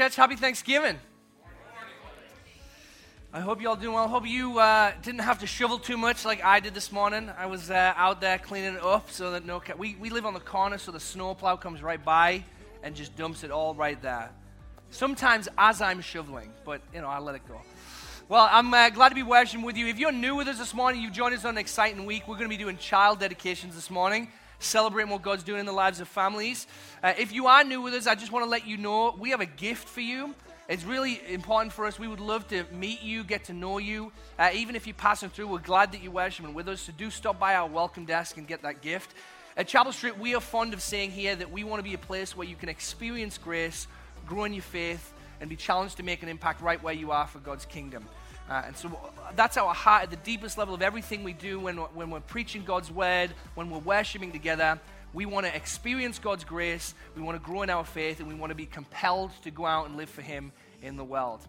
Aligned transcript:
church. 0.00 0.16
Happy 0.16 0.34
Thanksgiving. 0.34 0.98
I 3.34 3.40
hope 3.40 3.60
you 3.60 3.68
all 3.68 3.76
doing 3.76 3.92
well. 3.92 4.06
I 4.06 4.08
hope 4.08 4.26
you 4.26 4.58
uh, 4.58 4.92
didn't 5.02 5.20
have 5.20 5.40
to 5.40 5.46
shovel 5.46 5.78
too 5.78 5.98
much 5.98 6.24
like 6.24 6.42
I 6.42 6.58
did 6.58 6.72
this 6.72 6.90
morning. 6.90 7.30
I 7.36 7.44
was 7.44 7.70
uh, 7.70 7.92
out 7.96 8.18
there 8.22 8.38
cleaning 8.38 8.76
it 8.76 8.82
up 8.82 9.10
so 9.10 9.32
that 9.32 9.44
no. 9.44 9.60
Ca- 9.60 9.74
we, 9.76 9.96
we 10.00 10.08
live 10.08 10.24
on 10.24 10.32
the 10.32 10.40
corner, 10.40 10.78
so 10.78 10.90
the 10.90 10.98
snowplow 10.98 11.56
comes 11.56 11.82
right 11.82 12.02
by 12.02 12.42
and 12.82 12.96
just 12.96 13.14
dumps 13.14 13.44
it 13.44 13.50
all 13.50 13.74
right 13.74 14.00
there. 14.00 14.30
Sometimes 14.88 15.50
as 15.58 15.82
I'm 15.82 16.00
shoveling, 16.00 16.50
but 16.64 16.80
you 16.94 17.02
know, 17.02 17.08
I 17.08 17.18
let 17.18 17.34
it 17.34 17.46
go. 17.46 17.60
Well, 18.26 18.48
I'm 18.50 18.72
uh, 18.72 18.88
glad 18.88 19.10
to 19.10 19.14
be 19.14 19.22
worshiping 19.22 19.66
with 19.66 19.76
you. 19.76 19.86
If 19.86 19.98
you're 19.98 20.12
new 20.12 20.34
with 20.34 20.48
us 20.48 20.56
this 20.56 20.72
morning, 20.72 21.02
you've 21.02 21.12
joined 21.12 21.34
us 21.34 21.44
on 21.44 21.56
an 21.56 21.58
exciting 21.58 22.06
week. 22.06 22.26
We're 22.26 22.36
going 22.36 22.48
to 22.48 22.56
be 22.56 22.62
doing 22.62 22.78
child 22.78 23.18
dedications 23.18 23.74
this 23.74 23.90
morning, 23.90 24.28
celebrating 24.60 25.10
what 25.10 25.22
God's 25.22 25.42
doing 25.42 25.60
in 25.60 25.66
the 25.66 25.72
lives 25.72 26.00
of 26.00 26.06
families. 26.06 26.68
Uh, 27.02 27.12
if 27.18 27.32
you 27.32 27.48
are 27.48 27.64
new 27.64 27.82
with 27.82 27.94
us, 27.94 28.06
I 28.06 28.14
just 28.14 28.30
want 28.30 28.44
to 28.44 28.50
let 28.50 28.66
you 28.66 28.76
know 28.76 29.14
we 29.18 29.30
have 29.30 29.40
a 29.40 29.46
gift 29.46 29.88
for 29.88 30.00
you. 30.00 30.34
It's 30.68 30.84
really 30.84 31.20
important 31.28 31.72
for 31.72 31.84
us. 31.84 31.98
We 31.98 32.06
would 32.06 32.20
love 32.20 32.46
to 32.48 32.64
meet 32.72 33.02
you, 33.02 33.24
get 33.24 33.44
to 33.46 33.52
know 33.52 33.78
you. 33.78 34.12
Uh, 34.38 34.50
even 34.54 34.76
if 34.76 34.86
you're 34.86 34.94
passing 34.94 35.28
through, 35.28 35.48
we're 35.48 35.58
glad 35.58 35.90
that 35.92 36.02
you're 36.02 36.12
worshiping 36.12 36.54
with 36.54 36.68
us. 36.68 36.82
So 36.82 36.92
do 36.96 37.10
stop 37.10 37.40
by 37.40 37.56
our 37.56 37.68
welcome 37.68 38.04
desk 38.04 38.36
and 38.36 38.46
get 38.46 38.62
that 38.62 38.80
gift. 38.80 39.14
At 39.56 39.66
Chapel 39.66 39.92
Street, 39.92 40.16
we 40.16 40.36
are 40.36 40.40
fond 40.40 40.72
of 40.72 40.80
saying 40.80 41.10
here 41.10 41.34
that 41.34 41.50
we 41.50 41.64
want 41.64 41.80
to 41.80 41.82
be 41.82 41.94
a 41.94 41.98
place 41.98 42.36
where 42.36 42.46
you 42.46 42.54
can 42.54 42.68
experience 42.68 43.36
grace, 43.36 43.88
grow 44.26 44.44
in 44.44 44.54
your 44.54 44.62
faith, 44.62 45.12
and 45.40 45.50
be 45.50 45.56
challenged 45.56 45.96
to 45.96 46.02
make 46.04 46.22
an 46.22 46.28
impact 46.28 46.60
right 46.60 46.80
where 46.82 46.94
you 46.94 47.10
are 47.10 47.26
for 47.26 47.40
God's 47.40 47.64
kingdom. 47.64 48.06
Uh, 48.50 48.64
and 48.66 48.76
so 48.76 48.90
that's 49.36 49.56
our 49.56 49.72
heart 49.72 50.02
at 50.02 50.10
the 50.10 50.16
deepest 50.16 50.58
level 50.58 50.74
of 50.74 50.82
everything 50.82 51.22
we 51.22 51.32
do 51.32 51.60
when, 51.60 51.76
when 51.76 52.10
we're 52.10 52.18
preaching 52.18 52.64
God's 52.64 52.90
word, 52.90 53.30
when 53.54 53.70
we're 53.70 53.78
worshiping 53.78 54.32
together. 54.32 54.80
We 55.12 55.24
want 55.24 55.46
to 55.46 55.54
experience 55.54 56.18
God's 56.18 56.42
grace, 56.42 56.94
we 57.14 57.22
want 57.22 57.40
to 57.40 57.44
grow 57.44 57.62
in 57.62 57.70
our 57.70 57.84
faith, 57.84 58.18
and 58.18 58.28
we 58.28 58.34
want 58.34 58.50
to 58.50 58.56
be 58.56 58.66
compelled 58.66 59.30
to 59.42 59.52
go 59.52 59.66
out 59.66 59.86
and 59.86 59.96
live 59.96 60.10
for 60.10 60.22
Him 60.22 60.50
in 60.82 60.96
the 60.96 61.04
world. 61.04 61.40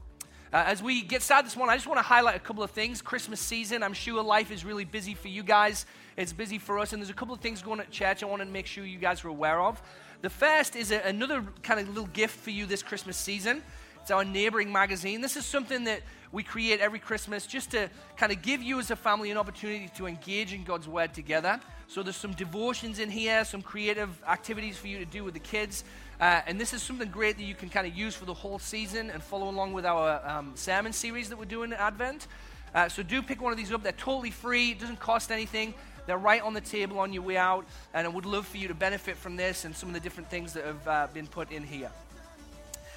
Uh, 0.53 0.63
as 0.67 0.83
we 0.83 1.02
get 1.02 1.23
started 1.23 1.45
this 1.47 1.55
morning, 1.55 1.72
I 1.72 1.77
just 1.77 1.88
want 1.88 1.97
to 1.97 2.03
highlight 2.03 2.35
a 2.35 2.39
couple 2.39 2.61
of 2.61 2.72
things. 2.72 3.02
Christmas 3.02 3.39
season, 3.39 3.81
I'm 3.81 3.94
sure 3.94 4.22
life 4.22 4.52
is 4.52 4.63
really 4.63 4.85
busy 4.85 5.16
for 5.16 5.27
you 5.27 5.44
guys. 5.44 5.85
It's 6.17 6.33
busy 6.33 6.59
for 6.59 6.77
us, 6.77 6.94
and 6.94 7.02
there's 7.02 7.09
a 7.09 7.16
couple 7.16 7.33
of 7.33 7.41
things 7.41 7.63
going 7.63 7.79
at 7.79 7.89
church 7.89 8.22
I 8.22 8.27
want 8.27 8.41
to 8.41 8.47
make 8.47 8.67
sure 8.67 8.85
you 8.85 8.99
guys 8.99 9.23
are 9.23 9.29
aware 9.29 9.61
of. 9.61 9.81
The 10.22 10.29
first 10.29 10.75
is 10.75 10.91
a, 10.91 10.99
another 10.99 11.44
kind 11.63 11.79
of 11.79 11.88
little 11.88 12.07
gift 12.07 12.35
for 12.35 12.52
you 12.52 12.67
this 12.67 12.83
Christmas 12.83 13.17
season. 13.17 13.63
It's 14.02 14.09
our 14.09 14.25
neighboring 14.25 14.71
magazine. 14.71 15.21
This 15.21 15.38
is 15.38 15.45
something 15.45 15.83
that 15.83 16.02
we 16.31 16.41
create 16.41 16.80
every 16.80 16.97
Christmas 16.97 17.45
just 17.45 17.71
to 17.71 17.88
kind 18.17 18.31
of 18.31 18.41
give 18.41 18.63
you 18.63 18.80
as 18.80 18.89
a 18.89 18.95
family 18.95 19.30
an 19.30 19.38
opportunity 19.38 19.91
to 19.97 20.07
engage 20.07 20.53
in 20.53 20.63
God's 20.63 20.88
Word 20.88 21.13
together. 21.13 21.59
So 21.88 22.02
there's 22.02 22.16
some 22.16 22.33
devotions 22.33 22.97
in 22.97 23.11
here, 23.11 23.45
some 23.45 23.61
creative 23.61 24.09
activities 24.28 24.75
for 24.78 24.88
you 24.88 24.97
to 24.97 25.06
do 25.06 25.23
with 25.23 25.35
the 25.35 25.40
kids. 25.40 25.84
Uh, 26.19 26.41
and 26.47 26.59
this 26.59 26.73
is 26.73 26.81
something 26.81 27.09
great 27.09 27.38
that 27.38 27.44
you 27.44 27.53
can 27.53 27.69
kind 27.69 27.85
of 27.85 27.95
use 27.95 28.16
for 28.16 28.25
the 28.25 28.34
whole 28.34 28.57
season 28.57 29.11
and 29.11 29.22
follow 29.22 29.50
along 29.50 29.73
with 29.73 29.85
our 29.85 30.25
um, 30.28 30.53
sermon 30.56 30.94
series 30.94 31.29
that 31.29 31.38
we're 31.38 31.45
doing 31.45 31.72
in 31.72 31.78
Advent. 31.78 32.28
Uh, 32.73 32.90
so 32.90 33.03
do 33.03 33.22
pick 33.22 33.40
one 33.40 33.51
of 33.51 33.57
these 33.57 33.72
up. 33.72 33.84
They're 33.84 33.91
totally 33.91 34.31
free, 34.31 34.72
it 34.72 34.79
doesn't 34.79 35.00
cost 35.00 35.31
anything. 35.31 35.75
They're 36.07 36.17
right 36.17 36.41
on 36.41 36.53
the 36.56 36.61
table 36.61 36.97
on 37.00 37.13
your 37.13 37.23
way 37.23 37.38
out. 37.38 37.66
And 37.94 38.07
I 38.07 38.09
would 38.09 38.25
love 38.25 38.47
for 38.47 38.57
you 38.57 38.67
to 38.67 38.73
benefit 38.73 39.16
from 39.16 39.35
this 39.35 39.66
and 39.66 39.75
some 39.75 39.90
of 39.90 39.94
the 39.94 40.00
different 40.00 40.31
things 40.31 40.53
that 40.53 40.66
have 40.66 40.88
uh, 40.88 41.07
been 41.13 41.28
put 41.28 41.51
in 41.51 41.61
here. 41.61 41.91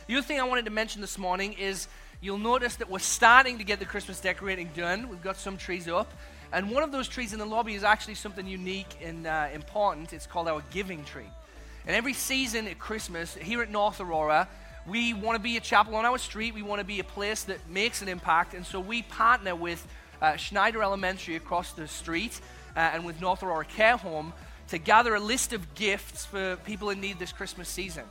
The 0.07 0.17
other 0.17 0.27
thing 0.27 0.39
I 0.39 0.45
wanted 0.45 0.67
to 0.67 0.71
mention 0.71 1.01
this 1.01 1.17
morning 1.17 1.55
is 1.55 1.89
you'll 2.21 2.37
notice 2.37 2.77
that 2.77 2.91
we're 2.91 2.99
starting 2.99 3.57
to 3.57 3.65
get 3.65 3.79
the 3.79 3.87
Christmas 3.87 4.21
decorating 4.21 4.69
done. 4.77 5.09
We've 5.09 5.23
got 5.23 5.39
some 5.39 5.57
trees 5.57 5.89
up. 5.89 6.13
And 6.53 6.71
one 6.71 6.83
of 6.83 6.93
those 6.93 7.09
trees 7.09 7.33
in 7.33 7.39
the 7.39 7.47
lobby 7.47 7.75
is 7.75 7.85
actually 7.85 8.17
something 8.17 8.47
unique 8.47 8.99
and 9.03 9.27
uh, 9.27 9.49
important. 9.55 10.13
It's 10.13 10.27
called 10.27 10.47
our 10.47 10.63
giving 10.71 11.05
tree. 11.05 11.31
And 11.87 11.97
every 11.97 12.13
season 12.13 12.69
at 12.69 12.79
Christmas, 12.79 13.35
here 13.35 13.63
at 13.63 13.71
North 13.71 13.99
Aurora, 13.99 14.47
we 14.87 15.15
want 15.15 15.37
to 15.37 15.43
be 15.43 15.57
a 15.57 15.61
chapel 15.61 15.97
on 15.97 16.05
our 16.05 16.19
street. 16.19 16.53
We 16.53 16.61
want 16.61 16.81
to 16.81 16.87
be 16.87 17.01
a 17.01 17.05
place 17.05 17.45
that 17.45 17.67
makes 17.71 18.03
an 18.03 18.09
impact. 18.09 18.53
And 18.53 18.67
so 18.67 18.81
we 18.81 19.03
partner 19.03 19.57
with 19.57 19.87
uh, 20.21 20.37
Schneider 20.37 20.83
Elementary 20.83 21.37
across 21.37 21.73
the 21.73 21.89
street 21.89 22.39
uh, 22.77 22.81
and 22.81 23.07
with 23.07 23.23
North 23.23 23.43
Aurora 23.43 23.65
Care 23.65 23.97
Home 23.97 24.35
to 24.69 24.77
gather 24.77 25.15
a 25.15 25.21
list 25.21 25.55
of 25.55 25.75
gifts 25.75 26.27
for 26.27 26.57
people 26.67 26.91
in 26.91 27.01
need 27.01 27.19
this 27.19 27.33
Christmas 27.33 27.71
season. 27.71 28.05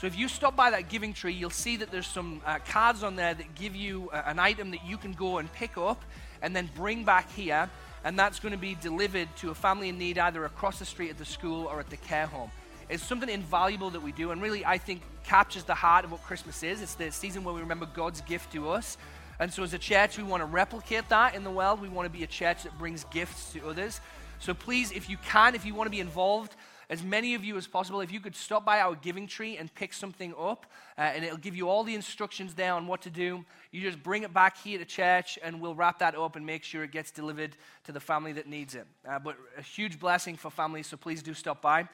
So 0.00 0.06
if 0.06 0.18
you 0.18 0.28
stop 0.28 0.56
by 0.56 0.70
that 0.70 0.88
giving 0.88 1.12
tree, 1.12 1.34
you'll 1.34 1.50
see 1.50 1.76
that 1.76 1.90
there's 1.90 2.06
some 2.06 2.40
uh, 2.46 2.58
cards 2.66 3.02
on 3.02 3.16
there 3.16 3.34
that 3.34 3.54
give 3.54 3.76
you 3.76 4.08
uh, 4.12 4.22
an 4.24 4.38
item 4.38 4.70
that 4.70 4.84
you 4.86 4.96
can 4.96 5.12
go 5.12 5.38
and 5.38 5.52
pick 5.52 5.76
up 5.76 6.02
and 6.40 6.56
then 6.56 6.70
bring 6.74 7.04
back 7.04 7.30
here 7.32 7.68
and 8.04 8.18
that's 8.18 8.40
going 8.40 8.52
to 8.52 8.58
be 8.58 8.74
delivered 8.76 9.28
to 9.36 9.50
a 9.50 9.54
family 9.54 9.88
in 9.88 9.98
need 9.98 10.18
either 10.18 10.44
across 10.44 10.78
the 10.78 10.84
street 10.84 11.10
at 11.10 11.18
the 11.18 11.24
school 11.24 11.66
or 11.66 11.80
at 11.80 11.90
the 11.90 11.96
care 11.98 12.26
home. 12.26 12.50
It's 12.88 13.04
something 13.04 13.28
invaluable 13.28 13.90
that 13.90 14.02
we 14.02 14.10
do, 14.10 14.32
and 14.32 14.42
really, 14.42 14.64
I 14.64 14.78
think, 14.78 15.02
captures 15.22 15.64
the 15.64 15.74
heart 15.74 16.04
of 16.04 16.10
what 16.10 16.22
Christmas 16.22 16.62
is. 16.62 16.82
It's 16.82 16.94
the 16.94 17.12
season 17.12 17.44
where 17.44 17.54
we 17.54 17.60
remember 17.60 17.86
God's 17.86 18.20
gift 18.22 18.52
to 18.54 18.70
us. 18.70 18.96
And 19.38 19.52
so, 19.52 19.62
as 19.62 19.74
a 19.74 19.78
church, 19.78 20.18
we 20.18 20.24
want 20.24 20.40
to 20.40 20.46
replicate 20.46 21.08
that 21.08 21.34
in 21.34 21.44
the 21.44 21.50
world. 21.50 21.80
We 21.80 21.88
want 21.88 22.10
to 22.10 22.18
be 22.18 22.24
a 22.24 22.26
church 22.26 22.64
that 22.64 22.76
brings 22.78 23.04
gifts 23.04 23.52
to 23.52 23.68
others. 23.68 24.00
So, 24.40 24.54
please, 24.54 24.90
if 24.90 25.08
you 25.08 25.18
can, 25.18 25.54
if 25.54 25.64
you 25.64 25.74
want 25.74 25.86
to 25.86 25.90
be 25.90 26.00
involved, 26.00 26.56
as 26.90 27.04
many 27.04 27.34
of 27.34 27.44
you 27.44 27.56
as 27.56 27.68
possible, 27.68 28.00
if 28.00 28.12
you 28.12 28.18
could 28.18 28.34
stop 28.34 28.64
by 28.64 28.80
our 28.80 28.96
giving 28.96 29.28
tree 29.28 29.56
and 29.56 29.72
pick 29.74 29.92
something 29.92 30.34
up, 30.36 30.66
uh, 30.98 31.02
and 31.02 31.24
it'll 31.24 31.38
give 31.38 31.54
you 31.54 31.68
all 31.68 31.84
the 31.84 31.94
instructions 31.94 32.54
there 32.54 32.74
on 32.74 32.88
what 32.88 33.00
to 33.02 33.10
do. 33.10 33.44
You 33.70 33.80
just 33.80 34.02
bring 34.02 34.24
it 34.24 34.34
back 34.34 34.58
here 34.58 34.76
to 34.76 34.84
church, 34.84 35.38
and 35.40 35.60
we'll 35.60 35.76
wrap 35.76 36.00
that 36.00 36.16
up 36.16 36.34
and 36.34 36.44
make 36.44 36.64
sure 36.64 36.82
it 36.82 36.90
gets 36.90 37.12
delivered 37.12 37.56
to 37.84 37.92
the 37.92 38.00
family 38.00 38.32
that 38.32 38.48
needs 38.48 38.74
it. 38.74 38.86
Uh, 39.08 39.20
but 39.20 39.36
a 39.56 39.62
huge 39.62 40.00
blessing 40.00 40.36
for 40.36 40.50
families, 40.50 40.88
so 40.88 40.96
please 40.96 41.22
do 41.22 41.32
stop 41.32 41.62
by. 41.62 41.88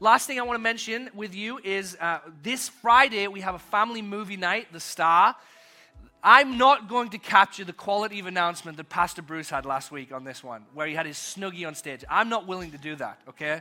Last 0.00 0.26
thing 0.26 0.38
I 0.40 0.42
want 0.42 0.54
to 0.54 0.62
mention 0.62 1.10
with 1.12 1.34
you 1.34 1.60
is 1.62 1.98
uh, 2.00 2.20
this 2.42 2.70
Friday 2.70 3.28
we 3.28 3.42
have 3.42 3.54
a 3.54 3.58
family 3.58 4.00
movie 4.00 4.38
night, 4.38 4.72
The 4.72 4.80
Star. 4.80 5.36
I'm 6.22 6.56
not 6.56 6.88
going 6.88 7.10
to 7.10 7.18
capture 7.18 7.64
the 7.64 7.72
quality 7.74 8.18
of 8.18 8.26
announcement 8.26 8.76
that 8.78 8.88
Pastor 8.88 9.20
Bruce 9.22 9.50
had 9.50 9.66
last 9.66 9.92
week 9.92 10.10
on 10.10 10.24
this 10.24 10.42
one, 10.42 10.64
where 10.72 10.86
he 10.86 10.94
had 10.94 11.04
his 11.04 11.16
Snuggie 11.16 11.66
on 11.66 11.74
stage. 11.74 12.02
I'm 12.08 12.30
not 12.30 12.46
willing 12.46 12.70
to 12.70 12.78
do 12.78 12.96
that, 12.96 13.20
okay? 13.28 13.60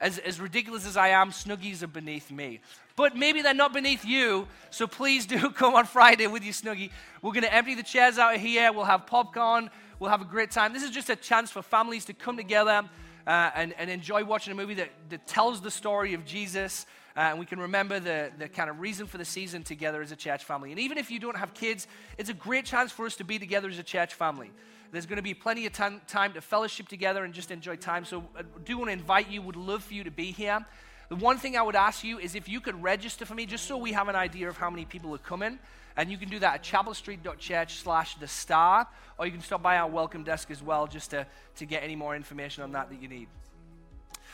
As, 0.00 0.18
as 0.18 0.40
ridiculous 0.40 0.86
as 0.86 0.96
I 0.96 1.08
am, 1.08 1.30
Snuggies 1.30 1.82
are 1.82 1.88
beneath 1.88 2.30
me. 2.30 2.60
But 2.96 3.16
maybe 3.16 3.42
they're 3.42 3.54
not 3.54 3.72
beneath 3.72 4.04
you, 4.04 4.46
so 4.70 4.86
please 4.86 5.26
do 5.26 5.50
come 5.52 5.74
on 5.74 5.86
Friday 5.86 6.26
with 6.26 6.44
your 6.44 6.52
Snuggie. 6.52 6.90
We're 7.22 7.32
going 7.32 7.44
to 7.44 7.54
empty 7.54 7.74
the 7.74 7.82
chairs 7.82 8.18
out 8.18 8.36
here. 8.36 8.72
We'll 8.72 8.84
have 8.84 9.06
popcorn. 9.06 9.70
We'll 9.98 10.10
have 10.10 10.20
a 10.20 10.26
great 10.26 10.50
time. 10.50 10.72
This 10.72 10.82
is 10.82 10.90
just 10.90 11.10
a 11.10 11.16
chance 11.16 11.50
for 11.50 11.62
families 11.62 12.04
to 12.06 12.12
come 12.12 12.36
together 12.36 12.82
uh, 13.26 13.50
and, 13.54 13.72
and 13.78 13.90
enjoy 13.90 14.24
watching 14.24 14.52
a 14.52 14.56
movie 14.56 14.74
that, 14.74 14.90
that 15.10 15.26
tells 15.26 15.60
the 15.60 15.70
story 15.70 16.14
of 16.14 16.24
Jesus. 16.24 16.86
Uh, 17.16 17.20
and 17.20 17.38
we 17.38 17.46
can 17.46 17.60
remember 17.60 18.00
the, 18.00 18.32
the 18.38 18.48
kind 18.48 18.68
of 18.68 18.80
reason 18.80 19.06
for 19.06 19.18
the 19.18 19.24
season 19.24 19.62
together 19.62 20.02
as 20.02 20.10
a 20.10 20.16
church 20.16 20.44
family. 20.44 20.72
And 20.72 20.80
even 20.80 20.98
if 20.98 21.10
you 21.10 21.20
don't 21.20 21.36
have 21.36 21.54
kids, 21.54 21.86
it's 22.18 22.28
a 22.28 22.34
great 22.34 22.64
chance 22.64 22.90
for 22.90 23.06
us 23.06 23.16
to 23.16 23.24
be 23.24 23.38
together 23.38 23.68
as 23.68 23.78
a 23.78 23.84
church 23.84 24.14
family. 24.14 24.50
There's 24.92 25.06
going 25.06 25.16
to 25.16 25.22
be 25.22 25.34
plenty 25.34 25.66
of 25.66 25.72
time, 25.72 26.00
to 26.06 26.40
fellowship 26.40 26.88
together 26.88 27.24
and 27.24 27.34
just 27.34 27.50
enjoy 27.50 27.76
time. 27.76 28.04
So 28.04 28.24
I 28.36 28.42
do 28.64 28.78
want 28.78 28.88
to 28.88 28.92
invite 28.92 29.30
you, 29.30 29.42
would 29.42 29.56
love 29.56 29.82
for 29.82 29.94
you 29.94 30.04
to 30.04 30.10
be 30.10 30.30
here. 30.30 30.64
The 31.08 31.16
one 31.16 31.38
thing 31.38 31.56
I 31.56 31.62
would 31.62 31.76
ask 31.76 32.04
you 32.04 32.18
is 32.18 32.34
if 32.34 32.48
you 32.48 32.60
could 32.60 32.82
register 32.82 33.26
for 33.26 33.34
me, 33.34 33.46
just 33.46 33.66
so 33.66 33.76
we 33.76 33.92
have 33.92 34.08
an 34.08 34.16
idea 34.16 34.48
of 34.48 34.56
how 34.56 34.70
many 34.70 34.84
people 34.84 35.14
are 35.14 35.18
coming. 35.18 35.58
And 35.96 36.10
you 36.10 36.16
can 36.16 36.28
do 36.28 36.38
that 36.40 36.54
at 36.54 36.62
chapelstreet.church 36.62 37.74
slash 37.74 38.16
the 38.16 38.26
star, 38.26 38.86
or 39.18 39.26
you 39.26 39.32
can 39.32 39.40
stop 39.40 39.62
by 39.62 39.76
our 39.76 39.88
welcome 39.88 40.24
desk 40.24 40.50
as 40.50 40.62
well 40.62 40.86
just 40.86 41.10
to, 41.10 41.26
to 41.56 41.66
get 41.66 41.82
any 41.82 41.94
more 41.94 42.16
information 42.16 42.64
on 42.64 42.72
that 42.72 42.88
that 42.90 43.00
you 43.00 43.08
need. 43.08 43.28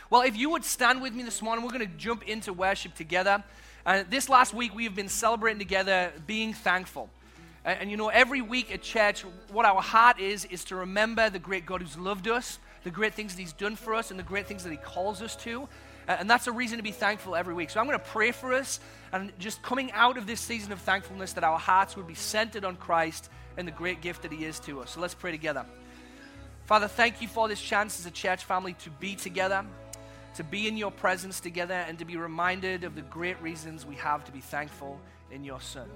Well, 0.08 0.22
if 0.22 0.36
you 0.36 0.50
would 0.50 0.64
stand 0.64 1.02
with 1.02 1.14
me 1.14 1.22
this 1.22 1.42
morning, 1.42 1.64
we're 1.64 1.70
going 1.70 1.88
to 1.88 1.96
jump 1.96 2.28
into 2.28 2.52
worship 2.52 2.94
together. 2.94 3.44
Uh, 3.84 4.04
this 4.08 4.28
last 4.28 4.52
week, 4.54 4.74
we 4.74 4.84
have 4.84 4.94
been 4.94 5.08
celebrating 5.08 5.58
together 5.58 6.12
being 6.26 6.52
thankful. 6.52 7.10
And, 7.64 7.90
you 7.90 7.96
know, 7.96 8.08
every 8.08 8.40
week 8.40 8.72
at 8.72 8.80
church, 8.80 9.22
what 9.52 9.66
our 9.66 9.82
heart 9.82 10.18
is, 10.18 10.46
is 10.46 10.64
to 10.66 10.76
remember 10.76 11.28
the 11.28 11.38
great 11.38 11.66
God 11.66 11.82
who's 11.82 11.98
loved 11.98 12.26
us, 12.26 12.58
the 12.84 12.90
great 12.90 13.12
things 13.12 13.34
that 13.34 13.40
He's 13.40 13.52
done 13.52 13.76
for 13.76 13.94
us, 13.94 14.10
and 14.10 14.18
the 14.18 14.24
great 14.24 14.46
things 14.46 14.64
that 14.64 14.70
He 14.70 14.78
calls 14.78 15.20
us 15.20 15.36
to. 15.36 15.68
And 16.08 16.28
that's 16.28 16.46
a 16.46 16.52
reason 16.52 16.78
to 16.78 16.82
be 16.82 16.90
thankful 16.90 17.36
every 17.36 17.52
week. 17.52 17.68
So 17.68 17.78
I'm 17.78 17.86
going 17.86 17.98
to 17.98 18.04
pray 18.04 18.32
for 18.32 18.54
us, 18.54 18.80
and 19.12 19.30
just 19.38 19.62
coming 19.62 19.92
out 19.92 20.16
of 20.16 20.26
this 20.26 20.40
season 20.40 20.72
of 20.72 20.80
thankfulness, 20.80 21.34
that 21.34 21.44
our 21.44 21.58
hearts 21.58 21.96
would 21.96 22.06
be 22.06 22.14
centered 22.14 22.64
on 22.64 22.76
Christ 22.76 23.28
and 23.58 23.68
the 23.68 23.72
great 23.72 24.00
gift 24.00 24.22
that 24.22 24.32
He 24.32 24.46
is 24.46 24.58
to 24.60 24.80
us. 24.80 24.92
So 24.92 25.00
let's 25.00 25.14
pray 25.14 25.30
together. 25.30 25.66
Father, 26.64 26.88
thank 26.88 27.20
you 27.20 27.28
for 27.28 27.46
this 27.46 27.60
chance 27.60 28.00
as 28.00 28.06
a 28.06 28.10
church 28.10 28.44
family 28.44 28.72
to 28.74 28.90
be 28.90 29.16
together, 29.16 29.66
to 30.36 30.44
be 30.44 30.66
in 30.66 30.78
your 30.78 30.90
presence 30.90 31.40
together, 31.40 31.74
and 31.74 31.98
to 31.98 32.06
be 32.06 32.16
reminded 32.16 32.84
of 32.84 32.94
the 32.94 33.02
great 33.02 33.40
reasons 33.42 33.84
we 33.84 33.96
have 33.96 34.24
to 34.24 34.32
be 34.32 34.40
thankful 34.40 34.98
in 35.30 35.44
your 35.44 35.60
Son 35.60 35.90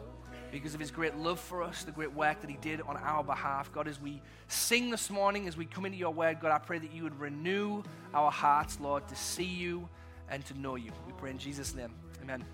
because 0.54 0.72
of 0.72 0.78
his 0.78 0.92
great 0.92 1.16
love 1.16 1.40
for 1.40 1.64
us, 1.64 1.82
the 1.82 1.90
great 1.90 2.14
work 2.14 2.40
that 2.40 2.48
he 2.48 2.56
did 2.58 2.80
on 2.82 2.96
our 2.98 3.24
behalf. 3.24 3.72
God, 3.72 3.88
as 3.88 4.00
we 4.00 4.22
sing 4.46 4.88
this 4.88 5.10
morning, 5.10 5.48
as 5.48 5.56
we 5.56 5.64
come 5.64 5.84
into 5.84 5.98
your 5.98 6.12
word, 6.12 6.38
God, 6.40 6.52
I 6.52 6.58
pray 6.58 6.78
that 6.78 6.92
you 6.92 7.02
would 7.02 7.18
renew 7.18 7.82
our 8.14 8.30
hearts, 8.30 8.78
Lord, 8.80 9.08
to 9.08 9.16
see 9.16 9.42
you 9.42 9.88
and 10.30 10.46
to 10.46 10.56
know 10.56 10.76
you. 10.76 10.92
We 11.08 11.12
pray 11.14 11.30
in 11.32 11.38
Jesus' 11.38 11.74
name. 11.74 11.92
Amen. 12.22 12.44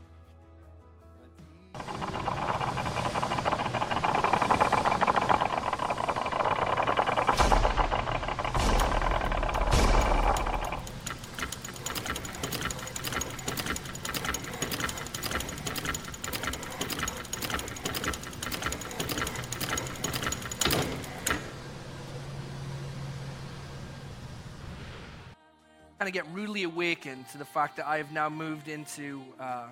Of 26.11 26.15
get 26.15 26.27
rudely 26.33 26.65
awakened 26.65 27.29
to 27.29 27.39
the 27.39 27.45
fact 27.45 27.77
that 27.77 27.87
I 27.87 27.99
have 27.99 28.13
now 28.13 28.29
moved 28.29 28.69
into 28.69 29.23
uh, 29.39 29.67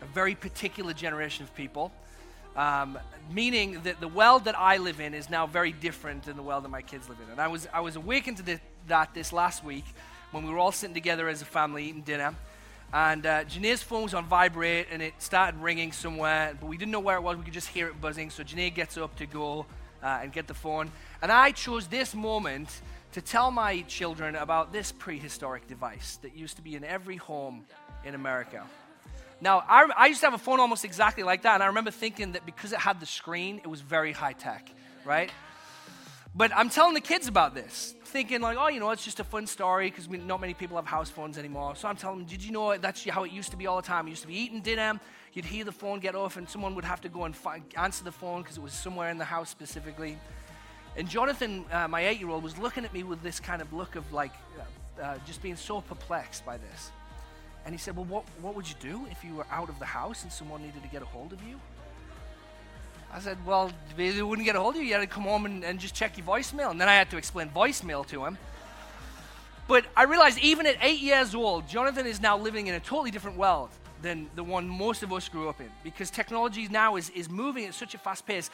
a 0.00 0.04
very 0.14 0.34
particular 0.34 0.92
generation 0.92 1.44
of 1.44 1.54
people. 1.54 1.92
Um, 2.56 2.98
meaning 3.30 3.80
that 3.82 4.00
the 4.00 4.08
world 4.08 4.44
that 4.44 4.58
I 4.58 4.78
live 4.78 5.00
in 5.00 5.12
is 5.12 5.28
now 5.28 5.46
very 5.46 5.72
different 5.72 6.22
than 6.22 6.36
the 6.36 6.42
world 6.42 6.64
that 6.64 6.70
my 6.70 6.80
kids 6.80 7.08
live 7.08 7.18
in. 7.22 7.30
And 7.30 7.40
I 7.40 7.48
was, 7.48 7.68
I 7.72 7.80
was 7.80 7.96
awakened 7.96 8.38
to 8.38 8.60
that 8.88 9.12
this 9.12 9.32
last 9.32 9.62
week 9.62 9.84
when 10.30 10.44
we 10.44 10.50
were 10.50 10.58
all 10.58 10.72
sitting 10.72 10.94
together 10.94 11.28
as 11.28 11.42
a 11.42 11.44
family 11.44 11.84
eating 11.84 12.00
dinner. 12.00 12.34
And 12.94 13.26
uh, 13.26 13.44
Janae's 13.44 13.82
phone 13.82 14.04
was 14.04 14.14
on 14.14 14.24
vibrate 14.26 14.86
and 14.90 15.02
it 15.02 15.14
started 15.18 15.60
ringing 15.60 15.92
somewhere, 15.92 16.56
but 16.58 16.66
we 16.66 16.78
didn't 16.78 16.92
know 16.92 17.00
where 17.00 17.16
it 17.16 17.22
was. 17.22 17.36
We 17.36 17.44
could 17.44 17.52
just 17.52 17.68
hear 17.68 17.88
it 17.88 18.00
buzzing. 18.00 18.30
So 18.30 18.42
Janae 18.42 18.72
gets 18.72 18.96
up 18.96 19.16
to 19.16 19.26
go 19.26 19.66
uh, 20.02 20.20
and 20.22 20.32
get 20.32 20.46
the 20.46 20.54
phone. 20.54 20.90
And 21.20 21.30
I 21.30 21.50
chose 21.50 21.88
this 21.88 22.14
moment 22.14 22.80
to 23.12 23.20
tell 23.20 23.50
my 23.50 23.80
children 23.82 24.36
about 24.36 24.72
this 24.72 24.92
prehistoric 24.92 25.66
device 25.66 26.18
that 26.22 26.36
used 26.36 26.56
to 26.56 26.62
be 26.62 26.74
in 26.74 26.84
every 26.84 27.16
home 27.16 27.64
in 28.04 28.14
America. 28.14 28.64
Now, 29.40 29.64
I, 29.68 29.88
I, 29.96 30.06
used 30.06 30.20
to 30.20 30.26
have 30.26 30.34
a 30.34 30.38
phone 30.38 30.60
almost 30.60 30.84
exactly 30.84 31.22
like 31.22 31.42
that, 31.42 31.54
and 31.54 31.62
I 31.62 31.66
remember 31.66 31.90
thinking 31.90 32.32
that 32.32 32.46
because 32.46 32.72
it 32.72 32.78
had 32.78 33.00
the 33.00 33.06
screen, 33.06 33.58
it 33.58 33.66
was 33.66 33.82
very 33.82 34.12
high 34.12 34.32
tech, 34.32 34.70
right? 35.04 35.30
But 36.34 36.54
I'm 36.54 36.68
telling 36.68 36.94
the 36.94 37.00
kids 37.00 37.28
about 37.28 37.54
this, 37.54 37.94
thinking 38.04 38.40
like, 38.40 38.58
oh, 38.58 38.68
you 38.68 38.80
know, 38.80 38.90
it's 38.90 39.04
just 39.04 39.20
a 39.20 39.24
fun 39.24 39.46
story 39.46 39.90
because 39.90 40.08
not 40.08 40.40
many 40.40 40.54
people 40.54 40.76
have 40.76 40.86
house 40.86 41.08
phones 41.10 41.38
anymore. 41.38 41.76
So 41.76 41.88
I'm 41.88 41.96
telling 41.96 42.20
them, 42.20 42.26
did 42.26 42.42
you 42.42 42.52
know 42.52 42.76
that's 42.76 43.04
how 43.08 43.24
it 43.24 43.32
used 43.32 43.50
to 43.50 43.56
be 43.56 43.66
all 43.66 43.76
the 43.76 43.86
time? 43.86 44.06
You 44.06 44.10
used 44.10 44.22
to 44.22 44.28
be 44.28 44.38
eating 44.38 44.60
dinner, 44.60 45.00
you'd 45.32 45.44
hear 45.44 45.64
the 45.64 45.72
phone 45.72 45.98
get 45.98 46.14
off, 46.14 46.36
and 46.36 46.48
someone 46.48 46.74
would 46.74 46.84
have 46.84 47.00
to 47.02 47.08
go 47.08 47.24
and 47.24 47.34
answer 47.76 48.04
the 48.04 48.12
phone 48.12 48.42
because 48.42 48.58
it 48.58 48.62
was 48.62 48.72
somewhere 48.72 49.10
in 49.10 49.18
the 49.18 49.24
house 49.24 49.50
specifically. 49.50 50.18
And 50.96 51.08
Jonathan, 51.08 51.64
uh, 51.70 51.88
my 51.88 52.06
eight-year-old, 52.06 52.42
was 52.42 52.56
looking 52.56 52.84
at 52.84 52.92
me 52.94 53.02
with 53.02 53.22
this 53.22 53.38
kind 53.38 53.60
of 53.60 53.72
look 53.72 53.96
of 53.96 54.10
like, 54.12 54.32
uh, 54.58 55.02
uh, 55.02 55.18
just 55.26 55.42
being 55.42 55.56
so 55.56 55.82
perplexed 55.82 56.44
by 56.46 56.56
this. 56.56 56.90
And 57.66 57.74
he 57.74 57.78
said, 57.78 57.96
Well, 57.96 58.06
what, 58.06 58.24
what 58.40 58.54
would 58.54 58.68
you 58.68 58.76
do 58.80 59.06
if 59.10 59.22
you 59.22 59.34
were 59.34 59.46
out 59.50 59.68
of 59.68 59.78
the 59.78 59.84
house 59.84 60.22
and 60.22 60.32
someone 60.32 60.62
needed 60.62 60.82
to 60.82 60.88
get 60.88 61.02
a 61.02 61.06
hold 61.06 61.32
of 61.32 61.42
you? 61.42 61.60
I 63.12 63.20
said, 63.20 63.36
Well, 63.44 63.70
they 63.96 64.22
wouldn't 64.22 64.46
get 64.46 64.56
a 64.56 64.60
hold 64.60 64.76
of 64.76 64.80
you. 64.80 64.88
You 64.88 64.94
had 64.94 65.00
to 65.00 65.06
come 65.06 65.24
home 65.24 65.44
and, 65.44 65.64
and 65.64 65.78
just 65.78 65.94
check 65.94 66.16
your 66.16 66.26
voicemail. 66.26 66.70
And 66.70 66.80
then 66.80 66.88
I 66.88 66.94
had 66.94 67.10
to 67.10 67.18
explain 67.18 67.50
voicemail 67.50 68.06
to 68.08 68.24
him. 68.24 68.38
But 69.68 69.84
I 69.96 70.04
realized 70.04 70.38
even 70.38 70.64
at 70.66 70.76
eight 70.80 71.00
years 71.00 71.34
old, 71.34 71.68
Jonathan 71.68 72.06
is 72.06 72.22
now 72.22 72.38
living 72.38 72.68
in 72.68 72.74
a 72.74 72.80
totally 72.80 73.10
different 73.10 73.36
world 73.36 73.68
than 74.02 74.28
the 74.34 74.44
one 74.44 74.68
most 74.68 75.02
of 75.02 75.12
us 75.12 75.28
grew 75.28 75.48
up 75.48 75.60
in 75.60 75.70
because 75.82 76.10
technology 76.10 76.68
now 76.68 76.96
is, 76.96 77.10
is 77.10 77.28
moving 77.30 77.64
at 77.64 77.74
such 77.74 77.94
a 77.94 77.98
fast 77.98 78.26
pace. 78.26 78.50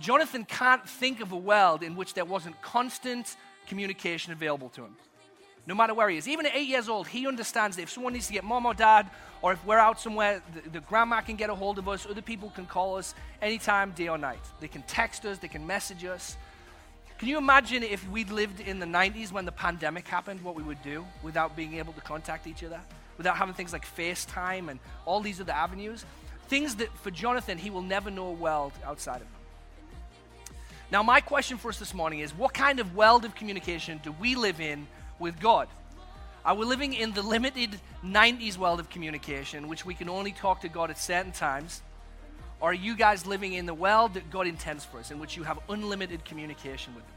Jonathan 0.00 0.44
can't 0.44 0.88
think 0.88 1.20
of 1.20 1.32
a 1.32 1.36
world 1.36 1.82
in 1.82 1.96
which 1.96 2.14
there 2.14 2.24
wasn't 2.24 2.60
constant 2.62 3.36
communication 3.66 4.32
available 4.32 4.68
to 4.70 4.82
him 4.82 4.96
no 5.66 5.74
matter 5.74 5.94
where 5.94 6.08
he 6.08 6.16
is. 6.16 6.28
Even 6.28 6.46
at 6.46 6.54
eight 6.54 6.68
years 6.68 6.88
old, 6.88 7.08
he 7.08 7.26
understands 7.26 7.76
that 7.76 7.82
if 7.82 7.90
someone 7.90 8.12
needs 8.12 8.28
to 8.28 8.32
get 8.32 8.44
mom 8.44 8.66
or 8.66 8.74
dad, 8.74 9.10
or 9.42 9.52
if 9.52 9.64
we're 9.66 9.78
out 9.78 10.00
somewhere, 10.00 10.40
the, 10.54 10.70
the, 10.70 10.80
grandma 10.80 11.20
can 11.20 11.36
get 11.36 11.50
a 11.50 11.54
hold 11.54 11.78
of 11.78 11.88
us, 11.88 12.06
other 12.08 12.22
people 12.22 12.50
can 12.50 12.66
call 12.66 12.96
us 12.96 13.14
anytime, 13.42 13.90
day 13.90 14.08
or 14.08 14.16
night. 14.16 14.40
They 14.60 14.68
can 14.68 14.82
text 14.82 15.26
us, 15.26 15.38
they 15.38 15.48
can 15.48 15.66
message 15.66 16.04
us. 16.04 16.36
Can 17.18 17.28
you 17.28 17.38
imagine 17.38 17.82
if 17.82 18.08
we'd 18.10 18.30
lived 18.30 18.60
in 18.60 18.78
the 18.78 18.86
90s 18.86 19.32
when 19.32 19.44
the 19.44 19.52
pandemic 19.52 20.06
happened, 20.06 20.42
what 20.42 20.54
we 20.54 20.62
would 20.62 20.82
do 20.82 21.04
without 21.22 21.56
being 21.56 21.74
able 21.74 21.92
to 21.94 22.00
contact 22.00 22.46
each 22.46 22.62
other? 22.62 22.80
Without 23.16 23.36
having 23.36 23.54
things 23.54 23.72
like 23.72 23.86
FaceTime 23.86 24.68
and 24.70 24.78
all 25.04 25.20
these 25.20 25.40
other 25.40 25.52
avenues? 25.52 26.04
Things 26.48 26.76
that 26.76 26.96
for 26.98 27.10
Jonathan, 27.10 27.58
he 27.58 27.70
will 27.70 27.82
never 27.82 28.10
know 28.10 28.28
a 28.28 28.32
world 28.32 28.72
outside 28.84 29.16
of 29.16 29.20
them. 29.20 29.30
Now, 30.90 31.02
my 31.02 31.20
question 31.20 31.58
for 31.58 31.68
us 31.68 31.78
this 31.78 31.94
morning 31.94 32.20
is 32.20 32.32
what 32.32 32.54
kind 32.54 32.78
of 32.78 32.94
world 32.94 33.24
of 33.24 33.34
communication 33.34 34.00
do 34.04 34.12
we 34.20 34.36
live 34.36 34.60
in 34.60 34.86
with 35.18 35.40
God? 35.40 35.68
Are 36.44 36.54
we 36.54 36.64
living 36.64 36.94
in 36.94 37.12
the 37.12 37.22
limited 37.22 37.80
90s 38.04 38.56
world 38.56 38.78
of 38.78 38.88
communication, 38.88 39.66
which 39.66 39.84
we 39.84 39.94
can 39.94 40.08
only 40.08 40.30
talk 40.30 40.60
to 40.60 40.68
God 40.68 40.90
at 40.90 40.98
certain 40.98 41.32
times? 41.32 41.82
Or 42.60 42.70
are 42.70 42.74
you 42.74 42.94
guys 42.94 43.26
living 43.26 43.54
in 43.54 43.66
the 43.66 43.74
world 43.74 44.14
that 44.14 44.30
God 44.30 44.46
intends 44.46 44.84
for 44.84 44.98
us, 44.98 45.10
in 45.10 45.18
which 45.18 45.36
you 45.36 45.42
have 45.42 45.58
unlimited 45.68 46.24
communication 46.24 46.94
with 46.94 47.04
Him? 47.04 47.15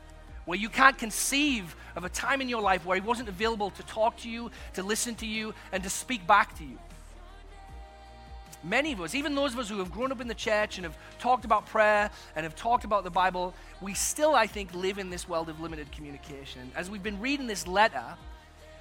Where 0.50 0.58
you 0.58 0.70
can't 0.70 0.98
conceive 0.98 1.76
of 1.96 2.06
a 2.06 2.10
time 2.10 2.42
in 2.42 2.50
your 2.50 2.64
life 2.64 2.84
where 2.84 3.00
He 3.00 3.06
wasn't 3.06 3.30
available 3.30 3.70
to 3.70 3.84
talk 3.84 4.18
to 4.22 4.30
you, 4.32 4.50
to 4.74 4.82
listen 4.82 5.14
to 5.18 5.28
you, 5.28 5.54
and 5.72 5.84
to 5.84 5.92
speak 5.92 6.26
back 6.26 6.58
to 6.58 6.64
you. 6.64 6.80
Many 8.64 8.92
of 8.94 9.00
us, 9.00 9.14
even 9.14 9.36
those 9.36 9.54
of 9.54 9.60
us 9.60 9.70
who 9.70 9.78
have 9.78 9.92
grown 9.92 10.12
up 10.12 10.22
in 10.22 10.28
the 10.28 10.34
church 10.34 10.80
and 10.80 10.86
have 10.86 10.98
talked 11.20 11.46
about 11.46 11.68
prayer 11.68 12.10
and 12.36 12.46
have 12.46 12.56
talked 12.56 12.84
about 12.84 13.04
the 13.04 13.12
Bible, 13.12 13.54
we 13.80 13.94
still, 13.94 14.34
I 14.34 14.48
think, 14.48 14.74
live 14.74 14.98
in 14.98 15.12
this 15.12 15.30
world 15.30 15.50
of 15.50 15.60
limited 15.60 15.92
communication. 15.92 16.72
As 16.76 16.90
we've 16.90 17.04
been 17.04 17.22
reading 17.22 17.46
this 17.46 17.68
letter, 17.68 18.04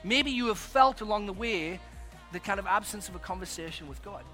maybe 0.03 0.31
you 0.31 0.47
have 0.47 0.57
felt 0.57 1.03
along 1.03 1.27
the 1.27 1.35
way 1.35 1.81
the 2.33 2.41
kind 2.41 2.59
of 2.59 2.67
absence 2.67 3.11
of 3.11 3.15
a 3.15 3.19
conversation 3.19 3.89
with 3.89 4.03
God. 4.03 4.25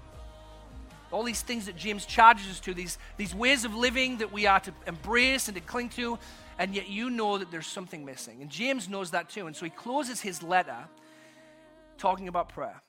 All 1.11 1.23
these 1.23 1.41
things 1.41 1.65
that 1.65 1.75
James 1.75 2.05
charges 2.05 2.47
us 2.49 2.61
to, 2.61 2.73
these, 2.73 2.97
these 3.17 3.35
ways 3.35 3.65
of 3.65 3.75
living 3.75 4.19
that 4.19 4.31
we 4.31 4.47
are 4.47 4.61
to 4.61 4.73
embrace 4.87 5.49
and 5.49 5.55
to 5.55 5.61
cling 5.61 5.89
to, 5.89 6.17
and 6.57 6.73
yet 6.73 6.89
you 6.89 7.09
know 7.09 7.37
that 7.37 7.51
there's 7.51 7.67
something 7.67 8.05
missing. 8.05 8.41
And 8.41 8.49
James 8.49 8.87
knows 8.87 9.11
that 9.11 9.29
too. 9.29 9.47
And 9.47 9.55
so 9.55 9.65
he 9.65 9.71
closes 9.71 10.21
his 10.21 10.41
letter 10.41 10.77
talking 11.97 12.27
about 12.27 12.49
prayer 12.49 12.81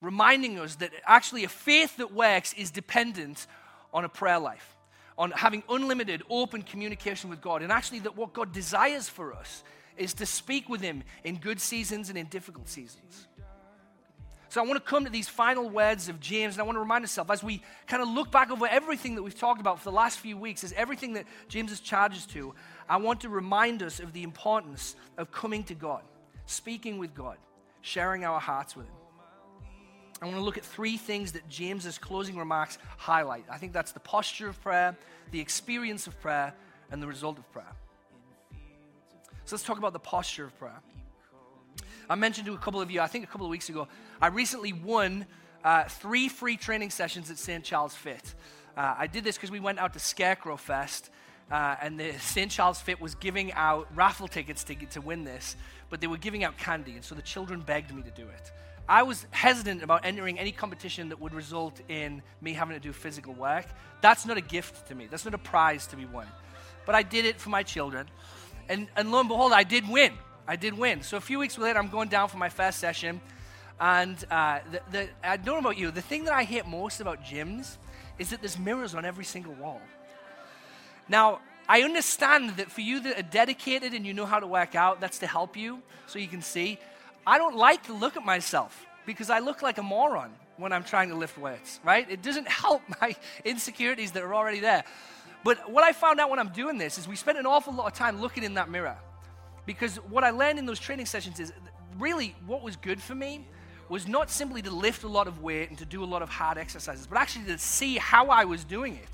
reminding 0.00 0.58
us 0.58 0.76
that 0.76 0.90
actually 1.06 1.44
a 1.44 1.48
faith 1.48 1.96
that 1.96 2.12
works 2.12 2.52
is 2.54 2.70
dependent 2.70 3.46
on 3.92 4.04
a 4.04 4.08
prayer 4.08 4.38
life, 4.38 4.76
on 5.16 5.30
having 5.32 5.62
unlimited, 5.68 6.22
open 6.30 6.62
communication 6.62 7.30
with 7.30 7.40
God. 7.40 7.62
And 7.62 7.72
actually, 7.72 8.00
that 8.00 8.16
what 8.16 8.32
God 8.32 8.52
desires 8.52 9.08
for 9.08 9.34
us 9.34 9.62
is 9.96 10.14
to 10.14 10.26
speak 10.26 10.68
with 10.68 10.80
Him 10.80 11.02
in 11.24 11.36
good 11.36 11.60
seasons 11.60 12.08
and 12.08 12.18
in 12.18 12.26
difficult 12.26 12.68
seasons. 12.68 13.26
So 14.50 14.62
I 14.62 14.66
want 14.66 14.82
to 14.82 14.90
come 14.90 15.04
to 15.04 15.10
these 15.10 15.28
final 15.28 15.68
words 15.68 16.08
of 16.08 16.20
James, 16.20 16.54
and 16.54 16.62
I 16.62 16.64
want 16.64 16.76
to 16.76 16.80
remind 16.80 17.04
ourselves 17.04 17.30
as 17.30 17.42
we 17.42 17.62
kind 17.86 18.02
of 18.02 18.08
look 18.08 18.30
back 18.30 18.50
over 18.50 18.66
everything 18.66 19.14
that 19.16 19.22
we've 19.22 19.38
talked 19.38 19.60
about 19.60 19.78
for 19.78 19.84
the 19.84 19.96
last 19.96 20.18
few 20.18 20.38
weeks, 20.38 20.64
as 20.64 20.72
everything 20.72 21.12
that 21.14 21.26
James 21.48 21.70
has 21.70 21.80
charged 21.80 22.16
us 22.16 22.26
to, 22.26 22.54
I 22.88 22.96
want 22.96 23.20
to 23.20 23.28
remind 23.28 23.82
us 23.82 24.00
of 24.00 24.14
the 24.14 24.22
importance 24.22 24.96
of 25.18 25.30
coming 25.30 25.64
to 25.64 25.74
God, 25.74 26.02
speaking 26.46 26.98
with 26.98 27.14
God, 27.14 27.36
sharing 27.82 28.24
our 28.24 28.40
hearts 28.40 28.74
with 28.74 28.86
Him. 28.86 28.94
I 30.22 30.24
want 30.24 30.38
to 30.38 30.42
look 30.42 30.56
at 30.56 30.64
three 30.64 30.96
things 30.96 31.32
that 31.32 31.46
James's 31.48 31.98
closing 31.98 32.38
remarks 32.38 32.78
highlight. 32.96 33.44
I 33.50 33.58
think 33.58 33.74
that's 33.74 33.92
the 33.92 34.00
posture 34.00 34.48
of 34.48 34.60
prayer, 34.62 34.96
the 35.30 35.40
experience 35.40 36.06
of 36.06 36.18
prayer, 36.20 36.54
and 36.90 37.02
the 37.02 37.06
result 37.06 37.38
of 37.38 37.50
prayer. 37.52 37.72
So 39.44 39.54
let's 39.54 39.62
talk 39.62 39.78
about 39.78 39.92
the 39.92 39.98
posture 39.98 40.44
of 40.44 40.58
prayer. 40.58 40.80
I 42.10 42.14
mentioned 42.14 42.46
to 42.46 42.54
a 42.54 42.58
couple 42.58 42.80
of 42.80 42.90
you, 42.90 43.00
I 43.00 43.06
think 43.06 43.24
a 43.24 43.26
couple 43.26 43.46
of 43.46 43.50
weeks 43.50 43.68
ago, 43.68 43.86
I 44.20 44.28
recently 44.28 44.72
won 44.72 45.26
uh, 45.62 45.84
three 45.84 46.28
free 46.28 46.56
training 46.56 46.88
sessions 46.90 47.30
at 47.30 47.36
St. 47.36 47.62
Charles 47.62 47.94
Fit. 47.94 48.34
Uh, 48.76 48.94
I 48.96 49.06
did 49.06 49.24
this 49.24 49.36
because 49.36 49.50
we 49.50 49.60
went 49.60 49.78
out 49.78 49.92
to 49.92 49.98
Scarecrow 49.98 50.56
Fest, 50.56 51.10
uh, 51.50 51.76
and 51.82 52.00
the 52.00 52.12
St. 52.18 52.50
Charles 52.50 52.80
Fit 52.80 52.98
was 52.98 53.14
giving 53.14 53.52
out 53.52 53.88
raffle 53.94 54.26
tickets 54.26 54.64
to, 54.64 54.74
to 54.74 55.02
win 55.02 55.24
this, 55.24 55.56
but 55.90 56.00
they 56.00 56.06
were 56.06 56.16
giving 56.16 56.44
out 56.44 56.56
candy, 56.56 56.92
and 56.92 57.04
so 57.04 57.14
the 57.14 57.22
children 57.22 57.60
begged 57.60 57.94
me 57.94 58.02
to 58.02 58.10
do 58.10 58.22
it. 58.22 58.52
I 58.88 59.02
was 59.02 59.26
hesitant 59.30 59.82
about 59.82 60.06
entering 60.06 60.38
any 60.38 60.52
competition 60.52 61.10
that 61.10 61.20
would 61.20 61.34
result 61.34 61.78
in 61.90 62.22
me 62.40 62.54
having 62.54 62.74
to 62.74 62.80
do 62.80 62.94
physical 62.94 63.34
work. 63.34 63.66
That's 64.00 64.24
not 64.24 64.38
a 64.38 64.40
gift 64.40 64.88
to 64.88 64.94
me, 64.94 65.08
that's 65.10 65.26
not 65.26 65.34
a 65.34 65.38
prize 65.38 65.86
to 65.88 65.96
be 65.96 66.06
won. 66.06 66.26
But 66.86 66.94
I 66.94 67.02
did 67.02 67.26
it 67.26 67.38
for 67.38 67.50
my 67.50 67.62
children. 67.62 68.06
And, 68.70 68.88
and 68.96 69.12
lo 69.12 69.20
and 69.20 69.28
behold, 69.28 69.52
I 69.52 69.62
did 69.62 69.86
win. 69.86 70.12
I 70.48 70.56
did 70.56 70.76
win. 70.76 71.02
So 71.02 71.18
a 71.18 71.20
few 71.20 71.38
weeks 71.38 71.58
later, 71.58 71.78
I'm 71.78 71.90
going 71.90 72.08
down 72.08 72.30
for 72.30 72.38
my 72.38 72.48
first 72.48 72.78
session. 72.78 73.20
And 73.78 74.16
uh, 74.30 74.60
the, 74.72 74.80
the, 74.90 75.08
I 75.22 75.36
don't 75.36 75.62
know 75.62 75.68
about 75.68 75.76
you, 75.76 75.90
the 75.90 76.02
thing 76.02 76.24
that 76.24 76.32
I 76.32 76.42
hate 76.42 76.66
most 76.66 77.00
about 77.00 77.22
gyms 77.22 77.76
is 78.18 78.30
that 78.30 78.40
there's 78.40 78.58
mirrors 78.58 78.94
on 78.94 79.04
every 79.04 79.26
single 79.26 79.52
wall. 79.52 79.80
Now, 81.06 81.40
I 81.68 81.82
understand 81.82 82.56
that 82.56 82.70
for 82.70 82.80
you 82.80 82.98
that 83.00 83.18
are 83.18 83.30
dedicated 83.30 83.92
and 83.92 84.06
you 84.06 84.14
know 84.14 84.24
how 84.24 84.40
to 84.40 84.46
work 84.46 84.74
out, 84.74 85.02
that's 85.02 85.18
to 85.18 85.26
help 85.26 85.54
you 85.54 85.82
so 86.06 86.18
you 86.18 86.28
can 86.28 86.40
see. 86.40 86.78
I 87.26 87.36
don't 87.36 87.56
like 87.56 87.84
to 87.84 87.92
look 87.92 88.16
at 88.16 88.24
myself 88.24 88.86
because 89.04 89.28
I 89.28 89.40
look 89.40 89.60
like 89.60 89.76
a 89.76 89.82
moron 89.82 90.32
when 90.56 90.72
I'm 90.72 90.82
trying 90.82 91.10
to 91.10 91.14
lift 91.14 91.36
weights, 91.36 91.78
right? 91.84 92.10
It 92.10 92.22
doesn't 92.22 92.48
help 92.64 92.80
my 93.02 93.14
insecurities 93.44 94.12
that 94.12 94.22
are 94.22 94.34
already 94.34 94.60
there. 94.60 94.84
But 95.44 95.70
what 95.70 95.84
I 95.84 95.92
found 95.92 96.20
out 96.20 96.30
when 96.30 96.38
I'm 96.38 96.48
doing 96.48 96.78
this 96.78 96.96
is 96.96 97.06
we 97.06 97.16
spend 97.16 97.36
an 97.36 97.44
awful 97.44 97.74
lot 97.74 97.86
of 97.86 97.92
time 97.92 98.20
looking 98.20 98.44
in 98.44 98.54
that 98.54 98.70
mirror. 98.70 98.96
Because 99.68 99.96
what 99.96 100.24
I 100.24 100.30
learned 100.30 100.58
in 100.58 100.64
those 100.64 100.80
training 100.80 101.04
sessions 101.04 101.38
is 101.38 101.52
really 101.98 102.34
what 102.46 102.62
was 102.62 102.74
good 102.76 103.02
for 103.02 103.14
me 103.14 103.46
was 103.90 104.08
not 104.08 104.30
simply 104.30 104.62
to 104.62 104.70
lift 104.70 105.02
a 105.02 105.08
lot 105.08 105.28
of 105.28 105.42
weight 105.42 105.68
and 105.68 105.76
to 105.76 105.84
do 105.84 106.02
a 106.02 106.06
lot 106.06 106.22
of 106.22 106.30
hard 106.30 106.56
exercises, 106.56 107.06
but 107.06 107.18
actually 107.18 107.44
to 107.44 107.58
see 107.58 107.98
how 107.98 108.28
I 108.28 108.46
was 108.46 108.64
doing 108.64 108.94
it. 108.94 109.10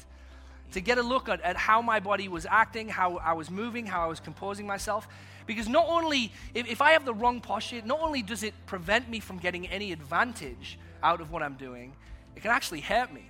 To 0.70 0.80
get 0.80 0.96
a 0.96 1.02
look 1.02 1.28
at, 1.28 1.40
at 1.40 1.56
how 1.56 1.82
my 1.82 1.98
body 1.98 2.28
was 2.28 2.46
acting, 2.48 2.88
how 2.88 3.16
I 3.16 3.32
was 3.32 3.50
moving, 3.50 3.84
how 3.84 4.04
I 4.04 4.06
was 4.06 4.20
composing 4.20 4.64
myself. 4.64 5.08
Because 5.44 5.68
not 5.68 5.86
only, 5.88 6.30
if, 6.54 6.68
if 6.68 6.80
I 6.80 6.92
have 6.92 7.04
the 7.04 7.14
wrong 7.14 7.40
posture, 7.40 7.82
not 7.84 7.98
only 8.00 8.22
does 8.22 8.44
it 8.44 8.54
prevent 8.66 9.10
me 9.10 9.18
from 9.18 9.38
getting 9.38 9.66
any 9.66 9.90
advantage 9.90 10.78
out 11.02 11.20
of 11.20 11.32
what 11.32 11.42
I'm 11.42 11.54
doing, 11.54 11.92
it 12.36 12.42
can 12.42 12.52
actually 12.52 12.80
hurt 12.80 13.12
me. 13.12 13.26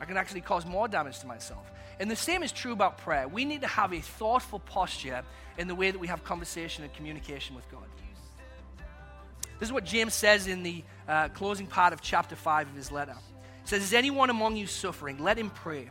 I 0.00 0.06
can 0.06 0.16
actually 0.16 0.40
cause 0.40 0.64
more 0.64 0.88
damage 0.88 1.18
to 1.18 1.26
myself. 1.26 1.70
And 2.00 2.10
the 2.10 2.16
same 2.16 2.42
is 2.42 2.52
true 2.52 2.72
about 2.72 2.98
prayer. 2.98 3.28
We 3.28 3.44
need 3.44 3.60
to 3.60 3.66
have 3.66 3.92
a 3.92 4.00
thoughtful 4.00 4.58
posture 4.60 5.22
in 5.58 5.68
the 5.68 5.74
way 5.74 5.90
that 5.90 5.98
we 5.98 6.06
have 6.08 6.24
conversation 6.24 6.84
and 6.84 6.92
communication 6.94 7.54
with 7.54 7.70
God. 7.70 7.84
This 9.58 9.68
is 9.68 9.72
what 9.72 9.84
James 9.84 10.12
says 10.12 10.48
in 10.48 10.64
the 10.64 10.82
uh, 11.06 11.28
closing 11.28 11.68
part 11.68 11.92
of 11.92 12.00
chapter 12.00 12.34
5 12.34 12.70
of 12.70 12.74
his 12.74 12.90
letter. 12.90 13.14
He 13.62 13.68
says, 13.68 13.84
Is 13.84 13.94
anyone 13.94 14.28
among 14.28 14.56
you 14.56 14.66
suffering? 14.66 15.22
Let 15.22 15.38
him 15.38 15.50
pray. 15.50 15.88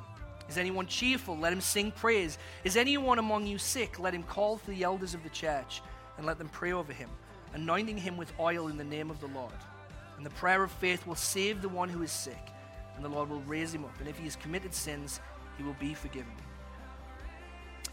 Is 0.49 0.57
anyone 0.57 0.87
cheerful? 0.87 1.37
Let 1.37 1.53
him 1.53 1.61
sing 1.61 1.91
praise. 1.91 2.37
Is 2.65 2.75
anyone 2.75 3.17
among 3.17 3.47
you 3.47 3.57
sick? 3.57 3.97
Let 3.97 4.13
him 4.13 4.23
call 4.23 4.57
for 4.57 4.71
the 4.71 4.83
elders 4.83 5.13
of 5.13 5.23
the 5.23 5.29
church 5.29 5.81
and 6.17 6.25
let 6.25 6.37
them 6.37 6.49
pray 6.49 6.73
over 6.73 6.91
him, 6.91 7.09
anointing 7.53 7.97
him 7.97 8.17
with 8.17 8.33
oil 8.37 8.67
in 8.67 8.75
the 8.75 8.83
name 8.83 9.09
of 9.09 9.21
the 9.21 9.27
Lord. 9.27 9.53
And 10.17 10.25
the 10.25 10.31
prayer 10.31 10.61
of 10.61 10.71
faith 10.73 11.07
will 11.07 11.15
save 11.15 11.61
the 11.61 11.69
one 11.69 11.87
who 11.87 12.03
is 12.03 12.11
sick, 12.11 12.49
and 12.97 13.05
the 13.05 13.09
Lord 13.09 13.29
will 13.29 13.41
raise 13.43 13.73
him 13.73 13.85
up. 13.85 13.97
And 13.99 14.09
if 14.09 14.17
he 14.17 14.25
has 14.25 14.35
committed 14.35 14.73
sins, 14.73 15.21
he 15.57 15.63
will 15.63 15.75
be 15.79 15.93
forgiven. 15.93 16.31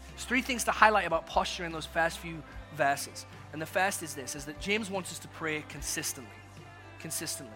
There's 0.09 0.25
three 0.25 0.41
things 0.41 0.65
to 0.65 0.71
highlight 0.71 1.07
about 1.07 1.27
posture 1.27 1.65
in 1.65 1.71
those 1.71 1.85
first 1.85 2.17
few 2.17 2.43
verses. 2.75 3.25
And 3.53 3.61
the 3.61 3.65
first 3.65 4.03
is 4.03 4.13
this 4.13 4.35
is 4.35 4.45
that 4.45 4.59
James 4.59 4.89
wants 4.89 5.11
us 5.11 5.19
to 5.19 5.27
pray 5.29 5.63
consistently. 5.69 6.31
Consistently. 6.99 7.55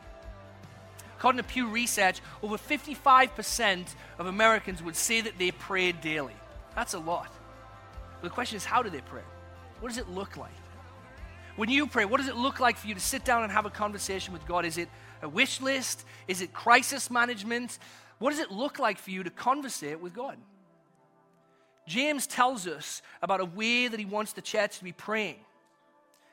According 1.18 1.42
to 1.42 1.48
Pew 1.48 1.68
Research, 1.68 2.22
over 2.42 2.58
55% 2.58 3.86
of 4.20 4.28
Americans 4.28 4.84
would 4.84 4.96
say 4.96 5.22
that 5.22 5.38
they 5.38 5.52
pray 5.52 5.92
daily. 5.92 6.36
That's 6.76 6.94
a 6.94 7.00
lot. 7.00 7.32
But 8.22 8.30
the 8.30 8.34
question 8.34 8.58
is, 8.58 8.66
how 8.66 8.82
do 8.82 8.90
they 8.90 9.02
pray? 9.02 9.22
What 9.80 9.90
does 9.90 9.98
it 9.98 10.10
look 10.10 10.38
like? 10.38 10.52
When 11.56 11.70
you 11.70 11.86
pray, 11.88 12.06
what 12.06 12.18
does 12.18 12.28
it 12.28 12.36
look 12.36 12.60
like 12.60 12.78
for 12.78 12.88
you 12.88 12.94
to 12.96 13.00
sit 13.00 13.24
down 13.24 13.44
and 13.44 13.52
have 13.52 13.66
a 13.66 13.70
conversation 13.70 14.34
with 14.34 14.46
God? 14.48 14.66
Is 14.66 14.78
it 14.78 14.90
a 15.22 15.30
wish 15.30 15.62
list? 15.62 16.04
Is 16.28 16.42
it 16.42 16.52
crisis 16.52 17.12
management? 17.12 17.78
What 18.20 18.32
does 18.32 18.40
it 18.40 18.52
look 18.52 18.80
like 18.80 18.98
for 18.98 19.12
you 19.12 19.24
to 19.24 19.30
conversate 19.30 20.00
with 20.00 20.14
God? 20.14 20.38
James 21.88 22.28
tells 22.28 22.68
us 22.68 23.02
about 23.22 23.42
a 23.42 23.46
way 23.46 23.88
that 23.88 24.00
he 24.00 24.06
wants 24.06 24.34
the 24.34 24.42
church 24.42 24.78
to 24.78 24.84
be 24.84 24.94
praying. 24.94 25.40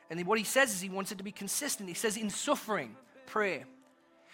And 0.09 0.25
what 0.25 0.37
he 0.37 0.43
says 0.43 0.73
is 0.73 0.81
he 0.81 0.89
wants 0.89 1.11
it 1.11 1.17
to 1.17 1.23
be 1.23 1.31
consistent. 1.31 1.89
He 1.89 1.95
says, 1.95 2.17
in 2.17 2.29
suffering, 2.29 2.95
pray. 3.25 3.65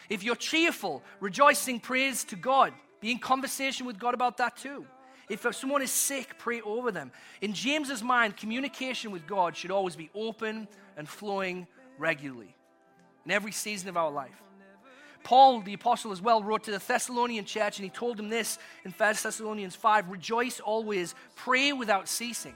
If 0.09 0.23
you're 0.23 0.35
cheerful, 0.35 1.03
rejoicing, 1.19 1.79
praise 1.79 2.23
to 2.25 2.35
God. 2.35 2.73
Be 2.99 3.11
in 3.11 3.19
conversation 3.19 3.85
with 3.85 3.99
God 3.99 4.13
about 4.13 4.37
that 4.37 4.57
too. 4.57 4.85
If 5.29 5.45
someone 5.55 5.81
is 5.81 5.91
sick, 5.91 6.37
pray 6.37 6.61
over 6.61 6.91
them. 6.91 7.11
In 7.41 7.53
James's 7.53 8.01
mind, 8.01 8.37
communication 8.37 9.11
with 9.11 9.27
God 9.27 9.55
should 9.57 9.71
always 9.71 9.95
be 9.95 10.09
open 10.15 10.67
and 10.95 11.07
flowing 11.07 11.67
regularly 11.97 12.55
in 13.25 13.31
every 13.31 13.51
season 13.51 13.89
of 13.89 13.97
our 13.97 14.09
life. 14.09 14.41
Paul, 15.27 15.59
the 15.59 15.73
apostle, 15.73 16.13
as 16.13 16.21
well, 16.21 16.41
wrote 16.41 16.63
to 16.63 16.71
the 16.71 16.79
Thessalonian 16.79 17.43
church 17.43 17.79
and 17.79 17.83
he 17.83 17.89
told 17.89 18.15
them 18.15 18.29
this 18.29 18.57
in 18.85 18.91
1 18.91 19.15
Thessalonians 19.21 19.75
5 19.75 20.07
Rejoice 20.09 20.61
always, 20.61 21.15
pray 21.35 21.73
without 21.73 22.07
ceasing. 22.07 22.55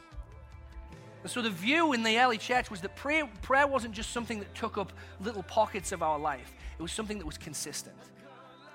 And 1.21 1.29
so 1.29 1.41
the 1.41 1.49
view 1.49 1.91
in 1.91 2.01
the 2.01 2.17
early 2.17 2.37
church 2.37 2.71
was 2.71 2.79
that 2.79 2.95
prayer, 2.95 3.29
prayer 3.41 3.67
wasn't 3.67 3.93
just 3.93 4.11
something 4.11 4.39
that 4.39 4.55
took 4.55 4.77
up 4.77 4.93
little 5.19 5.43
pockets 5.43 5.91
of 5.91 6.01
our 6.01 6.17
life, 6.17 6.53
it 6.79 6.81
was 6.81 6.93
something 6.93 7.17
that 7.17 7.25
was 7.25 7.37
consistent. 7.37 7.97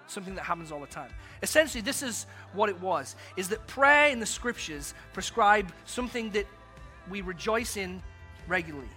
Something 0.08 0.34
that 0.34 0.44
happens 0.44 0.70
all 0.70 0.80
the 0.80 0.86
time. 0.86 1.10
Essentially, 1.42 1.80
this 1.80 2.02
is 2.02 2.26
what 2.52 2.68
it 2.68 2.78
was 2.78 3.16
is 3.38 3.48
that 3.48 3.66
prayer 3.66 4.10
in 4.10 4.20
the 4.20 4.26
scriptures 4.26 4.92
prescribe 5.14 5.72
something 5.86 6.28
that 6.32 6.46
we 7.08 7.22
rejoice 7.22 7.78
in 7.78 8.02
regularly. 8.46 8.90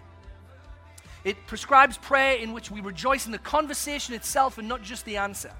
It 1.23 1.35
prescribes 1.47 1.97
prayer 1.97 2.37
in 2.37 2.53
which 2.53 2.71
we 2.71 2.81
rejoice 2.81 3.25
in 3.25 3.31
the 3.31 3.39
conversation 3.39 4.13
itself 4.13 4.57
and 4.57 4.67
not 4.67 4.81
just 4.81 5.05
the 5.05 5.17
answer. 5.17 5.51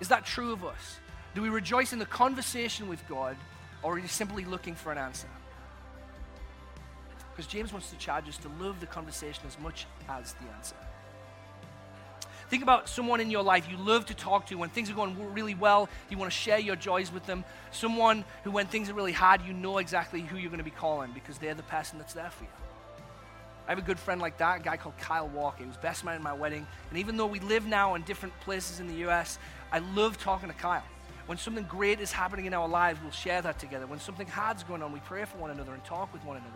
Is 0.00 0.08
that 0.08 0.24
true 0.24 0.52
of 0.52 0.64
us? 0.64 0.98
Do 1.34 1.42
we 1.42 1.48
rejoice 1.48 1.92
in 1.92 1.98
the 1.98 2.06
conversation 2.06 2.88
with 2.88 3.06
God 3.08 3.36
or 3.82 3.92
are 3.92 4.00
we 4.00 4.06
simply 4.06 4.44
looking 4.44 4.74
for 4.74 4.90
an 4.90 4.98
answer? 4.98 5.28
Because 7.30 7.50
James 7.50 7.72
wants 7.72 7.90
to 7.90 7.96
charge 7.96 8.28
us 8.28 8.36
to 8.38 8.48
love 8.60 8.80
the 8.80 8.86
conversation 8.86 9.44
as 9.46 9.58
much 9.58 9.86
as 10.08 10.34
the 10.34 10.48
answer. 10.56 10.76
Think 12.48 12.62
about 12.62 12.88
someone 12.88 13.20
in 13.20 13.30
your 13.30 13.42
life 13.42 13.68
you 13.70 13.76
love 13.76 14.06
to 14.06 14.14
talk 14.14 14.46
to 14.46 14.56
when 14.56 14.68
things 14.70 14.90
are 14.90 14.94
going 14.94 15.16
really 15.34 15.54
well, 15.54 15.88
you 16.10 16.18
want 16.18 16.30
to 16.30 16.36
share 16.36 16.58
your 16.58 16.76
joys 16.76 17.12
with 17.12 17.26
them. 17.26 17.44
Someone 17.72 18.24
who, 18.44 18.50
when 18.50 18.66
things 18.66 18.90
are 18.90 18.94
really 18.94 19.12
hard, 19.12 19.42
you 19.46 19.52
know 19.52 19.78
exactly 19.78 20.20
who 20.20 20.36
you're 20.36 20.50
going 20.50 20.58
to 20.58 20.64
be 20.64 20.70
calling 20.70 21.10
because 21.12 21.38
they're 21.38 21.54
the 21.54 21.62
person 21.64 21.98
that's 21.98 22.14
there 22.14 22.30
for 22.30 22.44
you. 22.44 22.50
I 23.66 23.70
have 23.70 23.78
a 23.78 23.82
good 23.82 23.98
friend 23.98 24.20
like 24.20 24.38
that, 24.38 24.60
a 24.60 24.62
guy 24.62 24.76
called 24.76 24.96
Kyle 24.98 25.28
Walker. 25.28 25.62
He 25.62 25.66
was 25.66 25.78
best 25.78 26.04
man 26.04 26.14
at 26.16 26.22
my 26.22 26.34
wedding. 26.34 26.66
And 26.90 26.98
even 26.98 27.16
though 27.16 27.26
we 27.26 27.40
live 27.40 27.66
now 27.66 27.94
in 27.94 28.02
different 28.02 28.38
places 28.40 28.78
in 28.78 28.88
the 28.88 29.08
US, 29.08 29.38
I 29.72 29.78
love 29.78 30.18
talking 30.18 30.48
to 30.48 30.54
Kyle. 30.54 30.82
When 31.26 31.38
something 31.38 31.64
great 31.64 32.00
is 32.00 32.12
happening 32.12 32.44
in 32.44 32.52
our 32.52 32.68
lives, 32.68 33.00
we'll 33.02 33.10
share 33.10 33.40
that 33.40 33.58
together. 33.58 33.86
When 33.86 33.98
something 33.98 34.26
hard's 34.26 34.62
going 34.62 34.82
on, 34.82 34.92
we 34.92 35.00
pray 35.00 35.24
for 35.24 35.38
one 35.38 35.50
another 35.50 35.72
and 35.72 35.82
talk 35.84 36.12
with 36.12 36.22
one 36.24 36.36
another. 36.36 36.52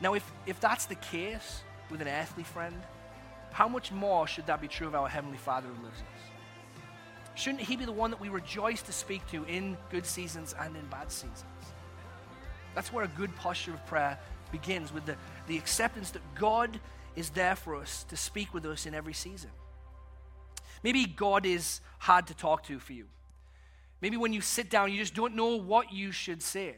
Now, 0.00 0.14
if, 0.14 0.32
if 0.46 0.58
that's 0.58 0.86
the 0.86 0.96
case 0.96 1.62
with 1.90 2.00
an 2.00 2.08
earthly 2.08 2.42
friend, 2.42 2.74
how 3.52 3.68
much 3.68 3.92
more 3.92 4.26
should 4.26 4.46
that 4.46 4.60
be 4.60 4.66
true 4.66 4.88
of 4.88 4.96
our 4.96 5.08
Heavenly 5.08 5.38
Father 5.38 5.68
who 5.68 5.84
lives 5.84 6.00
in 6.00 6.06
us? 6.06 7.40
Shouldn't 7.40 7.62
He 7.62 7.76
be 7.76 7.84
the 7.84 7.92
one 7.92 8.10
that 8.10 8.20
we 8.20 8.28
rejoice 8.28 8.82
to 8.82 8.92
speak 8.92 9.24
to 9.30 9.44
in 9.44 9.76
good 9.90 10.04
seasons 10.04 10.56
and 10.58 10.74
in 10.76 10.84
bad 10.86 11.12
seasons? 11.12 11.44
That's 12.74 12.92
where 12.92 13.04
a 13.04 13.08
good 13.08 13.34
posture 13.36 13.74
of 13.74 13.86
prayer 13.86 14.18
begins 14.54 14.92
with 14.92 15.04
the, 15.04 15.16
the 15.48 15.58
acceptance 15.58 16.10
that 16.12 16.22
God 16.36 16.78
is 17.16 17.30
there 17.30 17.56
for 17.56 17.74
us 17.74 18.04
to 18.04 18.16
speak 18.16 18.54
with 18.54 18.64
us 18.66 18.86
in 18.86 18.94
every 18.94 19.12
season. 19.12 19.50
Maybe 20.84 21.06
God 21.06 21.44
is 21.44 21.80
hard 21.98 22.28
to 22.28 22.34
talk 22.34 22.62
to 22.64 22.78
for 22.78 22.92
you. 22.92 23.06
Maybe 24.00 24.16
when 24.16 24.32
you 24.32 24.40
sit 24.40 24.70
down, 24.70 24.92
you 24.92 24.98
just 24.98 25.14
don't 25.14 25.34
know 25.34 25.56
what 25.56 25.92
you 25.92 26.12
should 26.12 26.40
say. 26.40 26.76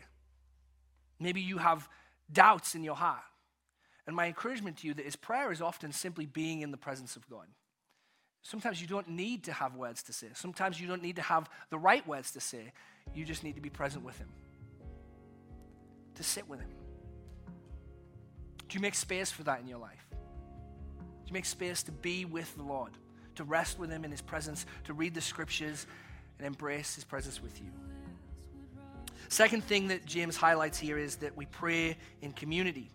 Maybe 1.20 1.42
you 1.42 1.58
have 1.58 1.86
doubts 2.32 2.74
in 2.74 2.82
your 2.82 2.94
heart. 2.94 3.24
And 4.06 4.16
my 4.16 4.26
encouragement 4.26 4.78
to 4.78 4.86
you 4.86 4.94
that 4.94 5.06
is 5.06 5.16
prayer 5.16 5.52
is 5.52 5.60
often 5.60 5.92
simply 5.92 6.24
being 6.24 6.62
in 6.62 6.70
the 6.70 6.76
presence 6.78 7.16
of 7.16 7.28
God. 7.28 7.46
Sometimes 8.42 8.80
you 8.80 8.86
don't 8.86 9.08
need 9.08 9.44
to 9.44 9.52
have 9.52 9.74
words 9.74 10.02
to 10.04 10.12
say. 10.12 10.28
Sometimes 10.32 10.80
you 10.80 10.86
don't 10.86 11.02
need 11.02 11.16
to 11.16 11.22
have 11.22 11.50
the 11.68 11.78
right 11.78 12.06
words 12.06 12.30
to 12.32 12.40
say. 12.40 12.72
You 13.14 13.24
just 13.24 13.42
need 13.44 13.56
to 13.56 13.60
be 13.60 13.70
present 13.70 14.04
with 14.04 14.16
Him, 14.18 14.28
to 16.14 16.22
sit 16.22 16.48
with 16.48 16.60
Him. 16.60 16.75
Do 18.68 18.76
you 18.76 18.80
make 18.80 18.94
space 18.94 19.30
for 19.30 19.42
that 19.44 19.60
in 19.60 19.68
your 19.68 19.78
life? 19.78 20.06
Do 20.10 21.28
you 21.28 21.32
make 21.32 21.44
space 21.44 21.82
to 21.84 21.92
be 21.92 22.24
with 22.24 22.54
the 22.56 22.62
Lord, 22.62 22.92
to 23.36 23.44
rest 23.44 23.78
with 23.78 23.90
Him 23.90 24.04
in 24.04 24.10
His 24.10 24.22
presence, 24.22 24.66
to 24.84 24.92
read 24.92 25.14
the 25.14 25.20
scriptures 25.20 25.86
and 26.38 26.46
embrace 26.46 26.94
His 26.94 27.04
presence 27.04 27.42
with 27.42 27.60
you? 27.60 27.70
Second 29.28 29.64
thing 29.64 29.88
that 29.88 30.04
James 30.06 30.36
highlights 30.36 30.78
here 30.78 30.98
is 30.98 31.16
that 31.16 31.36
we 31.36 31.46
pray 31.46 31.96
in 32.22 32.32
community. 32.32 32.90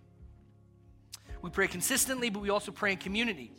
We 1.42 1.50
pray 1.50 1.68
consistently, 1.68 2.30
but 2.30 2.42
we 2.42 2.50
also 2.50 2.72
pray 2.72 2.92
in 2.92 2.98
community. 2.98 3.52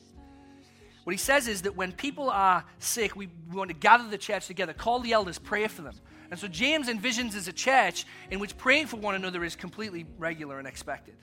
What 1.05 1.13
he 1.13 1.19
says 1.19 1.49
is 1.49 1.63
that 1.63 1.77
when 1.77 1.93
people 1.93 2.31
are 2.31 2.65
sick, 2.79 3.17
we, 3.17 3.29
want 3.53 3.69
to 3.69 3.75
gather 3.75 4.09
the 4.09 4.19
church 4.19 4.47
together, 4.47 4.73
call 4.73 5.01
the 5.01 5.13
elders, 5.13 5.39
pray 5.39 5.67
for 5.67 5.83
them. 5.83 5.95
And 6.31 6.39
so 6.39 6.49
James 6.49 6.89
envisions 6.89 7.35
as 7.35 7.49
a 7.49 7.53
church 7.53 8.07
in 8.31 8.39
which 8.39 8.57
praying 8.57 8.87
for 8.87 8.97
one 8.97 9.15
another 9.15 9.45
is 9.45 9.57
completely 9.57 10.07
regular 10.17 10.59
and 10.59 10.67
expected. 10.67 11.17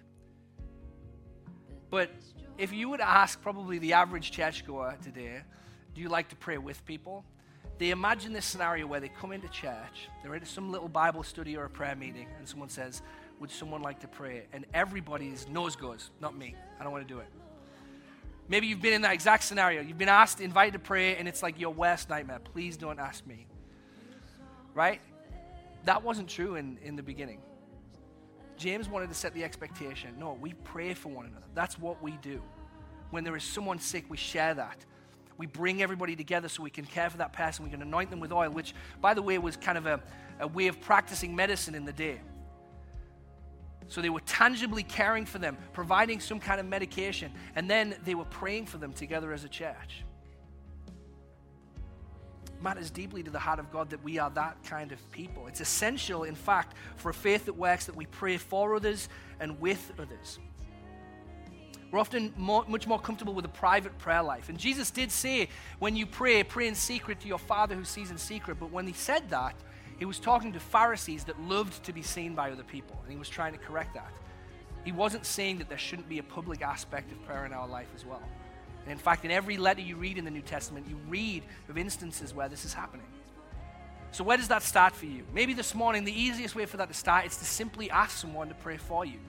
But 1.90 2.12
if 2.58 2.74
you 2.74 2.90
would 2.90 3.02
ask 3.02 3.42
probably 3.42 3.80
the 3.80 3.94
average 3.94 4.32
churchgoer 4.32 4.98
today, 5.04 5.42
do 5.96 6.02
you 6.02 6.10
like 6.10 6.30
to 6.30 6.36
pray 6.36 6.58
with 6.58 6.86
people? 6.86 7.24
They 7.78 7.92
imagine 7.92 8.34
this 8.34 8.46
scenario 8.46 8.86
where 8.86 9.00
they 9.00 9.08
come 9.08 9.32
into 9.32 9.48
church, 9.48 10.10
they're 10.22 10.36
at 10.36 10.46
some 10.46 10.72
little 10.72 10.90
Bible 10.90 11.24
study 11.24 11.56
or 11.56 11.64
a 11.64 11.70
prayer 11.70 11.96
meeting, 11.96 12.28
and 12.38 12.48
someone 12.48 12.70
says, 12.70 13.02
Would 13.40 13.50
someone 13.50 13.82
like 13.82 14.02
to 14.02 14.08
pray? 14.08 14.44
And 14.52 14.66
everybody's 14.74 15.48
nose 15.48 15.78
goes, 15.78 16.12
Not 16.20 16.38
me. 16.38 16.56
I 16.80 16.84
don't 16.84 16.92
want 16.92 17.08
to 17.08 17.14
do 17.14 17.22
it. 17.22 17.28
Maybe 18.50 18.68
you've 18.68 18.82
been 18.82 18.94
in 18.94 19.04
that 19.04 19.14
exact 19.14 19.44
scenario. 19.44 19.82
You've 19.82 19.98
been 19.98 20.10
asked, 20.10 20.42
invited 20.42 20.74
to 20.74 20.80
pray, 20.80 21.16
and 21.16 21.28
it's 21.28 21.42
like 21.42 21.60
your 21.60 21.72
worst 21.72 22.10
nightmare. 22.10 22.40
Please 22.40 22.76
don't 22.76 23.00
ask 23.00 23.26
me. 23.26 23.46
Right? 24.74 25.00
That 25.86 26.04
wasn't 26.04 26.28
true 26.28 26.56
in, 26.56 26.78
in 26.84 26.96
the 26.96 27.04
beginning. 27.04 27.40
James 28.60 28.90
wanted 28.90 29.08
to 29.08 29.16
set 29.16 29.34
the 29.34 29.44
expectation. 29.44 30.14
No, 30.20 30.38
we 30.40 30.54
pray 30.54 30.94
for 30.94 31.08
one 31.10 31.26
another. 31.26 31.46
That's 31.56 31.80
what 31.80 32.04
we 32.04 32.12
do. 32.22 32.42
When 33.10 33.24
there 33.24 33.36
is 33.36 33.44
someone 33.44 33.80
sick, 33.80 34.06
we 34.10 34.18
share 34.18 34.54
that. 34.54 34.86
We 35.38 35.46
bring 35.46 35.82
everybody 35.82 36.18
together 36.18 36.50
so 36.50 36.62
we 36.62 36.70
can 36.70 36.86
care 36.86 37.10
for 37.10 37.18
that 37.18 37.32
person. 37.32 37.64
We 37.64 37.72
can 37.72 37.82
anoint 37.82 38.10
them 38.10 38.20
with 38.20 38.34
oil, 38.34 38.52
which, 38.52 38.76
by 39.00 39.14
the 39.14 39.22
way, 39.22 39.38
was 39.38 39.56
kind 39.56 39.78
of 39.78 39.86
a, 39.86 40.02
a 40.42 40.48
way 40.48 40.68
of 40.68 40.82
practicing 40.82 41.34
medicine 41.34 41.74
in 41.74 41.86
the 41.86 41.94
day. 41.94 42.20
So 43.88 44.02
they 44.02 44.10
were 44.10 44.20
tangibly 44.20 44.84
caring 44.84 45.26
for 45.26 45.40
them, 45.40 45.58
providing 45.72 46.20
some 46.20 46.40
kind 46.40 46.60
of 46.60 46.66
medication, 46.66 47.32
and 47.56 47.70
then 47.70 47.96
they 48.04 48.14
were 48.14 48.26
praying 48.26 48.66
for 48.66 48.78
them 48.78 48.92
together 48.92 49.32
as 49.32 49.46
a 49.46 49.50
church 49.50 50.04
matters 52.62 52.92
deeply 52.92 53.24
to 53.24 53.32
the 53.32 53.40
heart 53.40 53.60
of 53.60 53.72
God 53.72 53.90
that 53.90 54.04
we 54.04 54.20
are 54.20 54.30
that 54.32 54.58
kind 54.64 54.92
of 54.92 55.12
people. 55.12 55.48
It's 55.48 55.62
essential, 55.62 56.24
in 56.24 56.36
fact, 56.36 56.76
for 56.98 57.10
a 57.10 57.14
faith 57.14 57.46
that 57.46 57.54
works 57.54 57.86
that 57.86 57.96
we 57.96 58.06
pray 58.06 58.38
for 58.38 58.76
others 58.76 59.10
and 59.40 59.60
with 59.60 59.92
others. 60.00 60.40
We're 61.92 62.00
often 62.00 62.34
more, 62.38 62.66
much 62.68 62.86
more 62.86 63.00
comfortable 63.00 63.34
with 63.34 63.46
a 63.46 63.50
private 63.50 63.98
prayer 63.98 64.22
life. 64.22 64.50
And 64.50 64.60
Jesus 64.60 64.92
did 64.92 65.12
say, 65.12 65.50
when 65.80 65.96
you 65.96 66.06
pray, 66.06 66.44
pray 66.44 66.68
in 66.68 66.76
secret 66.76 67.20
to 67.22 67.28
your 67.28 67.40
Father 67.40 67.74
who 67.74 67.84
sees 67.84 68.12
in 68.12 68.18
secret. 68.18 68.58
But 68.60 68.72
when 68.72 68.86
he 68.86 68.94
said 68.94 69.30
that, 69.30 69.56
he 69.98 70.06
was 70.06 70.20
talking 70.20 70.54
to 70.54 70.60
Pharisees 70.60 71.24
that 71.26 71.42
loved 71.42 71.84
to 71.84 71.94
be 71.94 72.04
seen 72.04 72.36
by 72.36 72.52
other 72.52 72.64
people. 72.64 73.00
And 73.04 73.12
he 73.12 73.18
was 73.18 73.28
trying 73.28 73.54
to 73.54 73.60
correct 73.60 73.96
that. 73.96 74.12
He 74.86 74.92
wasn't 74.92 75.26
saying 75.26 75.58
that 75.58 75.68
there 75.68 75.78
shouldn't 75.78 76.08
be 76.08 76.20
a 76.20 76.24
public 76.24 76.62
aspect 76.62 77.12
of 77.12 77.22
prayer 77.26 77.46
in 77.46 77.54
our 77.54 77.68
life 77.68 77.90
as 77.96 78.06
well. 78.06 78.24
And 78.90 78.98
in 78.98 79.04
fact, 79.04 79.24
in 79.24 79.30
every 79.30 79.56
letter 79.56 79.82
you 79.82 79.98
read 79.98 80.18
in 80.18 80.26
the 80.26 80.32
New 80.32 80.42
Testament, 80.42 80.88
you 80.90 80.96
read 81.08 81.44
of 81.70 81.78
instances 81.78 82.34
where 82.34 82.50
this 82.50 82.66
is 82.66 82.74
happening. 82.74 83.06
So, 84.10 84.24
where 84.24 84.36
does 84.36 84.48
that 84.48 84.64
start 84.64 84.96
for 84.96 85.06
you? 85.06 85.26
Maybe 85.32 85.54
this 85.54 85.76
morning, 85.76 86.06
the 86.06 86.20
easiest 86.20 86.56
way 86.56 86.66
for 86.66 86.78
that 86.78 86.88
to 86.88 86.96
start 86.96 87.28
is 87.28 87.38
to 87.38 87.46
simply 87.46 87.92
ask 87.92 88.18
someone 88.18 88.48
to 88.48 88.56
pray 88.56 88.78
for 88.78 89.06
you. 89.06 89.20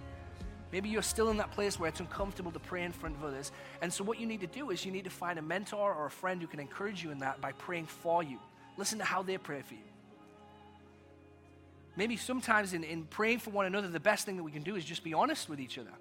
Maybe 0.72 0.88
you're 0.88 1.02
still 1.02 1.28
in 1.28 1.36
that 1.36 1.50
place 1.50 1.78
where 1.78 1.90
it's 1.90 2.00
uncomfortable 2.00 2.50
to 2.52 2.58
pray 2.58 2.84
in 2.84 2.92
front 2.92 3.16
of 3.16 3.22
others. 3.22 3.52
And 3.82 3.92
so, 3.92 4.02
what 4.02 4.18
you 4.18 4.26
need 4.26 4.40
to 4.40 4.46
do 4.46 4.70
is 4.70 4.82
you 4.86 4.92
need 4.92 5.04
to 5.04 5.10
find 5.10 5.38
a 5.38 5.42
mentor 5.42 5.92
or 5.92 6.06
a 6.06 6.10
friend 6.10 6.40
who 6.40 6.46
can 6.46 6.58
encourage 6.58 7.04
you 7.04 7.10
in 7.10 7.18
that 7.18 7.42
by 7.42 7.52
praying 7.52 7.84
for 7.84 8.22
you. 8.22 8.38
Listen 8.78 8.96
to 9.00 9.04
how 9.04 9.22
they 9.22 9.36
pray 9.36 9.60
for 9.60 9.74
you. 9.74 9.80
Maybe 11.96 12.16
sometimes 12.16 12.72
in, 12.72 12.82
in 12.82 13.04
praying 13.04 13.40
for 13.40 13.50
one 13.50 13.66
another, 13.66 13.88
the 13.88 14.00
best 14.00 14.24
thing 14.24 14.38
that 14.38 14.42
we 14.42 14.52
can 14.52 14.62
do 14.62 14.76
is 14.76 14.86
just 14.86 15.04
be 15.04 15.12
honest 15.12 15.50
with 15.50 15.60
each 15.60 15.76
other. 15.76 15.92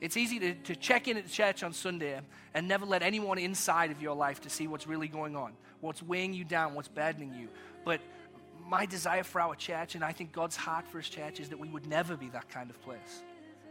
It's 0.00 0.16
easy 0.16 0.38
to, 0.40 0.54
to 0.54 0.76
check 0.76 1.08
in 1.08 1.16
at 1.16 1.28
church 1.28 1.62
on 1.62 1.72
Sunday 1.72 2.20
and 2.52 2.68
never 2.68 2.84
let 2.84 3.02
anyone 3.02 3.38
inside 3.38 3.90
of 3.90 4.02
your 4.02 4.14
life 4.14 4.40
to 4.42 4.50
see 4.50 4.66
what's 4.66 4.86
really 4.86 5.08
going 5.08 5.36
on, 5.36 5.52
what's 5.80 6.02
weighing 6.02 6.34
you 6.34 6.44
down, 6.44 6.74
what's 6.74 6.88
burdening 6.88 7.34
you. 7.34 7.48
But 7.84 8.00
my 8.66 8.86
desire 8.86 9.22
for 9.22 9.40
our 9.40 9.54
church, 9.54 9.94
and 9.94 10.04
I 10.04 10.12
think 10.12 10.32
God's 10.32 10.56
heart 10.56 10.86
for 10.88 10.98
his 10.98 11.08
church, 11.08 11.40
is 11.40 11.48
that 11.50 11.58
we 11.58 11.68
would 11.68 11.86
never 11.86 12.16
be 12.16 12.28
that 12.30 12.48
kind 12.48 12.70
of 12.70 12.80
place. 12.82 13.22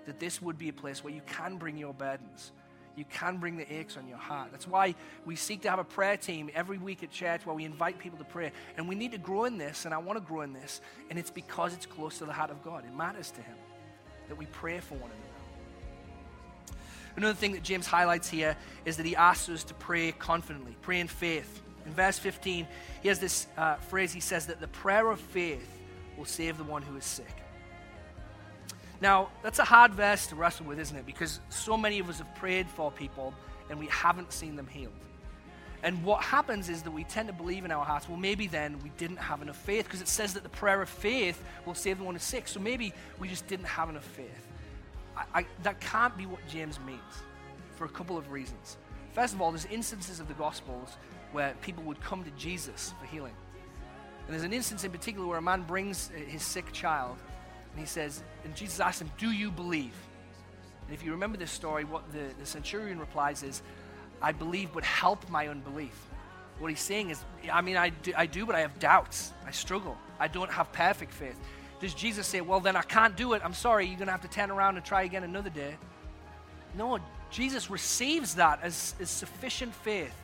That 0.06 0.20
this 0.20 0.42
would 0.42 0.58
be 0.58 0.70
a 0.70 0.74
place 0.74 1.04
where 1.04 1.14
you 1.14 1.22
can 1.26 1.58
bring 1.58 1.78
your 1.78 1.94
burdens. 1.94 2.52
You 2.96 3.06
can 3.06 3.38
bring 3.38 3.58
the 3.58 3.72
aches 3.74 3.98
on 3.98 4.08
your 4.08 4.18
heart. 4.18 4.50
That's 4.52 4.68
why 4.68 4.94
we 5.26 5.36
seek 5.36 5.62
to 5.62 5.70
have 5.70 5.80
a 5.80 5.84
prayer 5.84 6.16
team 6.16 6.52
every 6.54 6.78
week 6.78 7.02
at 7.02 7.10
church 7.10 7.46
where 7.46 7.56
we 7.56 7.66
invite 7.66 7.98
people 7.98 8.20
to 8.20 8.26
pray. 8.26 8.52
And 8.78 8.88
we 8.88 8.94
need 8.94 9.14
to 9.14 9.18
grow 9.18 9.46
in 9.46 9.58
this, 9.58 9.86
and 9.86 9.94
I 9.94 9.98
want 9.98 10.18
to 10.20 10.26
grow 10.26 10.42
in 10.42 10.54
this. 10.54 10.80
And 11.10 11.18
it's 11.18 11.32
because 11.32 11.74
it's 11.74 11.88
close 11.88 12.20
to 12.20 12.26
the 12.26 12.34
heart 12.34 12.52
of 12.52 12.64
God. 12.64 12.86
It 12.86 12.96
matters 12.96 13.32
to 13.32 13.42
Him 13.42 13.56
that 14.28 14.38
we 14.38 14.46
pray 14.48 14.80
for 14.80 14.96
one 14.96 15.10
another. 15.10 15.43
Another 17.16 17.34
thing 17.34 17.52
that 17.54 17.64
James 17.64 17.86
highlights 17.86 18.30
here 18.30 18.58
is 18.86 18.98
that 18.98 19.06
he 19.06 19.16
asks 19.16 19.50
us 19.50 19.64
to 19.66 19.74
pray 19.76 20.12
confidently, 20.14 20.76
pray 20.82 21.00
in 21.00 21.08
faith. 21.08 21.62
In 21.86 21.94
verse 21.94 22.18
15, 22.18 22.68
he 23.02 23.08
has 23.08 23.20
this 23.20 23.48
uh, 23.58 23.76
phrase 23.76 24.14
he 24.14 24.20
says 24.20 24.48
that 24.48 24.60
the 24.60 24.68
prayer 24.68 25.12
of 25.12 25.20
faith 25.20 25.70
will 26.18 26.26
save 26.26 26.58
the 26.58 26.64
one 26.64 26.82
who 26.82 26.98
is 26.98 27.06
sick. 27.06 27.44
Now, 29.02 29.30
that's 29.42 29.60
a 29.60 29.66
hard 29.66 29.94
verse 29.94 30.28
to 30.28 30.36
wrestle 30.36 30.66
with, 30.66 30.80
isn't 30.80 30.96
it? 30.96 31.06
Because 31.06 31.40
so 31.50 31.76
many 31.76 32.00
of 32.00 32.10
us 32.10 32.20
have 32.20 32.36
prayed 32.36 32.70
for 32.70 32.90
people 32.90 33.34
and 33.70 33.78
we 33.78 33.88
haven't 33.88 34.32
seen 34.32 34.56
them 34.56 34.68
healed. 34.68 34.94
And 35.84 36.02
what 36.06 36.24
happens 36.24 36.70
is 36.70 36.84
that 36.84 36.92
we 36.92 37.04
tend 37.04 37.28
to 37.28 37.34
believe 37.34 37.66
in 37.66 37.72
our 37.72 37.84
hearts, 37.84 38.08
well, 38.08 38.18
maybe 38.18 38.48
then 38.48 38.80
we 38.82 38.90
didn't 38.98 39.18
have 39.18 39.42
enough 39.42 39.58
faith 39.58 39.84
because 39.84 40.02
it 40.02 40.08
says 40.08 40.34
that 40.36 40.44
the 40.44 40.50
prayer 40.50 40.82
of 40.82 40.88
faith 40.88 41.44
will 41.66 41.76
save 41.76 41.98
the 41.98 42.06
one 42.06 42.16
who's 42.16 42.24
sick. 42.24 42.48
So 42.48 42.62
maybe 42.62 42.94
we 43.20 43.28
just 43.28 43.46
didn't 43.48 43.66
have 43.66 43.90
enough 43.90 44.06
faith. 44.06 44.48
I, 45.16 45.40
I, 45.40 45.46
that 45.64 45.80
can't 45.80 46.18
be 46.18 46.26
what 46.26 46.46
James 46.48 46.80
means 46.86 47.02
for 47.76 47.86
a 47.86 47.90
couple 47.90 48.18
of 48.18 48.32
reasons. 48.32 48.78
First 49.14 49.34
of 49.34 49.42
all, 49.42 49.52
there's 49.52 49.66
instances 49.66 50.20
of 50.20 50.28
the 50.28 50.34
Gospels 50.34 50.98
where 51.32 51.54
people 51.62 51.84
would 51.84 52.02
come 52.02 52.24
to 52.24 52.32
Jesus 52.32 52.94
for 53.00 53.06
healing. 53.08 53.34
And 54.26 54.34
there's 54.34 54.44
an 54.44 54.54
instance 54.54 54.84
in 54.84 54.92
particular 54.92 55.28
where 55.28 55.38
a 55.38 55.42
man 55.42 55.64
brings 55.64 56.10
uh, 56.16 56.20
his 56.20 56.44
sick 56.44 56.72
child 56.72 57.18
and 57.72 57.80
he 57.80 57.86
says, 57.86 58.24
and 58.44 58.56
Jesus 58.56 58.80
asks 58.80 59.02
him, 59.02 59.12
Do 59.18 59.32
you 59.32 59.52
believe? 59.52 59.94
And 60.86 60.94
if 60.94 61.04
you 61.04 61.12
remember 61.12 61.38
this 61.38 61.52
story, 61.52 61.86
what 61.86 62.12
the, 62.12 62.30
the 62.40 62.46
centurion 62.46 63.00
replies 63.00 63.44
is, 63.44 63.62
I 64.22 64.32
believe, 64.32 64.70
but 64.74 64.84
help 64.84 65.30
my 65.30 65.48
unbelief. 65.48 66.08
What 66.60 66.70
he's 66.70 66.82
saying 66.82 67.10
is, 67.10 67.24
I 67.52 67.62
mean, 67.62 67.78
I 67.78 67.90
do, 67.90 68.14
I 68.16 68.26
do, 68.26 68.46
but 68.46 68.56
I 68.56 68.62
have 68.62 68.78
doubts. 68.80 69.34
I 69.46 69.52
struggle. 69.52 69.98
I 70.20 70.28
don't 70.28 70.52
have 70.52 70.72
perfect 70.72 71.12
faith. 71.12 71.38
Does 71.84 71.94
Jesus 71.94 72.26
say, 72.26 72.40
Well, 72.40 72.62
then 72.62 72.78
I 72.78 72.82
can't 72.82 73.16
do 73.18 73.34
it. 73.34 73.42
I'm 73.44 73.54
sorry. 73.54 73.86
You're 73.86 73.98
going 73.98 74.08
to 74.08 74.14
have 74.14 74.22
to 74.22 74.30
turn 74.30 74.50
around 74.50 74.78
and 74.78 74.86
try 74.86 75.04
again 75.04 75.26
another 75.26 75.50
day? 75.50 75.76
No, 76.78 76.98
Jesus 77.30 77.70
receives 77.70 78.36
that 78.36 78.60
as, 78.64 78.96
as 79.02 79.10
sufficient 79.10 79.76
faith 79.76 80.16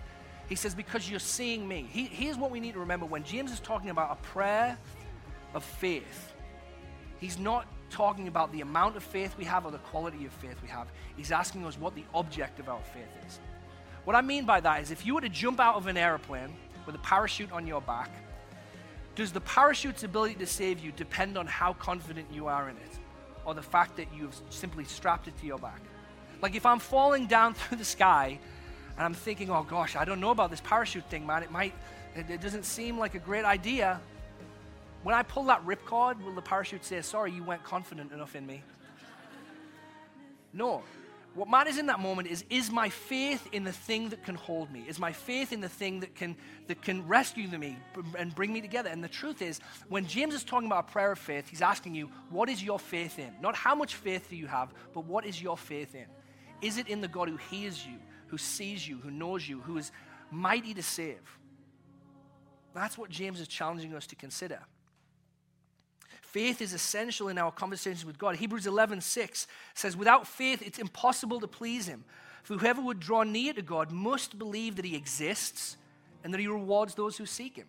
he 0.50 0.56
says, 0.56 0.74
Because 0.74 1.10
you're 1.10 1.20
seeing 1.20 1.68
me. 1.68 1.88
He, 1.92 2.06
here's 2.06 2.38
what 2.38 2.50
we 2.50 2.60
need 2.60 2.74
to 2.74 2.80
remember 2.80 3.06
when 3.06 3.24
James 3.24 3.52
is 3.52 3.60
talking 3.60 3.92
about 3.92 4.12
a 4.12 4.16
prayer 4.28 4.78
of 5.54 5.64
faith, 5.64 6.34
he's 7.20 7.38
not 7.38 7.68
talking 7.90 8.30
about 8.30 8.54
the 8.54 8.62
amount 8.62 8.96
of 8.96 9.04
faith 9.04 9.36
we 9.38 9.44
have 9.44 9.66
or 9.66 9.72
the 9.72 9.80
quality 9.80 10.26
of 10.26 10.32
faith 10.32 10.56
we 10.64 10.70
have. 10.70 10.88
He's 11.18 11.32
asking 11.32 11.66
us 11.66 11.78
what 11.78 11.94
the 11.94 12.06
object 12.14 12.60
of 12.60 12.70
our 12.70 12.82
faith 12.94 13.28
is. 13.28 13.40
What 14.06 14.16
I 14.16 14.22
mean 14.22 14.46
by 14.46 14.62
that 14.62 14.82
is 14.82 14.92
if 14.92 15.06
you 15.06 15.14
were 15.14 15.22
to 15.22 15.30
jump 15.30 15.60
out 15.60 15.76
of 15.76 15.88
an 15.88 15.98
airplane 15.98 16.54
with 16.86 16.96
a 16.96 17.00
parachute 17.00 17.52
on 17.52 17.68
your 17.68 17.82
back, 17.82 18.10
does 19.20 19.34
the 19.34 19.42
parachute's 19.42 20.06
ability 20.06 20.36
to 20.36 20.46
save 20.46 20.80
you 20.80 20.94
depend 20.94 21.38
on 21.38 21.46
how 21.46 21.74
confident 21.74 22.26
you 22.32 22.48
are 22.48 22.70
in 22.70 22.78
it 22.78 23.00
or 23.44 23.54
the 23.54 23.62
fact 23.62 23.98
that 23.98 24.08
you've 24.16 24.34
simply 24.50 24.86
strapped 24.86 25.28
it 25.28 25.38
to 25.38 25.46
your 25.46 25.58
back? 25.58 25.82
Like 26.42 26.56
if 26.56 26.66
I'm 26.66 26.80
falling 26.80 27.28
down 27.28 27.54
through 27.56 27.80
the 27.80 27.84
sky 27.84 28.40
and 28.96 29.06
I'm 29.06 29.14
thinking, 29.14 29.50
oh 29.50 29.64
gosh, 29.64 29.98
I 29.98 30.06
don't 30.06 30.22
know 30.22 30.30
about 30.30 30.52
this 30.52 30.62
parachute 30.62 31.04
thing, 31.10 31.28
man. 31.28 31.44
It 31.44 31.52
might, 31.52 31.74
it, 32.16 32.30
it 32.30 32.40
doesn't 32.40 32.64
seem 32.64 32.98
like 32.98 33.14
a 33.14 33.20
great 33.20 33.44
idea. 33.44 34.00
When 35.04 35.14
I 35.14 35.24
pull 35.24 35.44
that 35.48 35.66
ripcord, 35.66 36.24
will 36.24 36.34
the 36.34 36.42
parachute 36.42 36.86
say, 36.86 37.02
sorry, 37.02 37.34
you 37.34 37.44
weren't 37.44 37.66
confident 37.66 38.14
enough 38.14 38.38
in 38.38 38.48
me? 38.48 38.64
No. 40.54 40.82
What 41.40 41.50
matters 41.50 41.78
in 41.78 41.86
that 41.86 42.00
moment 42.00 42.28
is 42.28 42.44
is 42.50 42.70
my 42.70 42.90
faith 42.90 43.48
in 43.54 43.64
the 43.64 43.72
thing 43.72 44.10
that 44.10 44.24
can 44.24 44.36
hold 44.36 44.72
me? 44.72 44.84
Is 44.88 45.00
my 45.00 45.14
faith 45.14 45.54
in 45.54 45.62
the 45.62 45.70
thing 45.70 46.02
that 46.02 46.14
can 46.14 46.36
that 46.68 46.82
can 46.82 47.08
rescue 47.08 47.48
me 47.48 47.78
and 48.18 48.36
bring 48.36 48.52
me 48.52 48.62
together? 48.62 48.90
And 48.90 49.04
the 49.04 49.08
truth 49.08 49.42
is, 49.42 49.60
when 49.88 50.06
James 50.06 50.34
is 50.34 50.44
talking 50.44 50.68
about 50.68 50.90
a 50.90 50.92
prayer 50.92 51.12
of 51.14 51.20
faith, 51.20 51.48
he's 51.48 51.62
asking 51.62 51.96
you, 51.96 52.10
what 52.30 52.50
is 52.50 52.62
your 52.62 52.78
faith 52.78 53.20
in? 53.20 53.34
Not 53.42 53.56
how 53.56 53.74
much 53.74 53.96
faith 53.96 54.30
do 54.30 54.36
you 54.36 54.48
have, 54.48 54.74
but 54.94 55.06
what 55.06 55.26
is 55.26 55.42
your 55.42 55.58
faith 55.58 55.96
in? 55.96 56.08
Is 56.62 56.78
it 56.78 56.90
in 56.90 57.00
the 57.00 57.08
God 57.08 57.30
who 57.30 57.38
hears 57.38 57.86
you? 57.86 58.00
who 58.30 58.38
sees 58.38 58.88
you, 58.88 58.98
who 58.98 59.12
knows 59.12 59.48
you, 59.48 59.60
who 59.62 59.78
is 59.78 59.92
mighty 60.32 60.74
to 60.74 60.84
save. 60.84 61.40
That's 62.74 62.98
what 62.98 63.10
James 63.10 63.40
is 63.40 63.48
challenging 63.48 63.94
us 63.96 64.08
to 64.08 64.16
consider. 64.16 64.60
Faith 66.32 66.62
is 66.62 66.74
essential 66.74 67.30
in 67.30 67.38
our 67.38 67.52
conversations 67.52 68.06
with 68.06 68.18
God. 68.18 68.36
Hebrews 68.36 68.68
11, 68.68 69.02
6 69.02 69.48
says, 69.74 69.98
Without 69.98 70.28
faith, 70.28 70.62
it's 70.62 70.80
impossible 70.80 71.40
to 71.40 71.48
please 71.48 71.88
Him. 71.88 72.04
For 72.44 72.56
whoever 72.56 72.82
would 72.82 73.00
draw 73.00 73.24
near 73.24 73.54
to 73.54 73.62
God 73.62 73.92
must 73.92 74.38
believe 74.38 74.76
that 74.76 74.86
He 74.86 74.96
exists 74.96 75.78
and 76.24 76.34
that 76.34 76.40
He 76.40 76.48
rewards 76.48 76.96
those 76.96 77.18
who 77.18 77.26
seek 77.26 77.56
Him. 77.56 77.68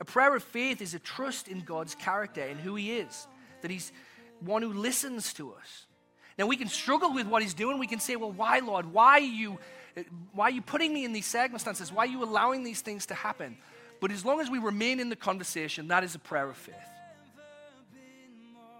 A 0.00 0.04
prayer 0.04 0.34
of 0.34 0.42
faith 0.42 0.80
is 0.80 0.94
a 0.94 0.98
trust 0.98 1.48
in 1.48 1.60
God's 1.60 1.94
character 1.94 2.42
and 2.42 2.60
who 2.60 2.74
He 2.74 2.92
is, 2.92 3.26
that 3.62 3.70
He's 3.70 3.92
one 4.40 4.62
who 4.62 4.72
listens 4.72 5.32
to 5.34 5.52
us, 5.54 5.86
now 6.38 6.46
we 6.46 6.56
can 6.56 6.68
struggle 6.68 7.12
with 7.12 7.26
what 7.26 7.42
he's 7.42 7.52
doing. 7.52 7.78
We 7.78 7.88
can 7.88 7.98
say, 7.98 8.14
well, 8.14 8.30
why, 8.30 8.60
Lord? 8.60 8.92
Why 8.92 9.14
are 9.14 9.18
you, 9.18 9.58
why 10.32 10.46
are 10.46 10.50
you 10.50 10.62
putting 10.62 10.94
me 10.94 11.04
in 11.04 11.12
these 11.12 11.26
circumstances? 11.26 11.92
Why 11.92 12.04
are 12.04 12.08
you 12.08 12.22
allowing 12.22 12.62
these 12.62 12.80
things 12.80 13.06
to 13.06 13.14
happen? 13.14 13.58
But 14.00 14.12
as 14.12 14.24
long 14.24 14.40
as 14.40 14.48
we 14.48 14.60
remain 14.60 15.00
in 15.00 15.08
the 15.08 15.16
conversation, 15.16 15.88
that 15.88 16.04
is 16.04 16.14
a 16.14 16.20
prayer 16.20 16.48
of 16.48 16.56
faith. 16.56 16.76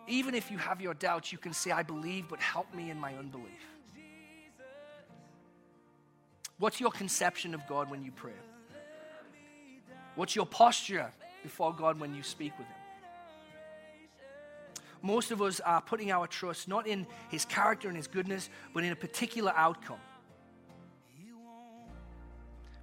Even 0.08 0.34
if 0.34 0.50
you 0.50 0.58
have 0.58 0.80
your 0.80 0.94
doubts, 0.94 1.30
you 1.32 1.38
can 1.38 1.52
say, 1.52 1.70
I 1.70 1.82
believe, 1.82 2.28
but 2.28 2.40
help 2.40 2.72
me 2.74 2.90
in 2.90 2.98
my 2.98 3.14
unbelief. 3.14 3.46
What's 6.58 6.80
your 6.80 6.90
conception 6.90 7.54
of 7.54 7.66
God 7.68 7.90
when 7.90 8.02
you 8.02 8.10
pray? 8.10 8.32
What's 10.16 10.34
your 10.34 10.46
posture 10.46 11.12
before 11.42 11.72
God 11.72 12.00
when 12.00 12.14
you 12.14 12.22
speak 12.22 12.58
with 12.58 12.66
Him? 12.66 12.74
most 15.02 15.30
of 15.30 15.40
us 15.40 15.60
are 15.60 15.80
putting 15.80 16.10
our 16.10 16.26
trust 16.26 16.68
not 16.68 16.86
in 16.86 17.06
his 17.30 17.44
character 17.44 17.88
and 17.88 17.96
his 17.96 18.06
goodness, 18.06 18.50
but 18.74 18.84
in 18.84 18.92
a 18.92 18.96
particular 18.96 19.52
outcome. 19.54 20.00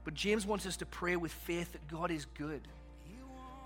But 0.03 0.13
James 0.13 0.45
wants 0.45 0.65
us 0.65 0.77
to 0.77 0.85
pray 0.85 1.15
with 1.15 1.31
faith 1.31 1.71
that 1.71 1.87
God 1.87 2.11
is 2.11 2.25
good. 2.25 2.67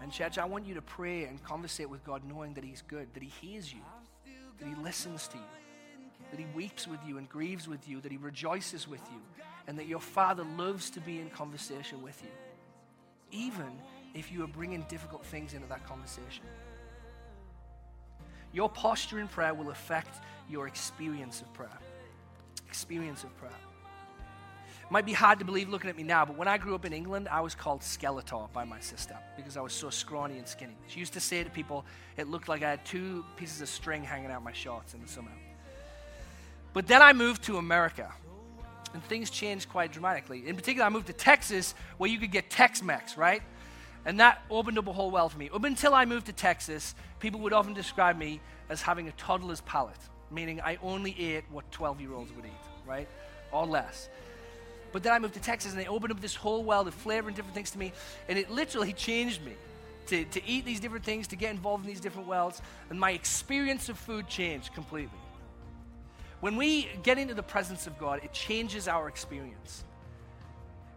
And, 0.02 0.12
church, 0.12 0.38
I 0.38 0.46
want 0.46 0.66
you 0.66 0.74
to 0.76 0.82
pray 0.82 1.26
and 1.26 1.44
conversate 1.44 1.90
with 1.90 2.04
God 2.04 2.22
knowing 2.28 2.54
that 2.54 2.64
He's 2.64 2.82
good, 2.88 3.14
that 3.14 3.24
He 3.24 3.30
hears 3.30 3.74
you, 3.74 3.82
that 4.60 4.68
He 4.68 4.76
listens 4.76 5.28
to 5.30 5.38
you, 5.38 5.44
that 6.32 6.40
He 6.40 6.46
weeps 6.56 6.88
with 6.88 7.00
you 7.06 7.18
and 7.18 7.28
grieves 7.28 7.68
with 7.68 7.88
you, 7.88 8.00
that 8.02 8.12
He 8.12 8.18
rejoices 8.18 8.88
with 8.88 9.02
you, 9.12 9.44
and 9.68 9.78
that 9.78 9.88
your 9.88 10.00
Father 10.00 10.44
loves 10.58 10.90
to 10.92 11.02
be 11.02 11.20
in 11.20 11.30
conversation 11.30 12.02
with 12.02 12.22
you, 12.24 12.30
even 13.32 13.70
if 14.14 14.32
you 14.32 14.44
are 14.44 14.48
bringing 14.48 14.86
difficult 14.90 15.26
things 15.26 15.54
into 15.54 15.68
that 15.68 15.86
conversation. 15.86 16.44
Your 18.52 18.70
posture 18.70 19.20
in 19.20 19.28
prayer 19.28 19.54
will 19.54 19.70
affect 19.70 20.24
your 20.50 20.68
experience 20.68 21.42
of 21.42 21.54
prayer. 21.54 21.78
Experience 22.68 23.24
of 23.24 23.36
prayer. 23.38 23.52
Might 24.92 25.06
be 25.06 25.14
hard 25.14 25.38
to 25.38 25.46
believe 25.46 25.70
looking 25.70 25.90
at 25.90 25.96
me 25.96 26.02
now, 26.02 26.26
but 26.26 26.36
when 26.36 26.48
I 26.48 26.58
grew 26.58 26.74
up 26.74 26.84
in 26.84 26.94
England, 26.94 27.28
I 27.30 27.42
was 27.42 27.54
called 27.54 27.82
Skeletor 27.82 28.52
by 28.52 28.64
my 28.64 28.80
sister 28.80 29.16
because 29.38 29.56
I 29.56 29.62
was 29.62 29.72
so 29.72 29.92
scrawny 29.92 30.40
and 30.40 30.48
skinny. 30.48 30.76
She 30.88 31.00
used 31.00 31.14
to 31.14 31.20
say 31.20 31.44
to 31.44 31.50
people, 31.50 31.86
it 32.18 32.28
looked 32.28 32.48
like 32.50 32.64
I 32.64 32.72
had 32.72 32.84
two 32.86 33.24
pieces 33.36 33.62
of 33.62 33.70
string 33.70 34.04
hanging 34.04 34.32
out 34.32 34.44
my 34.44 34.52
shorts 34.52 34.96
in 34.96 35.02
the 35.02 35.08
summer. 35.08 35.32
But 36.74 36.88
then 36.88 37.04
I 37.04 37.14
moved 37.14 37.44
to 37.44 37.58
America, 37.58 38.12
and 38.96 39.04
things 39.04 39.30
changed 39.30 39.70
quite 39.70 39.92
dramatically. 39.92 40.48
In 40.48 40.56
particular, 40.56 40.88
I 40.88 40.90
moved 40.90 41.08
to 41.08 41.14
Texas, 41.14 41.76
where 41.98 42.10
you 42.10 42.18
could 42.18 42.32
get 42.32 42.50
Tex 42.50 42.82
Mex, 42.82 43.16
right? 43.16 43.44
And 44.06 44.20
that 44.20 44.42
opened 44.50 44.80
up 44.80 44.88
a 44.88 44.94
whole 44.94 45.12
world 45.12 45.32
for 45.32 45.38
me. 45.38 45.52
Up 45.54 45.66
until 45.66 45.94
I 45.94 46.06
moved 46.06 46.26
to 46.28 46.34
Texas, 46.34 46.96
people 47.20 47.40
would 47.42 47.54
often 47.54 47.76
describe 47.76 48.18
me 48.18 48.42
as 48.70 48.82
having 48.82 49.08
a 49.08 49.12
toddler's 49.14 49.62
palate. 49.62 49.98
meaning 50.32 50.62
I 50.62 50.78
only 50.82 51.16
ate 51.20 51.44
what 51.50 51.72
12 51.72 52.02
year 52.02 52.14
olds 52.14 52.32
would 52.34 52.46
eat, 52.46 52.52
right? 52.86 53.08
Or 53.52 53.66
less. 53.66 54.10
But 54.92 55.04
then 55.04 55.14
I 55.14 55.20
moved 55.20 55.36
to 55.36 55.42
Texas 55.42 55.72
and 55.72 55.80
they 55.80 55.88
opened 55.88 56.12
up 56.12 56.22
this 56.22 56.36
whole 56.36 56.64
world 56.64 56.88
of 56.88 56.94
flavor 56.94 57.28
and 57.28 57.36
different 57.36 57.56
things 57.56 57.72
to 57.72 57.78
me, 57.78 57.94
and 58.28 58.38
it 58.38 58.50
literally 58.50 58.94
changed 58.94 59.44
me. 59.46 59.54
To, 60.08 60.26
to 60.26 60.42
eat 60.48 60.66
these 60.66 60.80
different 60.80 61.06
things, 61.06 61.28
to 61.28 61.36
get 61.36 61.52
involved 61.52 61.86
in 61.86 61.90
these 61.92 62.00
different 62.00 62.28
worlds, 62.28 62.64
and 62.90 63.00
my 63.00 63.12
experience 63.12 63.90
of 63.90 64.00
food 64.00 64.28
changed 64.28 64.74
completely. 64.74 65.20
When 66.40 66.56
we 66.56 66.90
get 67.04 67.20
into 67.20 67.36
the 67.36 67.44
presence 67.44 67.86
of 67.86 67.96
God, 68.00 68.22
it 68.24 68.34
changes 68.34 68.88
our 68.88 69.08
experience. 69.08 69.84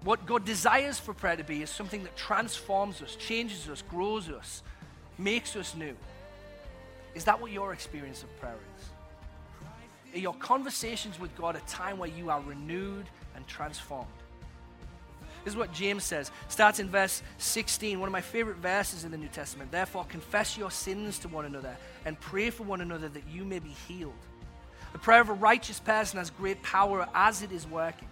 What 0.02 0.24
God 0.24 0.46
desires 0.46 0.98
for 0.98 1.12
prayer 1.12 1.37
to 1.37 1.44
be 1.44 1.62
is 1.62 1.68
something 1.68 2.02
that 2.05 2.16
transforms 2.16 3.02
us, 3.02 3.14
changes 3.16 3.68
us, 3.68 3.83
grows 3.83 4.31
us, 4.31 4.62
makes 5.18 5.57
us 5.57 5.74
new. 5.74 5.94
Is 7.14 7.24
that 7.24 7.38
what 7.38 7.52
your 7.52 7.74
experience 7.74 8.22
of 8.22 8.40
prayer 8.40 8.57
is? 8.78 10.14
Are 10.14 10.20
your 10.20 10.35
conversations 10.35 11.20
with 11.20 11.37
God 11.37 11.55
a 11.55 11.61
time 11.61 11.98
where 11.98 12.09
you 12.09 12.31
are 12.31 12.40
renewed 12.40 13.07
and 13.42 13.48
transformed? 13.48 14.07
This 15.44 15.55
is 15.55 15.59
what 15.59 15.72
James 15.72 16.05
says. 16.05 16.31
Starts 16.48 16.78
in 16.78 16.88
verse 16.88 17.20
16, 17.38 17.98
one 17.98 18.09
of 18.09 18.12
my 18.12 18.20
favorite 18.20 18.59
verses 18.59 19.05
in 19.05 19.11
the 19.11 19.18
New 19.18 19.28
Testament. 19.28 19.72
Therefore, 19.72 20.05
confess 20.05 20.57
your 20.57 20.70
sins 20.70 21.18
to 21.20 21.28
one 21.28 21.44
another 21.44 21.76
and 22.05 22.18
pray 22.20 22.50
for 22.50 22.62
one 22.62 22.81
another 22.81 23.09
that 23.09 23.26
you 23.28 23.44
may 23.44 23.59
be 23.59 23.74
healed. 23.88 24.12
The 24.92 25.00
prayer 25.00 25.20
of 25.20 25.31
a 25.31 25.35
righteous 25.35 25.81
person 25.81 26.18
has 26.18 26.31
great 26.31 26.62
power 26.62 27.09
as 27.12 27.42
it 27.42 27.50
is 27.50 27.66
working. 27.66 28.09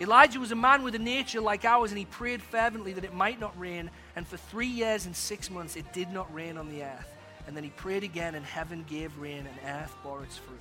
Elijah 0.00 0.40
was 0.40 0.50
a 0.50 0.56
man 0.56 0.82
with 0.82 0.94
a 0.94 0.98
nature 0.98 1.42
like 1.42 1.66
ours, 1.66 1.90
and 1.90 1.98
he 1.98 2.06
prayed 2.06 2.40
fervently 2.40 2.94
that 2.94 3.04
it 3.04 3.12
might 3.12 3.38
not 3.38 3.58
rain. 3.60 3.90
And 4.16 4.26
for 4.26 4.38
three 4.38 4.66
years 4.66 5.04
and 5.04 5.14
six 5.14 5.50
months, 5.50 5.76
it 5.76 5.92
did 5.92 6.10
not 6.10 6.32
rain 6.34 6.56
on 6.56 6.70
the 6.70 6.84
earth. 6.84 7.14
And 7.46 7.54
then 7.54 7.64
he 7.64 7.70
prayed 7.70 8.02
again, 8.02 8.34
and 8.34 8.46
heaven 8.46 8.86
gave 8.88 9.18
rain, 9.18 9.46
and 9.46 9.82
earth 9.82 9.94
bore 10.02 10.22
its 10.22 10.38
fruit. 10.38 10.58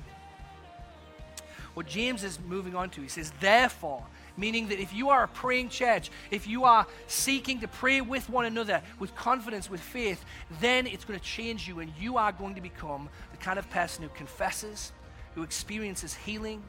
What 1.74 1.88
James 1.88 2.24
is 2.24 2.40
moving 2.48 2.76
on 2.76 2.90
to, 2.92 3.02
he 3.02 3.08
says, 3.08 3.32
therefore, 3.40 4.06
meaning 4.38 4.70
that 4.70 4.80
if 4.80 4.94
you 4.94 5.10
are 5.10 5.24
a 5.24 5.28
praying 5.28 5.70
church, 5.70 6.10
if 6.32 6.48
you 6.48 6.64
are 6.64 6.88
seeking 7.08 7.60
to 7.60 7.68
pray 7.68 8.02
with 8.02 8.30
one 8.30 8.46
another 8.46 8.82
with 9.00 9.16
confidence, 9.16 9.70
with 9.70 9.82
faith, 9.82 10.24
then 10.60 10.88
it's 10.88 11.06
going 11.06 11.20
to 11.20 11.26
change 11.26 11.68
you, 11.68 11.80
and 11.80 11.92
you 12.00 12.18
are 12.18 12.32
going 12.32 12.56
to 12.56 12.62
become 12.62 13.10
the 13.32 13.38
kind 13.38 13.60
of 13.60 13.70
person 13.70 14.04
who 14.04 14.10
confesses, 14.10 14.92
who 15.36 15.44
experiences 15.44 16.14
healing, 16.14 16.62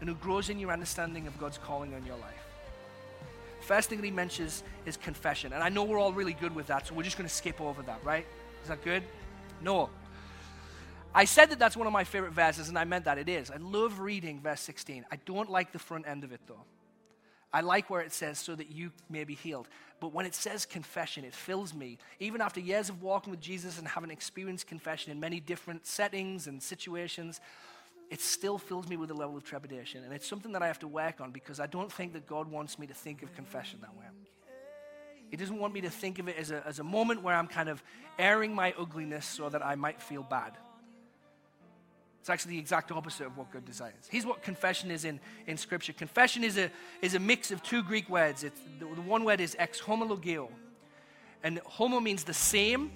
and 0.00 0.08
who 0.08 0.16
grows 0.16 0.50
in 0.50 0.58
your 0.58 0.72
understanding 0.72 1.26
of 1.26 1.38
God's 1.38 1.58
calling 1.58 1.94
on 1.94 2.04
your 2.04 2.16
life. 2.16 2.34
First 3.60 3.88
thing 3.88 3.98
that 3.98 4.04
he 4.04 4.10
mentions 4.10 4.64
is 4.84 4.96
confession. 4.96 5.52
And 5.52 5.62
I 5.62 5.68
know 5.68 5.84
we're 5.84 5.98
all 5.98 6.12
really 6.12 6.32
good 6.32 6.54
with 6.54 6.66
that, 6.66 6.88
so 6.88 6.94
we're 6.94 7.04
just 7.04 7.16
going 7.16 7.28
to 7.28 7.34
skip 7.34 7.60
over 7.60 7.82
that, 7.82 8.04
right? 8.04 8.26
Is 8.62 8.68
that 8.68 8.82
good? 8.82 9.04
No. 9.60 9.88
I 11.14 11.26
said 11.26 11.50
that 11.50 11.58
that's 11.58 11.76
one 11.76 11.86
of 11.86 11.92
my 11.92 12.04
favorite 12.04 12.32
verses, 12.32 12.68
and 12.68 12.78
I 12.78 12.84
meant 12.84 13.04
that 13.04 13.18
it 13.18 13.28
is. 13.28 13.50
I 13.50 13.56
love 13.56 14.00
reading 14.00 14.40
verse 14.40 14.60
16. 14.60 15.04
I 15.10 15.16
don't 15.26 15.50
like 15.50 15.72
the 15.72 15.78
front 15.78 16.08
end 16.08 16.24
of 16.24 16.32
it, 16.32 16.40
though. 16.46 16.64
I 17.52 17.60
like 17.60 17.90
where 17.90 18.00
it 18.00 18.12
says, 18.12 18.38
so 18.38 18.54
that 18.54 18.70
you 18.70 18.92
may 19.10 19.24
be 19.24 19.34
healed. 19.34 19.68
But 20.00 20.14
when 20.14 20.24
it 20.24 20.34
says 20.34 20.64
confession, 20.64 21.24
it 21.24 21.34
fills 21.34 21.74
me. 21.74 21.98
Even 22.18 22.40
after 22.40 22.60
years 22.60 22.88
of 22.88 23.02
walking 23.02 23.30
with 23.30 23.40
Jesus 23.40 23.78
and 23.78 23.86
having 23.86 24.10
experienced 24.10 24.66
confession 24.66 25.12
in 25.12 25.20
many 25.20 25.38
different 25.38 25.86
settings 25.86 26.46
and 26.46 26.62
situations, 26.62 27.42
it 28.10 28.20
still 28.20 28.56
fills 28.56 28.88
me 28.88 28.96
with 28.96 29.10
a 29.10 29.14
level 29.14 29.36
of 29.36 29.44
trepidation. 29.44 30.02
And 30.04 30.14
it's 30.14 30.26
something 30.26 30.52
that 30.52 30.62
I 30.62 30.66
have 30.66 30.78
to 30.78 30.88
work 30.88 31.20
on 31.20 31.30
because 31.30 31.60
I 31.60 31.66
don't 31.66 31.92
think 31.92 32.14
that 32.14 32.26
God 32.26 32.50
wants 32.50 32.78
me 32.78 32.86
to 32.86 32.94
think 32.94 33.22
of 33.22 33.34
confession 33.34 33.80
that 33.82 33.94
way. 33.96 34.06
He 35.30 35.36
doesn't 35.36 35.58
want 35.58 35.74
me 35.74 35.82
to 35.82 35.90
think 35.90 36.18
of 36.18 36.28
it 36.28 36.36
as 36.38 36.50
a, 36.50 36.66
as 36.66 36.78
a 36.78 36.84
moment 36.84 37.22
where 37.22 37.34
I'm 37.34 37.48
kind 37.48 37.68
of 37.68 37.82
airing 38.18 38.54
my 38.54 38.74
ugliness 38.78 39.26
so 39.26 39.48
that 39.50 39.64
I 39.64 39.76
might 39.76 40.00
feel 40.00 40.22
bad. 40.22 40.52
It's 42.22 42.30
actually 42.30 42.52
the 42.52 42.60
exact 42.60 42.92
opposite 42.92 43.26
of 43.26 43.36
what 43.36 43.50
God 43.50 43.64
desires. 43.64 44.06
Here's 44.08 44.24
what 44.24 44.44
confession 44.44 44.92
is 44.92 45.04
in, 45.04 45.18
in 45.48 45.56
Scripture 45.56 45.92
confession 45.92 46.44
is 46.44 46.56
a, 46.56 46.70
is 47.02 47.14
a 47.14 47.18
mix 47.18 47.50
of 47.50 47.64
two 47.64 47.82
Greek 47.82 48.08
words. 48.08 48.44
It's, 48.44 48.60
the, 48.78 48.84
the 48.84 49.00
one 49.00 49.24
word 49.24 49.40
is 49.40 49.56
ex 49.58 49.80
homologeo. 49.80 50.48
And 51.42 51.58
homo 51.64 51.98
means 51.98 52.22
the 52.22 52.32
same, 52.32 52.92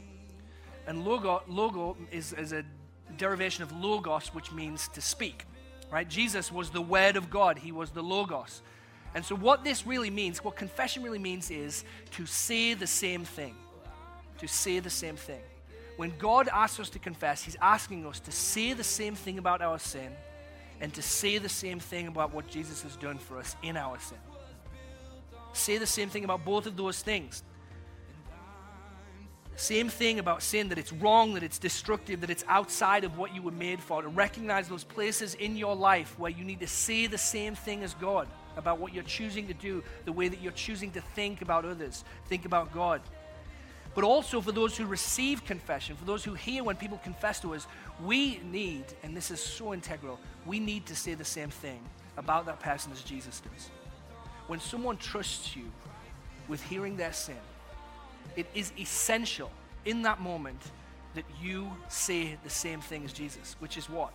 and 0.86 1.04
logo, 1.04 1.42
logo 1.48 1.96
is, 2.12 2.34
is 2.34 2.52
a 2.52 2.64
derivation 3.16 3.64
of 3.64 3.72
logos, 3.72 4.28
which 4.28 4.52
means 4.52 4.86
to 4.94 5.00
speak. 5.00 5.44
Right? 5.90 6.08
Jesus 6.08 6.52
was 6.52 6.70
the 6.70 6.80
Word 6.80 7.16
of 7.16 7.28
God, 7.28 7.58
He 7.58 7.72
was 7.72 7.90
the 7.90 8.04
logos. 8.04 8.62
And 9.12 9.24
so, 9.24 9.34
what 9.34 9.64
this 9.64 9.88
really 9.88 10.10
means, 10.10 10.44
what 10.44 10.54
confession 10.54 11.02
really 11.02 11.18
means, 11.18 11.50
is 11.50 11.82
to 12.12 12.26
say 12.26 12.74
the 12.74 12.86
same 12.86 13.24
thing. 13.24 13.56
To 14.38 14.46
say 14.46 14.78
the 14.78 14.88
same 14.88 15.16
thing. 15.16 15.42
When 15.96 16.12
God 16.18 16.48
asks 16.52 16.78
us 16.78 16.90
to 16.90 16.98
confess, 16.98 17.42
He's 17.42 17.56
asking 17.60 18.06
us 18.06 18.20
to 18.20 18.32
say 18.32 18.72
the 18.74 18.84
same 18.84 19.14
thing 19.14 19.38
about 19.38 19.62
our 19.62 19.78
sin 19.78 20.12
and 20.80 20.92
to 20.94 21.02
say 21.02 21.38
the 21.38 21.48
same 21.48 21.80
thing 21.80 22.06
about 22.06 22.34
what 22.34 22.46
Jesus 22.46 22.82
has 22.82 22.96
done 22.96 23.18
for 23.18 23.38
us 23.38 23.56
in 23.62 23.76
our 23.76 23.98
sin. 23.98 24.18
Say 25.54 25.78
the 25.78 25.86
same 25.86 26.10
thing 26.10 26.24
about 26.24 26.44
both 26.44 26.66
of 26.66 26.76
those 26.76 27.00
things. 27.00 27.42
Same 29.58 29.88
thing 29.88 30.18
about 30.18 30.42
sin 30.42 30.68
that 30.68 30.76
it's 30.76 30.92
wrong, 30.92 31.32
that 31.32 31.42
it's 31.42 31.58
destructive, 31.58 32.20
that 32.20 32.28
it's 32.28 32.44
outside 32.46 33.04
of 33.04 33.16
what 33.16 33.34
you 33.34 33.40
were 33.40 33.50
made 33.50 33.80
for. 33.80 34.02
To 34.02 34.08
recognize 34.08 34.68
those 34.68 34.84
places 34.84 35.34
in 35.34 35.56
your 35.56 35.74
life 35.74 36.18
where 36.18 36.30
you 36.30 36.44
need 36.44 36.60
to 36.60 36.66
say 36.66 37.06
the 37.06 37.16
same 37.16 37.54
thing 37.54 37.82
as 37.82 37.94
God 37.94 38.28
about 38.58 38.78
what 38.78 38.92
you're 38.92 39.02
choosing 39.02 39.46
to 39.46 39.54
do, 39.54 39.82
the 40.04 40.12
way 40.12 40.28
that 40.28 40.42
you're 40.42 40.52
choosing 40.52 40.90
to 40.90 41.00
think 41.00 41.40
about 41.40 41.64
others, 41.64 42.04
think 42.26 42.44
about 42.44 42.72
God. 42.74 43.00
But 43.96 44.04
also 44.04 44.42
for 44.42 44.52
those 44.52 44.76
who 44.76 44.84
receive 44.84 45.44
confession, 45.46 45.96
for 45.96 46.04
those 46.04 46.22
who 46.22 46.34
hear 46.34 46.62
when 46.62 46.76
people 46.76 47.00
confess 47.02 47.40
to 47.40 47.54
us, 47.54 47.66
we 48.04 48.40
need, 48.44 48.84
and 49.02 49.16
this 49.16 49.30
is 49.30 49.40
so 49.40 49.72
integral, 49.72 50.20
we 50.44 50.60
need 50.60 50.84
to 50.86 50.94
say 50.94 51.14
the 51.14 51.24
same 51.24 51.48
thing 51.48 51.80
about 52.18 52.44
that 52.44 52.60
person 52.60 52.92
as 52.92 53.00
Jesus 53.00 53.40
does. 53.40 53.70
When 54.48 54.60
someone 54.60 54.98
trusts 54.98 55.56
you 55.56 55.64
with 56.46 56.62
hearing 56.62 56.98
their 56.98 57.14
sin, 57.14 57.38
it 58.36 58.46
is 58.54 58.70
essential 58.78 59.50
in 59.86 60.02
that 60.02 60.20
moment 60.20 60.60
that 61.14 61.24
you 61.42 61.72
say 61.88 62.36
the 62.44 62.50
same 62.50 62.82
thing 62.82 63.02
as 63.02 63.14
Jesus, 63.14 63.56
which 63.60 63.78
is 63.78 63.88
what? 63.88 64.12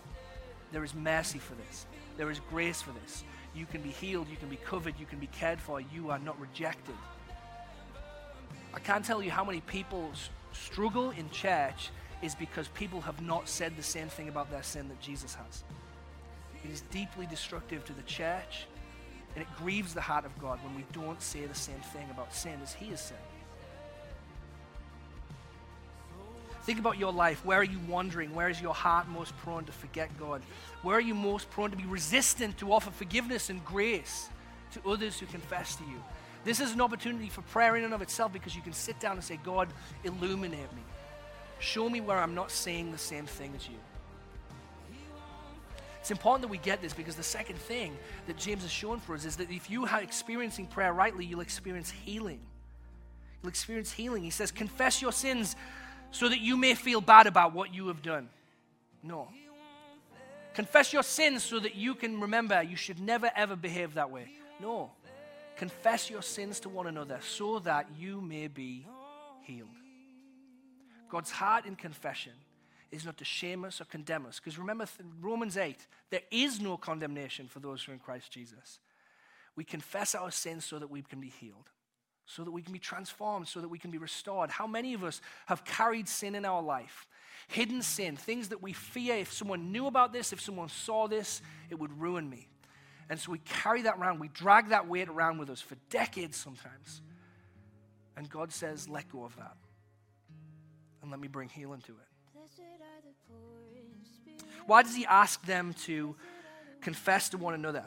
There 0.71 0.83
is 0.83 0.93
mercy 0.93 1.39
for 1.39 1.55
this. 1.55 1.87
There 2.17 2.29
is 2.29 2.39
grace 2.51 2.83
for 2.83 2.91
this. 3.03 3.23
You 3.55 3.65
can 3.65 3.81
be 3.81 3.89
healed, 3.89 4.29
you 4.29 4.37
can 4.37 4.47
be 4.47 4.57
covered, 4.57 4.93
you 4.99 5.07
can 5.07 5.17
be 5.17 5.27
cared 5.27 5.59
for, 5.59 5.81
you 5.81 6.11
are 6.11 6.19
not 6.19 6.39
rejected. 6.39 6.95
I 8.73 8.79
can't 8.79 9.03
tell 9.03 9.21
you 9.21 9.31
how 9.31 9.43
many 9.43 9.62
people 9.62 10.12
struggle 10.53 11.12
in 11.12 11.29
church 11.29 11.89
is 12.21 12.36
because 12.36 12.67
people 12.69 13.01
have 13.01 13.21
not 13.21 13.49
said 13.49 13.75
the 13.75 13.84
same 13.84 14.07
thing 14.07 14.29
about 14.29 14.49
their 14.51 14.63
sin 14.63 14.88
that 14.89 15.01
Jesus 15.01 15.36
has. 15.36 15.63
It 16.63 16.71
is 16.71 16.81
deeply 16.91 17.25
destructive 17.25 17.84
to 17.86 17.93
the 17.93 18.03
church, 18.03 18.67
and 19.36 19.41
it 19.41 19.47
grieves 19.57 19.93
the 19.93 20.01
heart 20.01 20.25
of 20.25 20.39
God 20.39 20.60
when 20.63 20.75
we 20.75 20.86
don't 20.93 21.21
say 21.21 21.45
the 21.45 21.55
same 21.55 21.79
thing 21.93 22.07
about 22.12 22.34
sin 22.34 22.60
as 22.62 22.73
He 22.73 22.88
has 22.88 23.01
said. 23.01 23.17
Think 26.63 26.77
about 26.77 26.99
your 26.99 27.12
life. 27.12 27.43
Where 27.43 27.57
are 27.57 27.63
you 27.63 27.79
wandering? 27.89 28.36
Where 28.36 28.47
is 28.47 28.62
your 28.62 28.75
heart 28.75 29.10
most 29.10 29.36
prone 29.38 29.65
to 29.65 29.71
forget 29.71 30.15
God? 30.19 30.43
Where 30.84 30.95
are 30.95 31.01
you 31.01 31.15
most 31.15 31.49
prone 31.49 31.71
to 31.71 31.77
be 31.77 31.86
resistant 31.86 32.60
to 32.60 32.71
offer 32.71 32.91
forgiveness 32.91 33.49
and 33.49 33.65
grace 33.65 34.29
to 34.73 34.89
others 34.89 35.19
who 35.19 35.25
confess 35.25 35.75
to 35.77 35.84
you? 35.86 36.03
This 36.43 36.60
is 36.60 36.73
an 36.73 36.82
opportunity 36.82 37.30
for 37.30 37.41
prayer 37.43 37.75
in 37.75 37.84
and 37.84 37.93
of 37.93 38.01
itself 38.01 38.34
because 38.34 38.56
you 38.56 38.62
can 38.62 38.73
sit 38.73 38.99
down 38.99 39.13
and 39.13 39.23
say, 39.23 39.39
God, 39.43 39.67
illuminate 40.04 40.73
me. 40.73 40.82
Show 41.60 41.88
me 41.89 42.01
where 42.01 42.17
I'm 42.17 42.34
not 42.34 42.49
saying 42.49 42.91
the 42.91 42.97
same 42.97 43.25
thing 43.27 43.54
as 43.56 43.67
you. 43.67 43.75
It's 45.99 46.10
important 46.10 46.41
that 46.41 46.47
we 46.47 46.58
get 46.58 46.82
this 46.82 46.93
because 46.93 47.15
the 47.15 47.21
second 47.21 47.60
thing 47.60 47.95
that 48.25 48.36
James 48.36 48.63
has 48.63 48.71
shown 48.71 48.99
for 48.99 49.13
us 49.13 49.23
is 49.23 49.36
that 49.36 49.51
if 49.51 49.69
you 49.69 49.86
are 49.86 50.01
experiencing 50.01 50.65
prayer 50.65 50.93
rightly, 50.93 51.25
you'll 51.25 51.41
experience 51.41 51.91
healing. 51.91 52.39
You'll 53.41 53.49
experience 53.49 53.91
healing. 53.91 54.23
He 54.23 54.32
says, 54.32 54.51
Confess 54.51 54.99
your 54.99 55.12
sins 55.12 55.56
so 56.10 56.27
that 56.27 56.39
you 56.39 56.58
may 56.58 56.73
feel 56.73 57.01
bad 57.01 57.27
about 57.27 57.54
what 57.54 57.71
you 57.71 57.88
have 57.88 58.01
done. 58.01 58.30
No. 59.04 59.27
Confess 60.56 60.91
your 60.91 61.04
sins 61.04 61.43
so 61.43 61.60
that 61.60 61.75
you 61.75 61.93
can 61.93 62.19
remember 62.19 62.63
you 62.63 62.75
should 62.75 62.99
never 62.99 63.30
ever 63.36 63.56
behave 63.56 63.93
that 63.93 64.10
way. 64.10 64.25
No. 64.60 64.91
Confess 65.62 66.10
your 66.10 66.24
sins 66.24 66.60
to 66.62 66.69
one 66.69 66.88
another 66.88 67.19
so 67.21 67.60
that 67.60 67.86
you 67.95 68.19
may 68.19 68.47
be 68.47 68.84
healed. 69.43 69.69
God's 71.08 71.30
heart 71.30 71.67
in 71.67 71.76
confession 71.76 72.32
is 72.89 73.06
not 73.06 73.15
to 73.17 73.26
shame 73.26 73.63
us 73.63 73.80
or 73.80 73.86
condemn 73.86 74.26
us. 74.26 74.39
Because 74.39 74.58
remember, 74.58 74.88
Romans 75.19 75.58
8, 75.58 75.78
there 76.10 76.24
is 76.32 76.60
no 76.60 76.78
condemnation 76.78 77.47
for 77.47 77.60
those 77.60 77.84
who 77.84 77.91
are 77.91 77.93
in 77.93 78.00
Christ 78.00 78.32
Jesus. 78.32 78.80
We 79.56 79.63
confess 79.63 80.15
our 80.15 80.32
sins 80.32 80.65
so 80.65 80.80
that 80.80 80.89
we 80.89 81.04
can 81.04 81.19
be 81.19 81.30
healed 81.30 81.69
so 82.26 82.43
that 82.45 82.52
we 82.52 82.62
can 82.62 82.71
be 82.71 82.80
transformed, 82.80 83.45
so 83.47 83.60
that 83.60 83.67
we 83.67 83.78
can 83.78 83.91
be 83.91 83.97
restored. 83.97 84.50
How 84.50 84.65
many 84.65 84.93
of 84.93 85.04
us 85.04 85.19
have 85.47 85.65
carried 85.65 86.08
sin 86.08 86.34
in 86.34 86.45
our 86.45 86.62
life? 86.62 87.06
Hidden 87.50 87.82
sin, 87.82 88.15
things 88.15 88.50
that 88.50 88.62
we 88.62 88.71
fear 88.71 89.15
if 89.15 89.34
someone 89.34 89.74
knew 89.74 89.88
about 89.88 90.13
this, 90.13 90.32
if 90.32 90.39
someone 90.39 90.69
saw 90.69 91.08
this, 91.10 91.41
it 91.69 91.78
would 91.78 92.00
ruin 92.00 92.30
me. 92.30 92.47
And 93.12 93.19
so 93.19 93.30
we 93.30 93.39
carry 93.39 93.82
that 93.82 93.97
around, 93.97 94.21
we 94.21 94.30
drag 94.30 94.69
that 94.69 94.88
weight 94.88 95.10
around 95.10 95.38
with 95.38 95.50
us 95.50 95.60
for 95.60 95.76
decades 95.89 96.38
sometimes. 96.38 97.02
And 98.15 98.30
God 98.30 98.54
says, 98.54 98.88
let 98.88 99.10
go 99.10 99.26
of 99.26 99.36
that. 99.36 99.58
And 101.02 101.12
let 101.12 101.19
me 101.19 101.28
bring 101.28 101.50
healing 101.50 101.82
to 101.82 101.91
it. 101.91 102.41
Why 104.65 104.82
does 104.82 104.95
he 104.95 105.06
ask 105.06 105.45
them 105.45 105.74
to 105.84 106.15
confess 106.80 107.28
to 107.30 107.38
one 107.38 107.54
another? 107.54 107.84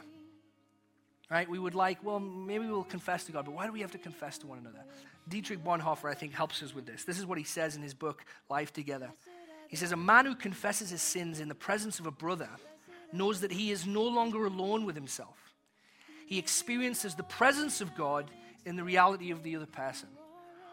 Right? 1.30 1.48
We 1.48 1.58
would 1.58 1.74
like, 1.74 2.04
well, 2.04 2.20
maybe 2.20 2.66
we'll 2.66 2.84
confess 2.84 3.24
to 3.24 3.32
God, 3.32 3.46
but 3.46 3.54
why 3.54 3.64
do 3.64 3.72
we 3.72 3.80
have 3.80 3.92
to 3.92 3.98
confess 3.98 4.36
to 4.38 4.46
one 4.46 4.58
another? 4.58 4.84
Dietrich 5.26 5.64
Bonhoeffer, 5.64 6.10
I 6.10 6.14
think, 6.14 6.34
helps 6.34 6.62
us 6.62 6.74
with 6.74 6.84
this. 6.84 7.04
This 7.04 7.18
is 7.18 7.24
what 7.24 7.38
he 7.38 7.44
says 7.44 7.76
in 7.76 7.82
his 7.82 7.94
book, 7.94 8.26
Life 8.50 8.74
Together. 8.74 9.10
He 9.68 9.76
says, 9.76 9.92
A 9.92 9.96
man 9.96 10.26
who 10.26 10.34
confesses 10.34 10.90
his 10.90 11.00
sins 11.00 11.40
in 11.40 11.48
the 11.48 11.54
presence 11.54 11.98
of 11.98 12.06
a 12.06 12.10
brother 12.10 12.50
knows 13.14 13.40
that 13.40 13.52
he 13.52 13.70
is 13.70 13.86
no 13.86 14.02
longer 14.02 14.44
alone 14.46 14.84
with 14.84 14.94
himself. 14.94 15.54
He 16.26 16.38
experiences 16.38 17.14
the 17.14 17.22
presence 17.22 17.80
of 17.80 17.94
God 17.94 18.30
in 18.64 18.76
the 18.76 18.84
reality 18.84 19.30
of 19.30 19.42
the 19.42 19.56
other 19.56 19.66
person. 19.66 20.08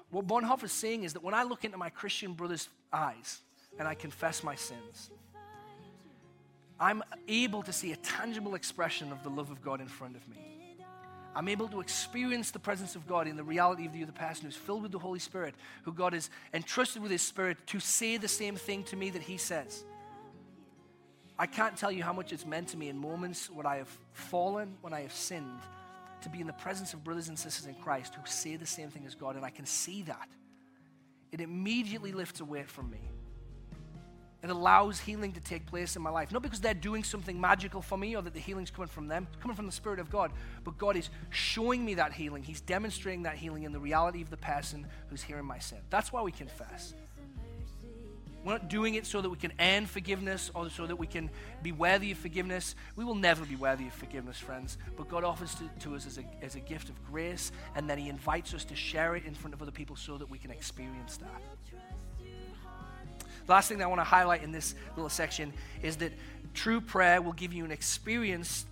What 0.10 0.27
Bonhoeffer 0.27 0.65
is 0.65 0.71
saying 0.71 1.04
is 1.04 1.13
that 1.13 1.23
when 1.23 1.34
I 1.34 1.43
look 1.43 1.63
into 1.63 1.77
my 1.77 1.89
Christian 1.89 2.34
brother's 2.34 2.67
eyes 2.91 3.41
and 3.80 3.88
I 3.88 3.93
confess 3.93 4.43
my 4.43 4.56
sins, 4.56 5.10
I'm 6.80 7.04
able 7.27 7.62
to 7.63 7.71
see 7.71 7.91
a 7.91 7.95
tangible 7.97 8.56
expression 8.56 9.12
of 9.12 9.23
the 9.23 9.30
love 9.30 9.51
of 9.51 9.62
God 9.62 9.82
in 9.82 9.88
front 9.88 10.15
of 10.15 10.27
me. 10.27 10.38
I'm 11.34 11.47
able 11.47 11.69
to 11.69 11.80
experience 11.80 12.51
the 12.51 12.60
presence 12.60 12.95
of 12.95 13.08
God 13.08 13.27
in 13.27 13.38
the 13.38 13.43
reality 13.43 13.86
of 13.86 13.93
the 13.93 14.04
other 14.04 14.12
person 14.12 14.45
who's 14.45 14.56
filled 14.56 14.82
with 14.82 14.91
the 14.91 14.99
Holy 14.99 15.19
Spirit, 15.19 15.56
who 15.84 15.93
God 15.93 16.13
has 16.13 16.30
entrusted 16.54 17.01
with 17.01 17.12
His 17.12 17.21
Spirit 17.21 17.58
to 17.67 17.80
say 17.80 18.17
the 18.17 18.27
same 18.27 18.56
thing 18.56 18.84
to 18.86 18.97
me 18.97 19.12
that 19.12 19.21
He 19.21 19.38
says. 19.38 19.86
I 21.41 21.47
can't 21.47 21.75
tell 21.75 21.91
you 21.91 22.04
how 22.04 22.13
much 22.13 22.32
it's 22.32 22.45
meant 22.45 22.67
to 22.67 22.77
me 22.77 22.88
in 22.88 22.99
moments 22.99 23.49
when 23.49 23.65
I 23.65 23.77
have 23.77 23.89
fallen, 24.13 24.75
when 24.82 24.93
I 24.93 25.01
have 25.01 25.12
sinned, 25.12 25.62
to 26.21 26.30
be 26.30 26.39
in 26.39 26.45
the 26.45 26.54
presence 26.54 26.93
of 26.93 27.04
brothers 27.04 27.30
and 27.30 27.39
sisters 27.39 27.65
in 27.65 27.73
Christ 27.73 28.13
who 28.13 28.21
say 28.27 28.58
the 28.58 28.65
same 28.67 28.91
thing 28.91 29.08
as 29.08 29.15
God, 29.15 29.36
and 29.36 29.43
I 29.43 29.49
can 29.49 29.65
see 29.65 30.04
that. 30.04 30.30
It 31.32 31.41
immediately 31.41 32.12
lifts 32.12 32.41
a 32.41 32.45
weight 32.45 32.69
from 32.69 32.91
me. 32.91 32.99
It 34.43 34.51
allows 34.51 34.99
healing 34.99 35.32
to 35.32 35.39
take 35.39 35.65
place 35.65 35.95
in 35.95 36.04
my 36.04 36.12
life. 36.12 36.32
Not 36.32 36.43
because 36.43 36.62
they're 36.62 36.75
doing 36.75 37.04
something 37.04 37.41
magical 37.41 37.82
for 37.82 37.97
me 37.97 38.15
or 38.15 38.21
that 38.21 38.36
the 38.36 38.39
healing's 38.39 38.69
coming 38.69 38.88
from 38.88 39.08
them, 39.08 39.25
it's 39.34 39.41
coming 39.41 39.58
from 39.58 39.65
the 39.65 39.71
Spirit 39.71 39.97
of 39.97 40.12
God, 40.12 40.32
but 40.63 40.77
God 40.77 40.95
is 40.95 41.10
showing 41.32 41.84
me 41.84 41.95
that 41.95 42.13
healing. 42.13 42.43
He's 42.43 42.62
demonstrating 42.62 43.23
that 43.23 43.36
healing 43.36 43.63
in 43.63 43.71
the 43.71 43.80
reality 43.80 44.21
of 44.21 44.30
the 44.30 44.38
person 44.38 44.86
who's 45.10 45.23
hearing 45.23 45.45
my 45.45 45.58
sin. 45.58 45.80
That's 45.89 46.13
why 46.13 46.21
we 46.21 46.32
confess. 46.32 46.93
We're 48.43 48.54
not 48.54 48.69
doing 48.69 48.95
it 48.95 49.06
so 49.06 49.21
that 49.21 49.30
we 49.30 49.38
can 49.38 49.54
earn 49.60 49.86
forgiveness 49.86 50.49
or 50.56 50.69
so 50.69 50.88
that 50.88 50.95
we 50.95 51.06
can 51.06 51.30
be 51.62 51.71
worthy 51.71 52.12
of 52.12 52.17
forgiveness. 52.17 52.75
We 52.95 53.06
will 53.06 53.15
never 53.15 53.45
be 53.45 53.56
worthy 53.56 53.88
of 53.88 53.93
forgiveness, 53.93 54.38
friends. 54.38 54.77
But 54.97 55.10
God 55.10 55.23
offers 55.23 55.54
to, 55.56 55.69
to 55.82 55.95
us 55.95 56.08
as 56.08 56.17
a, 56.17 56.23
as 56.43 56.56
a 56.56 56.60
gift 56.60 56.89
of 56.89 57.06
grace, 57.06 57.51
and 57.75 57.88
then 57.88 57.99
He 57.99 58.10
invites 58.10 58.54
us 58.56 58.65
to 58.65 58.75
share 58.75 59.15
it 59.15 59.25
in 59.25 59.36
front 59.36 59.54
of 59.54 59.62
other 59.62 59.71
people 59.71 59.95
so 59.95 60.17
that 60.17 60.30
we 60.30 60.39
can 60.39 60.49
experience 60.49 61.17
that. 61.17 61.41
The 63.45 63.51
last 63.51 63.69
thing 63.69 63.77
that 63.80 63.84
I 63.84 63.88
want 63.88 64.01
to 64.01 64.06
highlight 64.06 64.43
in 64.43 64.51
this 64.51 64.75
little 64.95 65.10
section 65.10 65.54
is 65.84 65.97
that 65.97 66.12
true 66.54 66.82
prayer 66.82 67.21
will 67.21 67.34
give 67.34 67.54
you 67.54 67.65
an 67.65 67.71
experience 67.71 68.65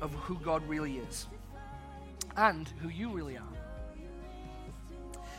of 0.00 0.12
who 0.14 0.36
God 0.36 0.66
really 0.68 0.98
is 0.98 1.26
and 2.36 2.68
who 2.80 2.88
you 2.88 3.10
really 3.10 3.36
are. 3.36 3.42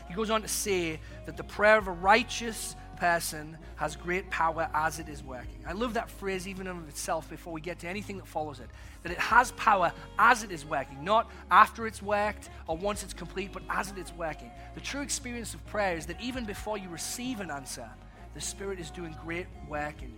He 0.08 0.14
goes 0.14 0.30
on 0.30 0.42
to 0.42 0.48
say 0.48 1.00
that 1.24 1.36
the 1.36 1.44
prayer 1.44 1.78
of 1.78 1.88
a 1.88 1.92
righteous 1.92 2.76
person 2.96 3.56
has 3.76 3.96
great 3.96 4.28
power 4.30 4.68
as 4.74 4.98
it 4.98 5.08
is 5.08 5.22
working. 5.22 5.64
I 5.66 5.72
love 5.72 5.94
that 5.94 6.10
phrase 6.10 6.48
even 6.48 6.66
in 6.66 6.76
itself 6.88 7.28
before 7.28 7.52
we 7.52 7.60
get 7.60 7.78
to 7.80 7.88
anything 7.88 8.16
that 8.18 8.26
follows 8.26 8.60
it. 8.60 8.68
That 9.02 9.12
it 9.12 9.18
has 9.18 9.52
power 9.52 9.92
as 10.18 10.42
it 10.42 10.50
is 10.50 10.64
working, 10.64 11.04
not 11.04 11.30
after 11.50 11.86
it's 11.86 12.02
worked 12.02 12.50
or 12.66 12.76
once 12.76 13.02
it's 13.02 13.14
complete, 13.14 13.52
but 13.52 13.62
as 13.68 13.90
it 13.90 13.98
is 13.98 14.12
working. 14.14 14.50
The 14.74 14.80
true 14.80 15.02
experience 15.02 15.54
of 15.54 15.64
prayer 15.66 15.96
is 15.96 16.06
that 16.06 16.20
even 16.20 16.44
before 16.44 16.78
you 16.78 16.88
receive 16.88 17.40
an 17.40 17.50
answer, 17.50 17.88
the 18.34 18.40
Spirit 18.40 18.80
is 18.80 18.90
doing 18.90 19.16
great 19.22 19.46
work 19.68 20.02
in 20.02 20.08
you. 20.08 20.14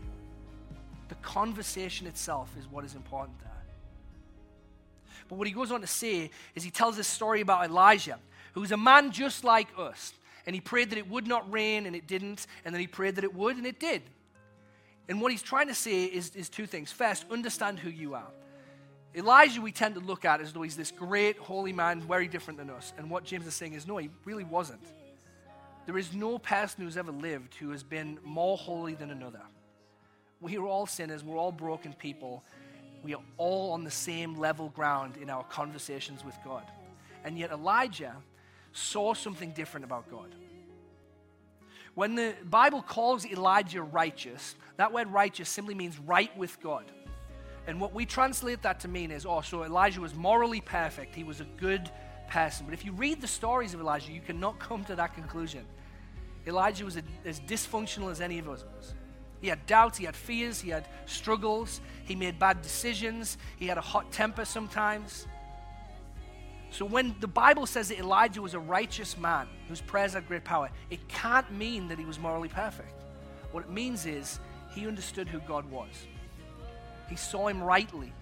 The 1.09 1.15
conversation 1.17 2.07
itself 2.07 2.51
is 2.59 2.67
what 2.67 2.85
is 2.85 2.95
important 2.95 3.39
there. 3.41 3.49
But 5.29 5.37
what 5.37 5.47
he 5.47 5.53
goes 5.53 5.71
on 5.71 5.81
to 5.83 5.87
say 5.87 6.31
is 6.55 6.65
he 6.65 6.71
tells 6.71 6.97
this 6.97 7.07
story 7.07 7.41
about 7.41 7.65
Elijah, 7.65 8.19
who's 8.55 8.73
a 8.73 8.77
man 8.77 9.13
just 9.13 9.45
like 9.45 9.69
us 9.79 10.13
and 10.49 10.55
he 10.55 10.63
prayed 10.63 10.89
that 10.89 10.99
it 10.99 11.11
would 11.11 11.27
not 11.27 11.53
rain, 11.53 11.85
and 11.85 11.95
it 11.95 12.07
didn't, 12.07 12.47
and 12.65 12.75
then 12.75 12.81
he 12.81 12.87
prayed 12.87 13.17
that 13.17 13.25
it 13.25 13.35
would, 13.35 13.59
and 13.59 13.67
it 13.67 13.79
did. 13.79 14.01
And 15.07 15.21
what 15.21 15.31
he's 15.31 15.43
trying 15.43 15.69
to 15.69 15.75
say 15.75 16.07
is, 16.07 16.35
is 16.35 16.49
two 16.49 16.65
things. 16.65 16.91
First, 16.91 17.27
understand 17.31 17.79
who 17.79 17.91
you 17.91 18.15
are. 18.15 18.31
Elijah, 19.15 19.61
we 19.61 19.73
tend 19.73 19.95
to 19.97 20.01
look 20.01 20.25
at 20.25 20.41
as 20.41 20.55
though 20.55 20.63
he's 20.63 20.75
this 20.75 20.91
great 20.91 21.37
holy 21.37 21.75
man, 21.75 22.01
very 22.01 22.27
different 22.29 22.59
than 22.59 22.71
us. 22.71 22.95
And 22.97 23.11
what 23.11 23.25
James 23.25 23.47
is 23.47 23.53
saying 23.53 23.75
is, 23.75 23.87
no, 23.87 23.99
he 23.99 24.09
really 24.25 24.45
wasn't. 24.45 24.81
There 25.85 25.99
is 25.99 26.15
no 26.15 26.39
person 26.39 26.83
who's 26.83 26.97
ever 26.97 27.13
lived 27.13 27.55
who 27.57 27.69
has 27.73 27.83
been 27.83 28.19
more 28.25 28.57
holy 28.57 28.95
than 28.95 29.11
another. 29.11 29.43
We 30.41 30.57
are 30.57 30.65
all 30.65 30.87
sinners, 30.87 31.23
we're 31.23 31.37
all 31.37 31.53
broken 31.53 31.93
people. 31.93 32.43
We 33.03 33.15
are 33.15 33.23
all 33.37 33.73
on 33.73 33.85
the 33.85 33.91
same 33.91 34.39
level 34.39 34.71
ground 34.71 35.19
in 35.19 35.29
our 35.29 35.45
conversations 35.45 36.25
with 36.25 36.39
God. 36.43 36.65
And 37.23 37.39
yet, 37.39 37.51
Elijah 37.51 38.17
saw 38.79 39.15
something 39.15 39.53
different 39.53 39.85
about 39.85 40.11
God. 40.11 40.35
When 41.95 42.15
the 42.15 42.35
Bible 42.45 42.83
calls 42.83 43.27
Elijah 43.27 43.83
righteous, 43.83 44.55
that 44.77 44.93
word 44.93 45.09
righteous 45.09 45.49
simply 45.49 45.75
means 45.75 45.99
right 45.99 46.35
with 46.37 46.61
God. 46.61 46.85
And 47.67 47.81
what 47.81 47.93
we 47.93 48.07
translate 48.07 48.63
that 48.63 48.81
to 48.81 48.89
mean 48.89 49.11
is 49.11 49.27
oh, 49.27 49.41
so 49.41 49.65
Elijah 49.65 50.01
was 50.01 50.15
morally 50.15 50.61
perfect. 50.61 51.15
He 51.15 51.25
was 51.25 51.41
a 51.41 51.47
good 51.59 51.91
person. 52.29 52.67
But 52.67 52.73
if 52.73 52.85
you 52.85 52.93
read 52.93 53.21
the 53.21 53.27
stories 53.27 53.75
of 53.75 53.81
Elijah, 53.81 54.13
you 54.13 54.21
cannot 54.21 54.59
come 54.61 54.85
to 54.85 54.95
that 54.97 55.15
conclusion. 55.15 55.65
Elijah 56.47 56.85
was 56.85 56.97
a, 56.97 57.03
as 57.25 57.41
dysfunctional 57.41 58.11
as 58.11 58.21
any 58.21 58.39
of 58.39 58.49
us 58.49 58.65
was. 58.77 58.95
He 59.41 59.49
had 59.49 59.67
doubts, 59.67 59.99
he 59.99 60.05
had 60.05 60.17
fears, 60.17 60.61
he 60.61 60.71
had 60.71 60.89
struggles, 61.07 61.81
he 62.05 62.17
made 62.17 62.39
bad 62.39 62.63
decisions, 62.63 63.39
he 63.57 63.67
had 63.67 63.79
a 63.79 63.83
hot 63.83 64.11
temper 64.11 64.45
sometimes. 64.45 65.27
So 66.71 66.85
when 66.85 67.15
the 67.21 67.29
Bible 67.29 67.67
says 67.67 67.89
that 67.89 67.99
Elijah 67.99 68.43
was 68.43 68.55
a 68.55 68.61
righteous 68.61 69.17
man 69.17 69.49
whose 69.69 69.81
prayers 69.81 70.13
had 70.13 70.29
great 70.29 70.45
power, 70.45 70.71
it 70.91 71.09
can't 71.09 71.51
mean 71.53 71.89
that 71.89 71.99
he 71.99 72.05
was 72.05 72.19
morally 72.19 72.49
perfect. 72.49 72.93
What 73.53 73.65
it 73.65 73.71
means 73.71 74.07
is 74.07 74.39
he 74.75 74.87
understood 74.87 75.29
who 75.29 75.41
God 75.41 75.71
was. 75.71 76.07
He 77.09 77.17
saw 77.17 77.49
him 77.49 77.63
rightly, 77.63 78.13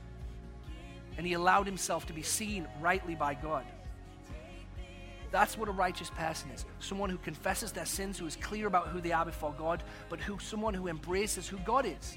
and 1.18 1.26
he 1.26 1.32
allowed 1.32 1.66
himself 1.66 2.06
to 2.06 2.12
be 2.12 2.22
seen 2.22 2.68
rightly 2.80 3.16
by 3.16 3.34
God. 3.34 3.64
That's 5.32 5.58
what 5.58 5.68
a 5.68 5.72
righteous 5.72 6.08
person 6.10 6.50
is. 6.50 6.64
Someone 6.78 7.10
who 7.10 7.18
confesses 7.18 7.72
their 7.72 7.84
sins, 7.84 8.16
who 8.16 8.26
is 8.26 8.36
clear 8.36 8.68
about 8.68 8.88
who 8.88 9.00
they 9.00 9.12
are 9.12 9.24
before 9.24 9.52
God, 9.58 9.82
but 10.08 10.20
who 10.20 10.38
someone 10.38 10.72
who 10.72 10.86
embraces 10.86 11.48
who 11.48 11.58
God 11.58 11.84
is. 11.84 12.16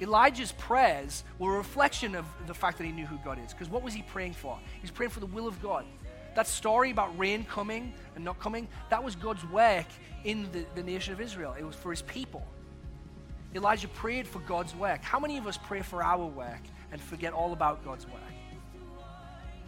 Elijah's 0.00 0.52
prayers 0.52 1.24
were 1.38 1.54
a 1.54 1.58
reflection 1.58 2.14
of 2.14 2.24
the 2.46 2.54
fact 2.54 2.78
that 2.78 2.84
he 2.84 2.92
knew 2.92 3.06
who 3.06 3.18
God 3.24 3.38
is. 3.44 3.52
Because 3.52 3.68
what 3.68 3.82
was 3.82 3.94
he 3.94 4.02
praying 4.02 4.34
for? 4.34 4.58
He's 4.80 4.90
praying 4.90 5.10
for 5.10 5.20
the 5.20 5.26
will 5.26 5.48
of 5.48 5.60
God. 5.60 5.84
That 6.34 6.46
story 6.46 6.90
about 6.90 7.18
rain 7.18 7.44
coming 7.44 7.92
and 8.14 8.24
not 8.24 8.38
coming, 8.38 8.68
that 8.90 9.02
was 9.02 9.16
God's 9.16 9.44
work 9.50 9.86
in 10.24 10.50
the, 10.52 10.64
the 10.74 10.82
nation 10.82 11.12
of 11.12 11.20
Israel. 11.20 11.54
It 11.58 11.64
was 11.64 11.74
for 11.74 11.90
his 11.90 12.02
people. 12.02 12.46
Elijah 13.54 13.88
prayed 13.88 14.26
for 14.28 14.40
God's 14.40 14.74
work. 14.74 15.02
How 15.02 15.18
many 15.18 15.38
of 15.38 15.46
us 15.46 15.58
pray 15.58 15.80
for 15.80 16.02
our 16.02 16.26
work 16.26 16.62
and 16.92 17.00
forget 17.00 17.32
all 17.32 17.52
about 17.52 17.84
God's 17.84 18.06
work? 18.06 18.14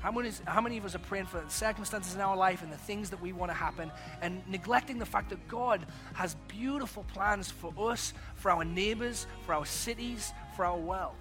How 0.00 0.10
many, 0.10 0.30
how 0.46 0.62
many 0.62 0.78
of 0.78 0.86
us 0.86 0.94
are 0.94 1.00
praying 1.00 1.26
for 1.26 1.44
circumstances 1.48 2.14
in 2.14 2.22
our 2.22 2.36
life 2.36 2.62
and 2.62 2.72
the 2.72 2.78
things 2.78 3.10
that 3.10 3.20
we 3.20 3.32
want 3.34 3.50
to 3.50 3.56
happen 3.56 3.92
and 4.22 4.42
neglecting 4.48 4.98
the 4.98 5.04
fact 5.04 5.28
that 5.28 5.46
God 5.46 5.84
has 6.14 6.36
beautiful 6.48 7.04
plans 7.12 7.50
for 7.50 7.72
us, 7.90 8.14
for 8.34 8.50
our 8.50 8.64
neighbors, 8.64 9.26
for 9.44 9.52
our 9.52 9.66
cities, 9.66 10.32
for 10.56 10.64
our 10.64 10.78
world? 10.78 11.16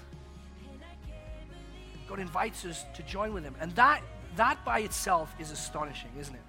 God 2.08 2.20
invites 2.20 2.63
us 2.65 2.86
to 2.96 3.04
join 3.04 3.34
with 3.34 3.44
Him. 3.44 3.54
And 3.60 3.76
that, 3.76 4.02
that 4.38 4.63
by 4.63 4.80
itself 4.80 5.36
is 5.39 5.52
astonishing, 5.52 6.12
isn't 6.18 6.34
it? 6.34 6.42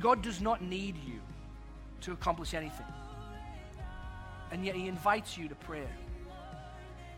God 0.00 0.22
does 0.22 0.40
not 0.40 0.62
need 0.62 0.96
you 1.06 1.20
to 2.00 2.12
accomplish 2.12 2.54
anything. 2.54 2.86
And 4.50 4.64
yet 4.64 4.74
He 4.74 4.88
invites 4.88 5.36
you 5.36 5.46
to 5.48 5.54
pray. 5.54 5.86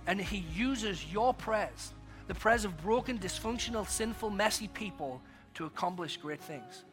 And 0.08 0.20
He 0.20 0.38
uses 0.52 1.12
your 1.12 1.32
prayers 1.32 1.92
the 2.26 2.34
prayers 2.34 2.64
of 2.64 2.76
broken, 2.82 3.18
dysfunctional, 3.18 3.88
sinful, 3.88 4.30
messy 4.30 4.68
people 4.68 5.22
to 5.54 5.64
accomplish 5.64 6.16
great 6.16 6.40
things. 6.40 6.84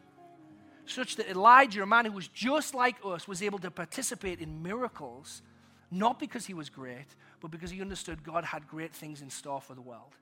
Such 0.86 1.16
that 1.16 1.28
Elijah, 1.28 1.82
a 1.82 1.86
man 1.86 2.04
who 2.04 2.12
was 2.12 2.28
just 2.28 2.74
like 2.74 2.96
us, 3.04 3.26
was 3.26 3.42
able 3.42 3.58
to 3.60 3.70
participate 3.70 4.40
in 4.40 4.62
miracles, 4.62 5.42
not 5.90 6.18
because 6.18 6.46
he 6.46 6.54
was 6.54 6.68
great, 6.68 7.06
but 7.40 7.50
because 7.50 7.70
he 7.70 7.80
understood 7.80 8.22
God 8.22 8.44
had 8.44 8.68
great 8.68 8.94
things 8.94 9.22
in 9.22 9.30
store 9.30 9.60
for 9.60 9.74
the 9.74 9.80
world. 9.80 10.14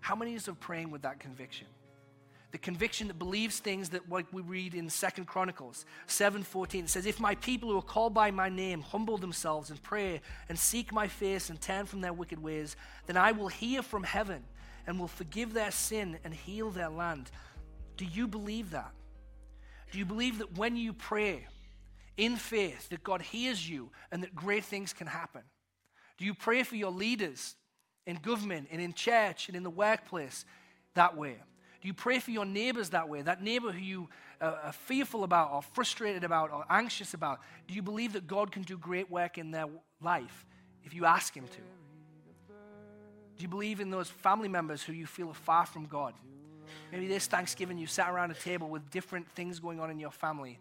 How 0.00 0.16
many 0.16 0.34
of 0.36 0.60
praying 0.60 0.90
with 0.90 1.02
that 1.02 1.20
conviction? 1.20 1.66
The 2.52 2.58
conviction 2.58 3.08
that 3.08 3.18
believes 3.18 3.58
things 3.58 3.90
that 3.90 4.08
what 4.08 4.32
we 4.32 4.42
read 4.42 4.74
in 4.74 4.90
Second 4.90 5.26
Chronicles 5.26 5.84
7:14 6.06 6.88
says 6.88 7.06
if 7.06 7.20
my 7.20 7.34
people 7.36 7.70
who 7.70 7.78
are 7.78 7.82
called 7.82 8.14
by 8.14 8.30
my 8.30 8.48
name 8.48 8.80
humble 8.80 9.18
themselves 9.18 9.70
and 9.70 9.82
pray 9.82 10.20
and 10.48 10.58
seek 10.58 10.92
my 10.92 11.08
face 11.08 11.50
and 11.50 11.60
turn 11.60 11.86
from 11.86 12.00
their 12.00 12.12
wicked 12.12 12.42
ways 12.42 12.76
then 13.06 13.16
I 13.16 13.32
will 13.32 13.48
hear 13.48 13.82
from 13.82 14.02
heaven 14.02 14.44
and 14.86 14.98
will 14.98 15.08
forgive 15.08 15.52
their 15.52 15.70
sin 15.70 16.18
and 16.24 16.34
heal 16.34 16.70
their 16.70 16.88
land 16.88 17.30
do 17.96 18.04
you 18.04 18.26
believe 18.26 18.70
that 18.70 18.92
do 19.90 19.98
you 19.98 20.04
believe 20.04 20.38
that 20.38 20.56
when 20.56 20.76
you 20.76 20.92
pray 20.92 21.46
in 22.16 22.36
faith 22.36 22.88
that 22.90 23.02
God 23.02 23.22
hears 23.22 23.68
you 23.68 23.90
and 24.12 24.22
that 24.22 24.34
great 24.34 24.64
things 24.64 24.92
can 24.92 25.06
happen? 25.06 25.42
Do 26.18 26.24
you 26.24 26.34
pray 26.34 26.62
for 26.62 26.76
your 26.76 26.90
leaders 26.90 27.56
in 28.06 28.16
government 28.16 28.68
and 28.70 28.80
in 28.80 28.92
church 28.92 29.48
and 29.48 29.56
in 29.56 29.62
the 29.62 29.70
workplace 29.70 30.44
that 30.94 31.16
way? 31.16 31.38
Do 31.80 31.88
you 31.88 31.94
pray 31.94 32.18
for 32.18 32.30
your 32.30 32.44
neighbors 32.44 32.90
that 32.90 33.08
way? 33.08 33.22
That 33.22 33.42
neighbor 33.42 33.72
who 33.72 33.78
you 33.78 34.08
uh, 34.40 34.56
are 34.64 34.72
fearful 34.72 35.24
about 35.24 35.52
or 35.52 35.62
frustrated 35.62 36.24
about 36.24 36.52
or 36.52 36.64
anxious 36.68 37.14
about? 37.14 37.40
Do 37.66 37.74
you 37.74 37.82
believe 37.82 38.12
that 38.12 38.26
God 38.26 38.52
can 38.52 38.62
do 38.62 38.76
great 38.76 39.10
work 39.10 39.38
in 39.38 39.50
their 39.50 39.66
life 40.02 40.46
if 40.84 40.94
you 40.94 41.06
ask 41.06 41.34
Him 41.34 41.46
to? 41.46 41.60
Do 43.36 43.42
you 43.42 43.48
believe 43.48 43.80
in 43.80 43.90
those 43.90 44.10
family 44.10 44.48
members 44.48 44.82
who 44.82 44.92
you 44.92 45.06
feel 45.06 45.30
are 45.30 45.34
far 45.34 45.64
from 45.64 45.86
God? 45.86 46.12
Maybe 46.92 47.08
this 47.08 47.26
Thanksgiving 47.26 47.78
you 47.78 47.86
sat 47.86 48.10
around 48.10 48.30
a 48.30 48.34
table 48.34 48.68
with 48.68 48.90
different 48.90 49.28
things 49.30 49.58
going 49.58 49.80
on 49.80 49.90
in 49.90 49.98
your 49.98 50.10
family 50.10 50.58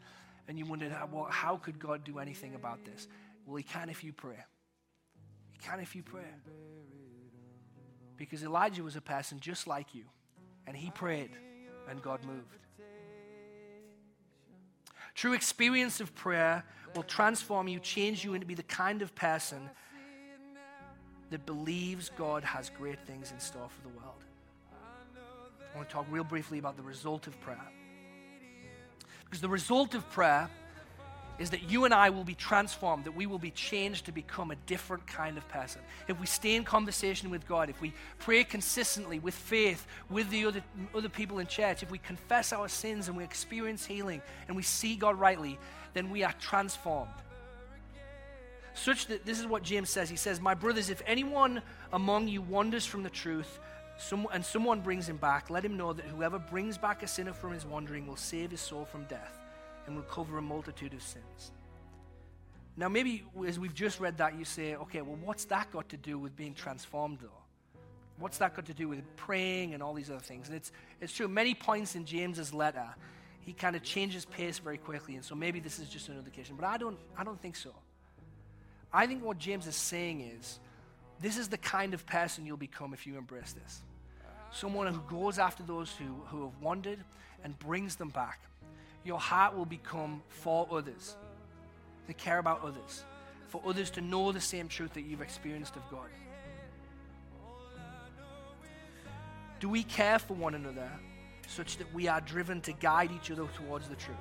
and 0.48 0.58
you 0.58 0.66
wondered, 0.66 0.96
well, 1.12 1.28
how 1.30 1.58
could 1.58 1.80
God 1.80 2.04
do 2.04 2.20
anything 2.20 2.56
about 2.56 2.84
this? 2.86 3.08
Well, 3.46 3.58
He 3.58 3.64
can 3.64 3.90
if 3.90 4.04
you 4.04 4.14
pray. 4.14 4.38
He 5.52 5.60
can 5.60 5.80
if 5.80 5.96
you 5.96 6.04
pray. 6.04 6.24
Because 8.16 8.44
Elijah 8.44 8.84
was 8.84 8.96
a 8.96 9.02
person 9.02 9.40
just 9.40 9.68
like 9.68 9.94
you, 9.94 10.06
and 10.70 10.78
he 10.78 10.92
prayed, 10.92 11.32
and 11.90 12.00
God 12.00 12.24
moved. 12.24 12.60
True 15.16 15.34
experience 15.34 16.00
of 16.00 16.14
prayer 16.14 16.64
will 16.96 17.04
transform 17.04 17.68
you, 17.68 17.80
change 17.80 18.24
you 18.24 18.36
into 18.36 18.46
be 18.46 18.54
the 18.54 18.64
kind 18.64 19.02
of 19.02 19.14
person 19.16 19.68
that 21.32 21.46
believes 21.48 22.12
God 22.16 22.44
has 22.44 22.70
great 22.70 23.00
things 23.08 23.32
in 23.32 23.40
store 23.40 23.68
for 23.68 23.82
the 23.82 23.96
world. 23.98 24.24
I 25.74 25.78
want 25.78 25.90
to 25.90 25.94
talk 25.94 26.06
real 26.12 26.24
briefly 26.24 26.60
about 26.60 26.78
the 26.78 26.84
result 26.84 27.26
of 27.26 27.40
prayer. 27.42 27.68
Because 29.26 29.42
the 29.42 29.50
result 29.50 29.96
of 29.96 30.08
prayer 30.12 30.50
is 31.40 31.50
that 31.52 31.72
you 31.72 31.86
and 31.86 31.94
I 31.94 32.10
will 32.10 32.26
be 32.26 32.36
transformed, 32.36 33.06
that 33.06 33.16
we 33.16 33.26
will 33.26 33.40
be 33.40 33.52
changed 33.52 34.06
to 34.06 34.12
become 34.12 34.52
a 34.52 34.56
different 34.68 35.08
kind 35.08 35.38
of 35.38 35.48
person. 35.48 35.82
If 36.10 36.20
we 36.20 36.26
stay 36.28 36.56
in 36.56 36.66
conversation 36.66 37.30
with 37.30 37.48
God, 37.48 37.70
if 37.70 37.82
we 37.82 37.94
pray 38.20 38.44
consistently 38.44 39.20
with 39.20 39.34
faith 39.34 39.88
with 40.10 40.30
the 40.30 40.46
other, 40.46 40.62
other 40.94 41.08
people 41.08 41.40
in 41.40 41.48
church, 41.48 41.82
if 41.82 41.90
we 41.90 41.98
confess 41.98 42.52
our 42.52 42.68
sins 42.68 43.08
and 43.08 43.16
we 43.16 43.24
experience 43.24 43.86
healing 43.86 44.22
and 44.48 44.58
we 44.58 44.64
see 44.64 44.98
God 44.98 45.18
rightly, 45.18 45.58
then 45.94 46.10
we 46.10 46.24
are 46.24 46.34
transformed. 46.42 47.10
Such 48.74 49.08
that 49.08 49.26
this 49.26 49.40
is 49.40 49.48
what 49.48 49.64
James 49.64 49.90
says. 49.90 50.10
He 50.10 50.18
says, 50.18 50.42
My 50.42 50.54
brothers, 50.54 50.90
if 50.90 51.02
anyone 51.06 51.62
among 51.94 52.28
you 52.28 52.42
wanders 52.42 52.86
from 52.86 53.04
the 53.04 53.10
truth, 53.10 53.60
some, 53.98 54.28
and 54.34 54.46
someone 54.46 54.82
brings 54.82 55.08
him 55.08 55.18
back, 55.18 55.50
let 55.50 55.64
him 55.64 55.76
know 55.78 55.94
that 55.94 56.06
whoever 56.06 56.38
brings 56.38 56.78
back 56.78 57.02
a 57.02 57.08
sinner 57.08 57.34
from 57.34 57.54
his 57.54 57.66
wandering 57.66 58.08
will 58.08 58.16
save 58.16 58.52
his 58.52 58.62
soul 58.62 58.86
from 58.86 59.06
death 59.06 59.40
and 59.90 59.98
will 59.98 60.04
cover 60.04 60.38
a 60.38 60.42
multitude 60.42 60.94
of 60.94 61.02
sins. 61.02 61.52
Now, 62.78 62.88
maybe 62.88 63.24
as 63.48 63.60
we've 63.60 63.74
just 63.74 64.00
read 64.00 64.20
that, 64.20 64.38
you 64.38 64.46
say, 64.46 64.76
okay, 64.76 65.02
well, 65.02 65.18
what's 65.24 65.46
that 65.46 65.72
got 65.72 65.90
to 65.90 65.98
do 65.98 66.20
with 66.20 66.36
being 66.36 66.54
transformed, 66.54 67.18
though? 67.22 67.30
What's 68.20 68.38
that 68.38 68.56
got 68.56 68.68
to 68.68 68.74
do 68.74 68.88
with 68.88 69.04
praying 69.16 69.74
and 69.74 69.82
all 69.82 69.96
these 69.96 70.12
other 70.12 70.20
things? 70.20 70.48
And 70.48 70.56
it's, 70.56 70.72
it's 71.02 71.12
true, 71.12 71.28
many 71.28 71.56
points 71.56 71.96
in 71.96 72.06
James's 72.06 72.54
letter, 72.54 72.88
he 73.42 73.52
kind 73.52 73.76
of 73.76 73.82
changes 73.82 74.26
pace 74.26 74.60
very 74.60 74.78
quickly, 74.78 75.16
and 75.16 75.26
so 75.26 75.34
maybe 75.34 75.60
this 75.60 75.80
is 75.80 75.90
just 75.90 76.08
an 76.08 76.18
indication. 76.18 76.56
But 76.56 76.68
I 76.68 76.78
don't, 76.78 77.00
I 77.18 77.24
don't 77.24 77.42
think 77.42 77.56
so. 77.56 77.72
I 78.94 79.08
think 79.08 79.24
what 79.24 79.40
James 79.40 79.66
is 79.66 79.76
saying 79.76 80.22
is 80.22 80.60
this 81.20 81.38
is 81.38 81.48
the 81.48 81.58
kind 81.58 81.96
of 81.96 82.06
person 82.06 82.46
you'll 82.46 82.58
become 82.58 82.94
if 82.94 83.08
you 83.08 83.18
embrace 83.18 83.54
this. 83.54 83.82
Someone 84.52 84.94
who 84.94 85.02
goes 85.10 85.40
after 85.40 85.64
those 85.64 85.92
who, 85.94 86.06
who 86.28 86.44
have 86.44 86.62
wandered 86.62 87.00
and 87.44 87.58
brings 87.58 87.96
them 87.96 88.10
back. 88.10 88.40
Your 89.10 89.20
heart 89.20 89.58
will 89.58 89.66
become 89.66 90.22
for 90.28 90.68
others, 90.70 91.16
to 92.06 92.14
care 92.14 92.38
about 92.38 92.62
others, 92.64 93.06
for 93.48 93.60
others 93.66 93.90
to 93.92 94.02
know 94.02 94.32
the 94.32 94.40
same 94.40 94.68
truth 94.68 94.94
that 94.94 95.02
you've 95.02 95.24
experienced 95.24 95.76
of 95.76 95.82
God. 95.90 96.10
Do 99.60 99.68
we 99.68 99.82
care 99.82 100.20
for 100.20 100.36
one 100.36 100.54
another 100.54 100.92
such 101.48 101.78
that 101.78 101.92
we 101.92 102.08
are 102.08 102.22
driven 102.22 102.62
to 102.62 102.72
guide 102.72 103.10
each 103.12 103.32
other 103.32 103.48
towards 103.58 103.90
the 103.90 103.96
truth? 103.96 104.18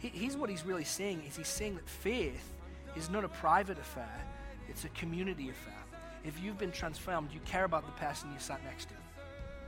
here's 0.00 0.36
what 0.36 0.50
he's 0.50 0.66
really 0.66 0.82
saying 0.82 1.22
is 1.28 1.36
he's 1.36 1.46
saying 1.46 1.76
that 1.76 1.88
faith 1.88 2.52
is 2.96 3.08
not 3.08 3.22
a 3.22 3.28
private 3.28 3.78
affair, 3.78 4.24
it's 4.68 4.86
a 4.86 4.88
community 4.88 5.50
affair. 5.50 5.84
If 6.24 6.42
you've 6.42 6.58
been 6.58 6.72
transformed, 6.72 7.30
you 7.32 7.38
care 7.44 7.62
about 7.62 7.86
the 7.86 7.92
person 8.04 8.28
you 8.32 8.40
sat 8.40 8.60
next 8.64 8.88
to 8.88 8.94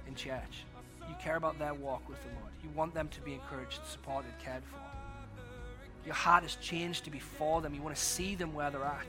in 0.09 0.17
church. 0.17 0.65
You 1.11 1.17
care 1.21 1.35
about 1.35 1.59
their 1.59 1.75
walk 1.75 2.09
with 2.09 2.23
the 2.23 2.29
Lord. 2.41 2.53
You 2.63 2.71
want 2.71 2.95
them 2.95 3.09
to 3.09 3.21
be 3.21 3.35
encouraged, 3.35 3.81
supported, 3.85 4.31
cared 4.43 4.63
for. 4.65 4.79
Your 6.07 6.15
heart 6.15 6.45
has 6.45 6.55
changed 6.57 7.05
to 7.05 7.11
be 7.11 7.19
for 7.19 7.61
them. 7.61 7.75
You 7.75 7.83
want 7.83 7.97
to 7.97 8.01
see 8.01 8.37
them 8.37 8.55
where 8.55 8.71
they're 8.71 8.85
at. 8.85 9.07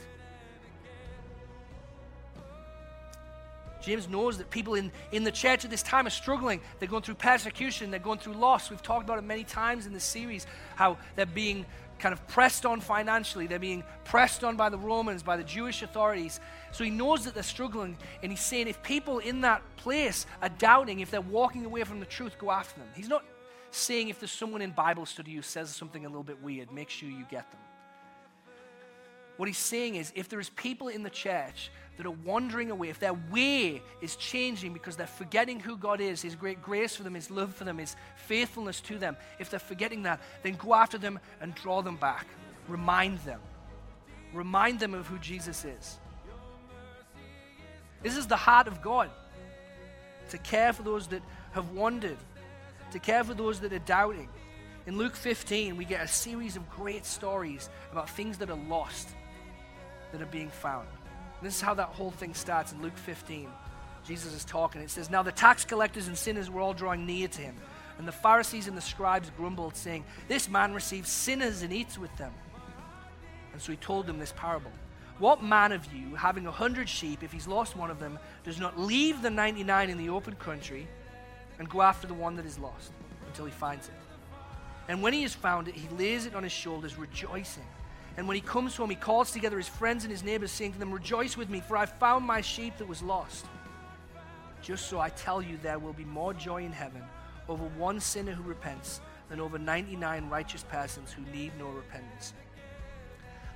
James 3.82 4.08
knows 4.10 4.38
that 4.40 4.50
people 4.50 4.74
in, 4.76 4.92
in 5.12 5.24
the 5.24 5.32
church 5.32 5.64
at 5.64 5.70
this 5.72 5.84
time 5.84 6.08
are 6.08 6.12
struggling. 6.12 6.60
They're 6.80 6.90
going 6.90 7.04
through 7.04 7.16
persecution, 7.16 7.92
they're 7.92 8.00
going 8.00 8.20
through 8.20 8.34
loss. 8.34 8.70
We've 8.70 8.82
talked 8.82 9.04
about 9.04 9.20
it 9.20 9.24
many 9.24 9.44
times 9.44 9.86
in 9.86 9.94
this 9.94 10.04
series 10.04 10.46
how 10.76 10.98
they're 11.16 11.26
being 11.26 11.66
kind 12.02 12.14
of 12.14 12.28
pressed 12.28 12.66
on 12.66 12.82
financially. 12.82 13.48
They're 13.48 13.60
being 13.60 13.84
pressed 14.04 14.44
on 14.44 14.58
by 14.58 14.70
the 14.70 14.78
Romans, 14.78 15.24
by 15.24 15.38
the 15.38 15.44
Jewish 15.44 15.84
authorities. 15.84 16.40
So 16.72 16.84
he 16.84 16.90
knows 16.90 17.24
that 17.26 17.34
they're 17.34 17.44
struggling, 17.44 17.98
and 18.24 18.32
he's 18.32 18.42
saying 18.42 18.68
if 18.68 18.82
people 18.84 19.20
in 19.20 19.42
that 19.42 19.62
place 19.78 20.26
are 20.42 20.50
doubting, 20.50 21.00
if 21.00 21.12
they're 21.12 21.22
walking 21.22 21.66
away 21.66 21.84
from 21.84 22.00
the 22.00 22.06
truth, 22.06 22.38
go 22.40 22.52
after 22.52 22.80
them. 22.80 22.90
He's 22.96 23.08
not 23.08 23.24
saying 23.70 24.10
if 24.10 24.20
there's 24.20 24.32
someone 24.32 24.62
in 24.62 24.72
Bible 24.72 25.06
study 25.06 25.34
who 25.34 25.42
says 25.42 25.70
something 25.70 26.06
a 26.06 26.10
little 26.10 26.24
bit 26.24 26.42
weird, 26.42 26.72
make 26.72 26.90
sure 26.90 27.08
you 27.08 27.26
get 27.30 27.50
them. 27.52 27.62
What 29.42 29.48
he's 29.48 29.58
saying 29.58 29.96
is 29.96 30.14
if 30.14 30.30
there 30.30 30.40
is 30.40 30.52
people 30.52 30.88
in 30.88 31.02
the 31.02 31.10
church 31.10 31.72
that 31.98 32.06
are 32.06 32.12
wandering 32.12 32.70
away, 32.70 32.90
if 32.90 33.00
their 33.00 33.16
way 33.32 33.82
is 34.00 34.16
changing 34.16 34.72
because 34.72 34.96
they're 34.96 35.08
forgetting 35.08 35.60
who 35.60 35.78
God 35.78 36.00
is, 36.00 36.22
His 36.22 36.36
great 36.36 36.62
grace 36.62 36.96
for 36.96 37.02
them, 37.02 37.16
His 37.16 37.32
love 37.32 37.56
for 37.56 37.64
them, 37.64 37.80
His 37.80 37.96
faithfulness 38.18 38.82
to 38.82 39.00
them, 39.00 39.18
if 39.40 39.50
they're 39.50 39.60
forgetting 39.60 40.04
that, 40.04 40.22
then 40.44 40.58
go 40.58 40.76
after 40.76 41.00
them 41.00 41.20
and 41.42 41.56
draw 41.56 41.82
them 41.82 41.96
back. 41.96 42.28
Remind 42.68 43.18
them. 43.22 43.40
Remind 44.32 44.80
them 44.80 44.94
of 44.94 45.08
who 45.08 45.18
Jesus 45.18 45.66
is. 45.66 45.98
This 48.04 48.18
is 48.18 48.28
the 48.28 48.38
heart 48.38 48.68
of 48.68 48.84
God 48.84 49.10
to 50.30 50.38
care 50.38 50.72
for 50.72 50.84
those 50.84 51.08
that 51.08 51.24
have 51.54 51.72
wandered, 51.72 52.20
to 52.92 53.00
care 53.00 53.24
for 53.24 53.34
those 53.34 53.60
that 53.62 53.74
are 53.74 53.80
doubting. 53.80 54.30
In 54.86 55.00
Luke 55.00 55.16
15, 55.16 55.78
we 55.78 55.86
get 55.86 56.04
a 56.04 56.08
series 56.08 56.56
of 56.56 56.70
great 56.70 57.08
stories 57.08 57.72
about 57.92 58.08
things 58.08 58.38
that 58.38 58.52
are 58.52 58.60
lost 58.70 59.10
that 60.12 60.22
are 60.22 60.28
being 60.28 60.50
found. 60.50 60.88
This 61.42 61.56
is 61.56 61.62
how 61.62 61.74
that 61.74 61.88
whole 61.88 62.12
thing 62.12 62.34
starts 62.34 62.72
in 62.72 62.82
Luke 62.82 62.98
15. 62.98 63.50
Jesus 64.06 64.34
is 64.34 64.46
talking. 64.46 64.82
It 64.82 64.90
says, 64.90 65.10
Now 65.10 65.24
the 65.24 65.32
tax 65.32 65.66
collectors 65.66 66.08
and 66.08 66.18
sinners 66.18 66.50
were 66.50 66.62
all 66.62 66.74
drawing 66.74 67.06
near 67.06 67.28
to 67.28 67.42
him. 67.42 67.56
And 67.98 68.08
the 68.08 68.12
Pharisees 68.12 68.68
and 68.68 68.76
the 68.76 68.82
scribes 68.82 69.30
grumbled, 69.38 69.76
saying, 69.76 70.04
This 70.28 70.50
man 70.50 70.74
receives 70.74 71.10
sinners 71.10 71.62
and 71.62 71.72
eats 71.72 71.98
with 71.98 72.16
them. 72.18 72.34
And 73.54 73.62
so 73.62 73.72
he 73.72 73.78
told 73.78 74.08
them 74.08 74.20
this 74.20 74.34
parable. 74.36 74.72
What 75.20 75.44
man 75.44 75.72
of 75.72 75.86
you, 75.94 76.16
having 76.16 76.48
a 76.48 76.52
hundred 76.52 76.90
sheep, 76.90 77.22
if 77.22 77.32
he's 77.32 77.48
lost 77.48 77.76
one 77.76 77.92
of 77.92 78.00
them, 78.00 78.18
does 78.44 78.60
not 78.60 78.80
leave 78.80 79.22
the 79.22 79.30
99 79.30 79.90
in 79.90 79.98
the 79.98 80.10
open 80.10 80.36
country 80.36 80.88
and 81.60 81.70
go 81.70 81.82
after 81.82 82.08
the 82.08 82.14
one 82.14 82.36
that 82.38 82.46
is 82.46 82.58
lost 82.58 82.92
until 83.28 83.46
he 83.46 83.52
finds 83.52 83.88
it? 83.88 83.94
And 84.88 85.04
when 85.04 85.14
he 85.14 85.22
has 85.22 85.36
found 85.36 85.68
it, 85.68 85.76
he 85.76 85.88
lays 85.96 86.26
it 86.26 86.34
on 86.34 86.42
his 86.42 86.52
shoulders, 86.52 86.98
rejoicing. 86.98 87.68
And 88.18 88.28
when 88.28 88.36
he 88.36 88.42
comes 88.42 88.76
home, 88.76 88.90
he 88.90 88.96
calls 88.96 89.32
together 89.32 89.58
his 89.58 89.68
friends 89.68 90.04
and 90.04 90.12
his 90.12 90.24
neighbors, 90.24 90.52
saying 90.52 90.74
to 90.74 90.80
them, 90.80 90.92
Rejoice 90.92 91.38
with 91.38 91.50
me, 91.50 91.62
for 91.62 91.78
I 91.78 91.86
found 91.86 92.26
my 92.26 92.42
sheep 92.42 92.78
that 92.78 92.88
was 92.88 93.02
lost. 93.02 93.46
Just 94.62 94.88
so 94.88 95.00
I 95.00 95.10
tell 95.10 95.42
you, 95.42 95.58
there 95.62 95.80
will 95.80 95.94
be 95.94 96.06
more 96.06 96.34
joy 96.34 96.64
in 96.64 96.72
heaven 96.72 97.02
over 97.48 97.64
one 97.78 98.00
sinner 98.00 98.34
who 98.34 98.44
repents 98.44 99.02
than 99.30 99.40
over 99.40 99.58
99 99.58 100.30
righteous 100.30 100.64
persons 100.64 101.12
who 101.12 101.24
need 101.32 101.52
no 101.58 101.68
repentance. 101.70 102.34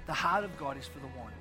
The 0.06 0.14
heart 0.14 0.44
of 0.44 0.58
God 0.58 0.78
is 0.78 0.88
for 0.88 1.00
the 1.00 1.08
one, 1.08 1.34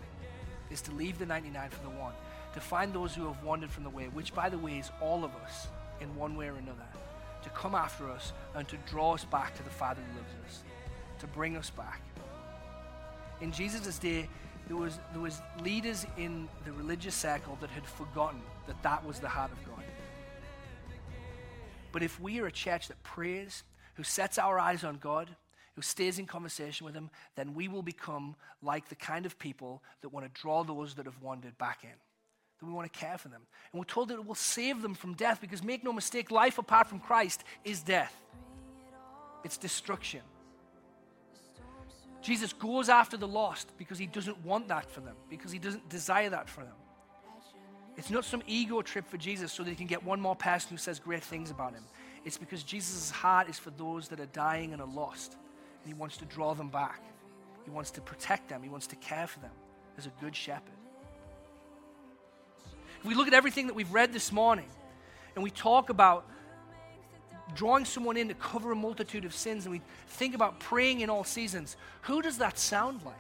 is 0.71 0.81
to 0.83 0.93
leave 0.93 1.19
the 1.19 1.27
99 1.27 1.71
for 1.71 1.83
the 1.83 1.97
one, 1.97 2.13
to 2.53 2.61
find 2.61 2.93
those 2.93 3.15
who 3.15 3.27
have 3.27 3.43
wandered 3.43 3.71
from 3.71 3.85
the 3.85 3.91
way, 3.91 4.07
which, 4.07 4.35
by 4.35 4.49
the 4.49 4.59
way, 4.59 4.79
is 4.79 4.91
all 5.01 5.25
of 5.25 5.35
us 5.37 5.69
in 6.01 6.15
one 6.17 6.37
way 6.37 6.49
or 6.49 6.57
another, 6.57 6.87
to 7.43 7.49
come 7.51 7.75
after 7.75 8.11
us 8.11 8.33
and 8.55 8.67
to 8.69 8.77
draw 8.89 9.15
us 9.15 9.25
back 9.25 9.55
to 9.57 9.63
the 9.63 9.71
Father 9.71 10.03
who 10.03 10.19
loves 10.19 10.35
us, 10.47 10.63
to 11.21 11.27
bring 11.29 11.57
us 11.57 11.71
back 11.71 12.01
in 13.41 13.53
Jesus' 13.53 13.99
day, 13.99 14.29
there 14.67 14.77
was, 14.77 14.99
there 15.13 15.21
was 15.21 15.43
leaders 15.63 16.07
in 16.17 16.49
the 16.65 16.73
religious 16.73 17.15
circle 17.15 17.59
that 17.61 17.71
had 17.71 17.87
forgotten 17.87 18.41
that 18.67 18.83
that 18.83 19.05
was 19.05 19.21
the 19.21 19.29
heart 19.29 19.53
of 19.53 19.65
God. 19.67 19.85
But 21.93 22.03
if 22.03 22.19
we 22.21 22.41
are 22.41 22.47
a 22.47 22.53
church 22.53 22.89
that 22.89 23.03
prays, 23.03 23.63
who 23.95 24.03
sets 24.03 24.39
our 24.39 24.59
eyes 24.59 24.85
on 24.85 24.97
God, 24.97 25.29
who 25.75 25.83
stays 25.83 26.19
in 26.19 26.27
conversation 26.27 26.85
with 26.85 26.95
Him, 26.95 27.11
then 27.37 27.55
we 27.55 27.69
will 27.69 27.83
become 27.83 28.37
like 28.63 28.89
the 28.89 28.95
kind 28.95 29.27
of 29.27 29.39
people 29.39 29.83
that 30.03 30.09
want 30.11 30.27
to 30.27 30.41
draw 30.41 30.65
those 30.65 30.95
that 30.95 31.07
have 31.07 31.21
wandered 31.23 31.57
back 31.59 31.81
in. 31.83 31.91
That 32.61 32.67
we 32.67 32.73
want 32.73 32.93
to 32.93 32.99
care 32.99 33.19
for 33.19 33.29
them. 33.29 33.43
And 33.73 33.79
we're 33.79 33.85
told 33.85 34.09
that 34.09 34.15
it 34.15 34.27
will 34.27 34.35
save 34.35 34.83
them 34.83 34.95
from 34.95 35.15
death 35.15 35.41
because 35.41 35.63
make 35.63 35.85
no 35.85 35.93
mistake, 35.93 36.31
life 36.31 36.59
apart 36.59 36.89
from 36.89 37.01
Christ 37.01 37.45
is 37.65 37.83
death, 37.83 38.15
it's 39.45 39.57
destruction. 39.57 40.21
Jesus 42.25 42.55
goes 42.55 42.89
after 42.89 43.19
the 43.19 43.29
lost 43.29 43.71
because 43.77 43.99
he 43.99 44.07
doesn't 44.07 44.43
want 44.45 44.69
that 44.69 44.91
for 44.91 45.01
them, 45.01 45.15
because 45.29 45.53
he 45.53 45.59
doesn't 45.59 45.87
desire 45.91 46.31
that 46.31 46.49
for 46.49 46.63
them. 46.63 46.73
It's 47.99 48.11
not 48.11 48.25
some 48.25 48.43
ego 48.47 48.81
trip 48.81 49.07
for 49.07 49.19
Jesus 49.19 49.53
so 49.53 49.63
that 49.63 49.69
he 49.69 49.77
can 49.77 49.87
get 49.87 50.03
one 50.03 50.21
more 50.21 50.35
person 50.35 50.71
who 50.71 50.79
says 50.79 50.99
great 50.99 51.23
things 51.23 51.51
about 51.51 51.75
him. 51.75 51.85
It's 52.25 52.39
because 52.39 52.63
Jesus' 52.63 53.11
heart 53.11 53.49
is 53.51 53.59
for 53.59 53.71
those 53.71 54.09
that 54.09 54.21
are 54.21 54.27
dying 54.27 54.73
and 54.73 54.81
are 54.81 54.89
lost. 54.89 55.35
And 55.35 55.87
he 55.87 55.95
wants 55.95 56.17
to 56.17 56.25
draw 56.25 56.55
them 56.55 56.71
back. 56.71 57.03
He 57.65 57.71
wants 57.71 57.91
to 57.93 58.01
protect 58.01 58.49
them. 58.49 58.63
He 58.63 58.71
wants 58.71 58.87
to 58.89 58.97
care 58.97 59.27
for 59.27 59.41
them 59.41 59.53
as 59.99 60.07
a 60.07 60.13
good 60.21 60.35
shepherd. 60.35 60.73
If 63.01 63.05
we 63.05 63.15
look 63.15 63.29
at 63.29 63.35
everything 63.35 63.67
that 63.67 63.75
we've 63.75 63.93
read 63.93 64.15
this 64.15 64.33
morning 64.33 64.69
and 65.35 65.45
we 65.45 65.51
talk 65.51 65.91
about 65.91 66.27
drawing 67.55 67.85
someone 67.85 68.17
in 68.17 68.29
to 68.29 68.35
cover 68.35 68.73
a 68.73 68.77
multitude 68.77 69.25
of 69.25 69.35
sins 69.35 69.67
and 69.67 69.73
we 69.73 69.83
think 70.09 70.35
about 70.35 70.61
praying 70.61 71.01
in 71.01 71.11
all 71.11 71.25
seasons, 71.25 71.77
who 72.03 72.23
does 72.23 72.39
that 72.39 72.59
sound 72.59 73.03
like? 73.05 73.15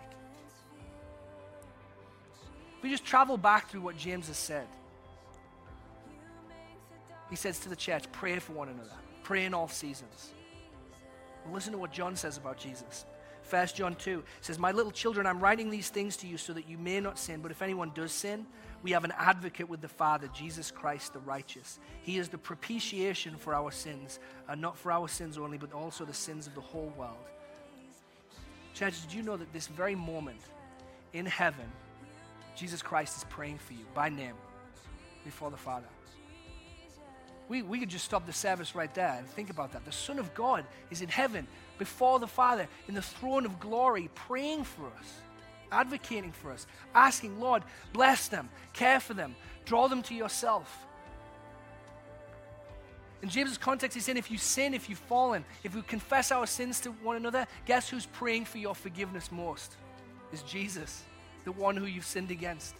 we 2.85 2.91
just 2.91 3.07
travel 3.07 3.39
back 3.39 3.71
through 3.71 3.81
what 3.81 3.97
James 3.97 4.27
has 4.27 4.37
said. 4.37 4.67
He 7.31 7.35
says 7.35 7.59
to 7.61 7.71
the 7.71 7.77
church, 7.77 8.05
pray 8.13 8.39
for 8.39 8.53
one 8.53 8.69
another, 8.69 8.93
pray 9.23 9.47
in 9.47 9.55
all 9.55 9.69
seasons. 9.69 10.35
And 11.45 11.55
listen 11.55 11.73
to 11.73 11.79
what 11.79 11.93
John 11.93 12.15
says 12.15 12.37
about 12.37 12.59
Jesus. 12.59 13.07
1 13.51 13.67
John 13.69 13.95
2 13.95 14.23
says, 14.41 14.59
My 14.59 14.73
little 14.73 14.93
children, 14.93 15.27
I'm 15.27 15.41
writing 15.41 15.71
these 15.71 15.89
things 15.89 16.17
to 16.19 16.27
you 16.27 16.37
so 16.37 16.53
that 16.53 16.69
you 16.69 16.79
may 16.79 17.01
not 17.01 17.19
sin. 17.19 17.41
But 17.41 17.51
if 17.51 17.63
anyone 17.63 17.93
does 17.95 18.13
sin, 18.13 18.47
we 18.83 18.93
have 18.93 19.05
an 19.05 19.13
advocate 19.19 19.69
with 19.69 19.81
the 19.81 19.89
Father, 19.89 20.29
Jesus 20.35 20.71
Christ 20.71 21.13
the 21.13 21.19
righteous. 21.21 21.79
He 22.03 22.19
is 22.19 22.29
the 22.29 22.39
propitiation 22.39 23.37
for 23.37 23.55
our 23.55 23.71
sins, 23.71 24.19
and 24.49 24.61
not 24.61 24.77
for 24.77 24.93
our 24.93 25.09
sins 25.09 25.39
only, 25.39 25.59
but 25.59 25.73
also 25.73 26.05
the 26.05 26.15
sins 26.15 26.47
of 26.47 26.55
the 26.55 26.61
whole 26.61 26.93
world. 26.97 27.17
Church, 28.75 29.01
did 29.03 29.13
you 29.13 29.23
know 29.23 29.37
that 29.37 29.53
this 29.53 29.69
very 29.69 29.95
moment 29.95 30.41
in 31.13 31.27
heaven, 31.27 31.71
Jesus 32.57 32.83
Christ 32.83 33.17
is 33.17 33.25
praying 33.25 33.59
for 33.59 33.73
you 33.73 33.85
by 33.95 34.09
name 34.09 34.35
before 35.25 35.51
the 35.51 35.57
Father. 35.57 35.87
We, 37.49 37.63
we 37.63 37.79
could 37.79 37.91
just 37.91 38.05
stop 38.05 38.27
the 38.27 38.33
service 38.33 38.75
right 38.75 38.93
there 38.95 39.17
and 39.19 39.27
think 39.29 39.51
about 39.51 39.73
that. 39.73 39.85
The 39.85 39.93
Son 39.93 40.19
of 40.19 40.33
God 40.35 40.65
is 40.91 41.03
in 41.03 41.09
heaven 41.09 41.47
before 41.79 42.19
the 42.19 42.27
Father 42.27 42.69
in 42.89 42.95
the 42.95 43.03
throne 43.03 43.45
of 43.47 43.61
glory, 43.61 44.11
praying 44.15 44.65
for 44.65 44.87
us, 44.87 45.13
advocating 45.73 46.33
for 46.33 46.51
us, 46.51 46.67
asking, 46.95 47.41
Lord, 47.41 47.63
bless 47.93 48.29
them, 48.29 48.49
care 48.73 49.01
for 49.01 49.15
them, 49.15 49.35
draw 49.65 49.89
them 49.89 50.03
to 50.05 50.15
yourself. 50.15 50.87
In 53.23 53.29
James's 53.31 53.57
context, 53.57 53.95
he's 53.95 54.05
saying 54.05 54.19
if 54.19 54.31
you 54.31 54.37
sin, 54.37 54.75
if 54.75 54.91
you've 54.91 54.99
fallen, 54.99 55.45
if 55.63 55.75
we 55.75 55.83
confess 55.83 56.31
our 56.31 56.47
sins 56.47 56.81
to 56.81 56.91
one 56.91 57.17
another, 57.17 57.47
guess 57.65 57.89
who's 57.89 58.07
praying 58.07 58.45
for 58.45 58.59
your 58.59 58.75
forgiveness 58.75 59.33
most? 59.33 59.77
Is 60.33 60.43
Jesus 60.43 61.05
the 61.45 61.53
one 61.53 61.77
who 61.77 61.87
you've 61.87 62.07
sinned 62.07 62.31
against. 62.31 62.75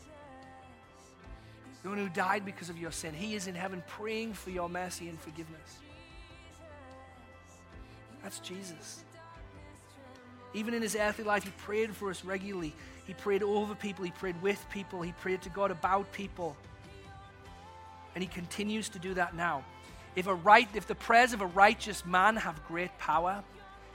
The 1.83 1.91
one 1.91 1.99
who 1.99 2.09
died 2.09 2.45
because 2.45 2.71
of 2.71 2.79
your 2.79 2.91
sin. 2.91 3.15
He 3.15 3.35
is 3.35 3.47
in 3.47 3.55
heaven 3.55 3.83
praying 3.87 4.35
for 4.35 4.51
your 4.51 4.69
mercy 4.69 5.09
and 5.09 5.21
forgiveness. 5.21 5.81
That's 8.25 8.41
Jesus. 8.41 9.05
Even 10.55 10.73
in 10.73 10.83
his 10.83 10.97
earthly 10.97 11.25
life, 11.25 11.45
he 11.45 11.51
prayed 11.59 11.95
for 11.95 12.11
us 12.11 12.25
regularly. 12.25 12.75
He 13.07 13.13
prayed 13.13 13.43
over 13.43 13.75
people, 13.75 14.05
he 14.05 14.11
prayed 14.11 14.41
with 14.41 14.65
people, 14.71 15.03
he 15.03 15.13
prayed 15.13 15.43
to 15.43 15.51
God 15.51 15.71
about 15.71 16.11
people. 16.13 16.57
And 18.15 18.25
he 18.25 18.29
continues 18.29 18.89
to 18.91 18.99
do 18.99 19.15
that 19.15 19.37
now. 19.37 19.63
If, 20.17 20.27
a 20.27 20.35
right, 20.35 20.69
if 20.75 20.87
the 20.87 20.95
prayers 20.95 21.33
of 21.33 21.43
a 21.43 21.47
righteous 21.47 22.07
man 22.07 22.37
have 22.37 22.67
great 22.67 22.97
power, 22.99 23.45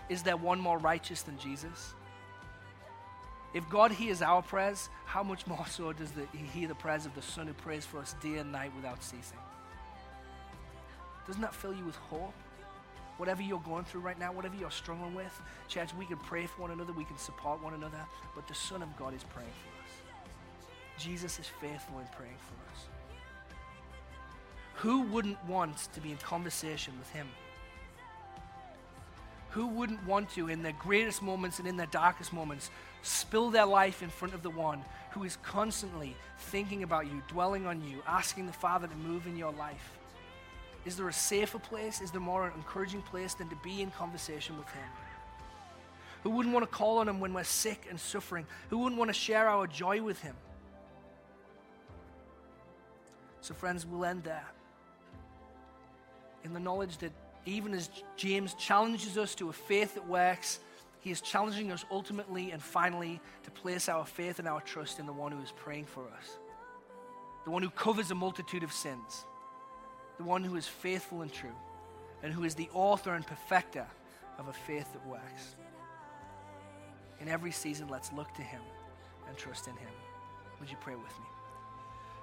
is 0.10 0.22
there 0.22 0.38
one 0.38 0.60
more 0.60 0.78
righteous 0.78 1.24
than 1.24 1.40
Jesus? 1.40 1.94
If 3.54 3.68
God 3.70 3.92
hears 3.92 4.22
our 4.22 4.44
prayers, 4.44 4.90
how 5.06 5.24
much 5.24 5.48
more 5.48 5.66
so 5.68 5.92
does 5.92 6.12
the, 6.12 6.28
He 6.34 6.46
hear 6.46 6.68
the 6.68 6.76
prayers 6.76 7.08
of 7.08 7.16
the 7.16 7.22
Son 7.22 7.48
who 7.48 7.54
prays 7.54 7.86
for 7.86 7.98
us 7.98 8.14
day 8.22 8.38
and 8.38 8.52
night 8.52 8.72
without 8.76 9.02
ceasing? 9.02 9.40
Doesn't 11.26 11.42
that 11.42 11.56
fill 11.56 11.74
you 11.74 11.86
with 11.86 11.96
hope? 11.96 12.34
Whatever 13.20 13.42
you're 13.42 13.60
going 13.60 13.84
through 13.84 14.00
right 14.00 14.18
now, 14.18 14.32
whatever 14.32 14.56
you're 14.56 14.72
struggling 14.72 15.14
with, 15.14 15.42
church, 15.68 15.90
we 16.00 16.06
can 16.06 16.16
pray 16.16 16.46
for 16.46 16.62
one 16.62 16.72
another, 16.72 16.94
we 16.94 17.04
can 17.04 17.18
support 17.18 17.62
one 17.62 17.74
another, 17.74 18.00
but 18.34 18.48
the 18.48 18.56
Son 18.56 18.82
of 18.82 18.96
God 18.96 19.14
is 19.14 19.26
praying 19.26 19.52
for 19.62 19.84
us. 19.84 19.92
Jesus 20.98 21.38
is 21.38 21.48
faithful 21.60 22.00
in 22.00 22.08
praying 22.16 22.38
for 22.38 22.54
us. 22.72 22.86
Who 24.76 25.02
wouldn't 25.02 25.44
want 25.46 25.90
to 25.94 26.00
be 26.00 26.12
in 26.12 26.18
conversation 26.18 26.94
with 26.98 27.10
Him? 27.10 27.28
Who 29.50 29.68
wouldn't 29.68 30.06
want 30.08 30.30
to, 30.36 30.48
in 30.48 30.64
their 30.64 30.72
greatest 30.80 31.22
moments 31.22 31.60
and 31.60 31.68
in 31.68 31.76
their 31.76 31.88
darkest 31.88 32.32
moments, 32.32 32.72
spill 33.02 33.50
their 33.50 33.66
life 33.66 34.02
in 34.02 34.10
front 34.10 34.34
of 34.34 34.44
the 34.44 34.50
one 34.50 34.82
who 35.12 35.26
is 35.26 35.38
constantly 35.44 36.16
thinking 36.38 36.84
about 36.84 37.08
you, 37.08 37.22
dwelling 37.28 37.66
on 37.66 37.84
you, 37.84 38.02
asking 38.08 38.46
the 38.46 38.54
Father 38.54 38.88
to 38.88 38.96
move 38.96 39.28
in 39.28 39.36
your 39.36 39.52
life? 39.52 39.99
Is 40.86 40.96
there 40.96 41.08
a 41.08 41.14
safer 41.14 41.60
place? 41.60 42.02
Is 42.02 42.12
there 42.12 42.22
more 42.22 42.52
encouraging 42.56 43.02
place 43.02 43.34
than 43.34 43.50
to 43.50 43.56
be 43.58 43.82
in 43.82 43.92
conversation 43.92 44.58
with 44.58 44.70
Him? 44.70 44.90
Who 46.24 46.32
wouldn't 46.32 46.54
want 46.54 46.70
to 46.70 46.76
call 46.76 46.98
on 47.00 47.08
Him 47.08 47.20
when 47.20 47.34
we're 47.34 47.44
sick 47.44 47.88
and 47.90 48.00
suffering? 48.00 48.46
Who 48.70 48.80
wouldn't 48.80 48.98
want 48.98 49.10
to 49.10 49.14
share 49.14 49.48
our 49.48 49.68
joy 49.68 50.02
with 50.02 50.22
Him? 50.22 50.36
So, 53.42 53.54
friends, 53.54 53.86
we'll 53.86 54.06
end 54.06 54.24
there. 54.24 54.46
In 56.44 56.54
the 56.54 56.60
knowledge 56.60 56.98
that 57.00 57.12
even 57.46 57.74
as 57.74 57.90
James 58.16 58.54
challenges 58.56 59.18
us 59.18 59.36
to 59.36 59.50
a 59.50 59.54
faith 59.54 59.96
that 59.96 60.08
works, 60.08 60.60
he 61.02 61.12
is 61.12 61.22
challenging 61.22 61.72
us 61.72 61.86
ultimately 61.90 62.52
and 62.52 62.62
finally 62.62 63.22
to 63.44 63.52
place 63.52 63.88
our 63.88 64.06
faith 64.06 64.40
and 64.40 64.48
our 64.48 64.62
trust 64.62 65.00
in 65.00 65.06
the 65.06 65.14
one 65.14 65.32
who 65.32 65.42
is 65.42 65.54
praying 65.56 65.86
for 65.86 66.04
us, 66.04 66.38
the 67.46 67.52
one 67.52 67.64
who 67.64 67.70
covers 67.70 68.12
a 68.12 68.16
multitude 68.16 68.64
of 68.64 68.74
sins, 68.74 69.26
the 70.20 70.24
one 70.24 70.44
who 70.44 70.56
is 70.56 70.68
faithful 70.68 71.24
and 71.24 71.34
true, 71.34 71.56
and 72.22 72.32
who 72.32 72.44
is 72.44 72.54
the 72.54 72.70
author 72.74 73.16
and 73.16 73.26
perfecter 73.26 73.88
of 74.38 74.48
a 74.48 74.54
faith 74.54 74.94
that 74.94 75.08
works. 75.08 75.56
In 77.20 77.28
every 77.28 77.52
season, 77.52 77.88
let's 77.90 78.14
look 78.14 78.32
to 78.36 78.44
him 78.44 78.62
and 79.28 79.36
trust 79.36 79.68
in 79.68 79.74
him. 79.74 79.90
Would 80.60 80.70
you 80.70 80.78
pray 80.80 80.94
with 80.94 81.18
me? 81.20 81.26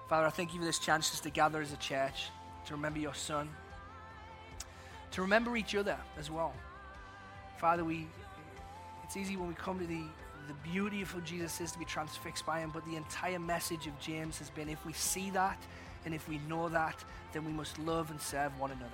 Father, 0.08 0.28
I 0.28 0.30
thank 0.30 0.54
you 0.54 0.60
for 0.60 0.64
this 0.64 0.78
chance 0.78 1.10
just 1.10 1.24
to 1.24 1.30
gather 1.30 1.60
as 1.60 1.72
a 1.72 1.76
church, 1.78 2.30
to 2.66 2.74
remember 2.74 3.00
your 3.00 3.14
son 3.14 3.48
to 5.16 5.22
remember 5.22 5.56
each 5.56 5.74
other 5.74 5.96
as 6.18 6.30
well. 6.30 6.52
Father, 7.58 7.84
we 7.84 8.06
it's 9.02 9.16
easy 9.16 9.36
when 9.36 9.48
we 9.48 9.54
come 9.54 9.78
to 9.78 9.86
the, 9.86 10.02
the 10.48 10.68
beauty 10.68 11.00
of 11.00 11.10
who 11.10 11.20
Jesus 11.20 11.60
is 11.60 11.72
to 11.72 11.78
be 11.78 11.84
transfixed 11.84 12.44
by 12.44 12.58
him, 12.58 12.70
but 12.74 12.84
the 12.84 12.96
entire 12.96 13.38
message 13.38 13.86
of 13.86 13.98
James 14.00 14.38
has 14.38 14.50
been 14.50 14.68
if 14.68 14.84
we 14.84 14.92
see 14.92 15.30
that 15.30 15.58
and 16.06 16.14
if 16.14 16.26
we 16.28 16.38
know 16.48 16.68
that, 16.70 17.04
then 17.32 17.44
we 17.44 17.52
must 17.52 17.78
love 17.80 18.10
and 18.10 18.20
serve 18.20 18.58
one 18.58 18.70
another. 18.70 18.90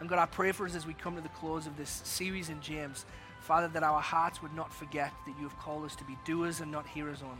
And 0.00 0.08
God, 0.08 0.20
I 0.20 0.26
pray 0.26 0.52
for 0.52 0.64
us 0.64 0.76
as 0.76 0.86
we 0.86 0.94
come 0.94 1.16
to 1.16 1.20
the 1.20 1.28
close 1.30 1.66
of 1.66 1.76
this 1.76 2.00
series 2.04 2.48
in 2.48 2.60
James, 2.62 3.04
Father, 3.40 3.66
that 3.68 3.82
our 3.82 4.00
hearts 4.00 4.40
would 4.40 4.54
not 4.54 4.72
forget 4.72 5.12
that 5.26 5.34
you 5.36 5.42
have 5.42 5.58
called 5.58 5.84
us 5.84 5.96
to 5.96 6.04
be 6.04 6.16
doers 6.24 6.60
and 6.60 6.70
not 6.70 6.86
hearers 6.86 7.22
only. 7.22 7.36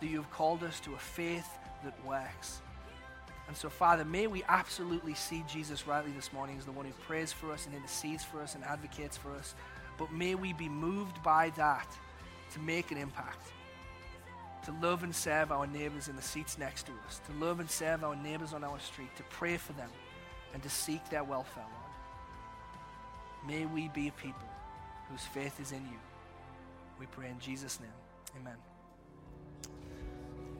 That 0.00 0.06
you 0.06 0.18
have 0.18 0.30
called 0.30 0.62
us 0.62 0.78
to 0.80 0.94
a 0.94 0.98
faith 0.98 1.48
that 1.84 1.94
works. 2.06 2.60
And 3.48 3.56
so, 3.56 3.68
Father, 3.68 4.04
may 4.04 4.28
we 4.28 4.44
absolutely 4.48 5.14
see 5.14 5.44
Jesus 5.52 5.86
rightly 5.86 6.12
this 6.12 6.32
morning 6.32 6.56
as 6.58 6.64
the 6.64 6.72
one 6.72 6.86
who 6.86 6.92
prays 7.06 7.32
for 7.32 7.50
us 7.52 7.66
and 7.66 7.74
intercedes 7.74 8.22
for 8.22 8.40
us 8.40 8.54
and 8.54 8.62
advocates 8.64 9.16
for 9.16 9.32
us. 9.32 9.54
But 9.98 10.12
may 10.12 10.36
we 10.36 10.52
be 10.52 10.68
moved 10.68 11.20
by 11.24 11.50
that 11.56 11.88
to 12.52 12.60
make 12.60 12.92
an 12.92 12.98
impact. 12.98 13.52
To 14.66 14.74
love 14.82 15.04
and 15.04 15.14
serve 15.14 15.52
our 15.52 15.66
neighbors 15.66 16.08
in 16.08 16.16
the 16.16 16.22
seats 16.22 16.58
next 16.58 16.86
to 16.86 16.92
us. 17.06 17.20
To 17.26 17.44
love 17.44 17.60
and 17.60 17.70
serve 17.70 18.02
our 18.02 18.16
neighbors 18.16 18.52
on 18.52 18.64
our 18.64 18.78
street. 18.80 19.14
To 19.16 19.22
pray 19.24 19.56
for 19.56 19.72
them 19.74 19.88
and 20.52 20.62
to 20.62 20.68
seek 20.68 21.08
their 21.08 21.22
welfare, 21.22 21.64
Lord. 21.64 21.86
May 23.46 23.66
we 23.66 23.88
be 23.88 24.08
a 24.08 24.12
people 24.12 24.48
whose 25.08 25.22
faith 25.22 25.60
is 25.60 25.70
in 25.70 25.82
you. 25.82 25.98
We 26.98 27.06
pray 27.06 27.28
in 27.28 27.38
Jesus' 27.38 27.78
name. 27.78 27.90
Amen. 28.40 28.56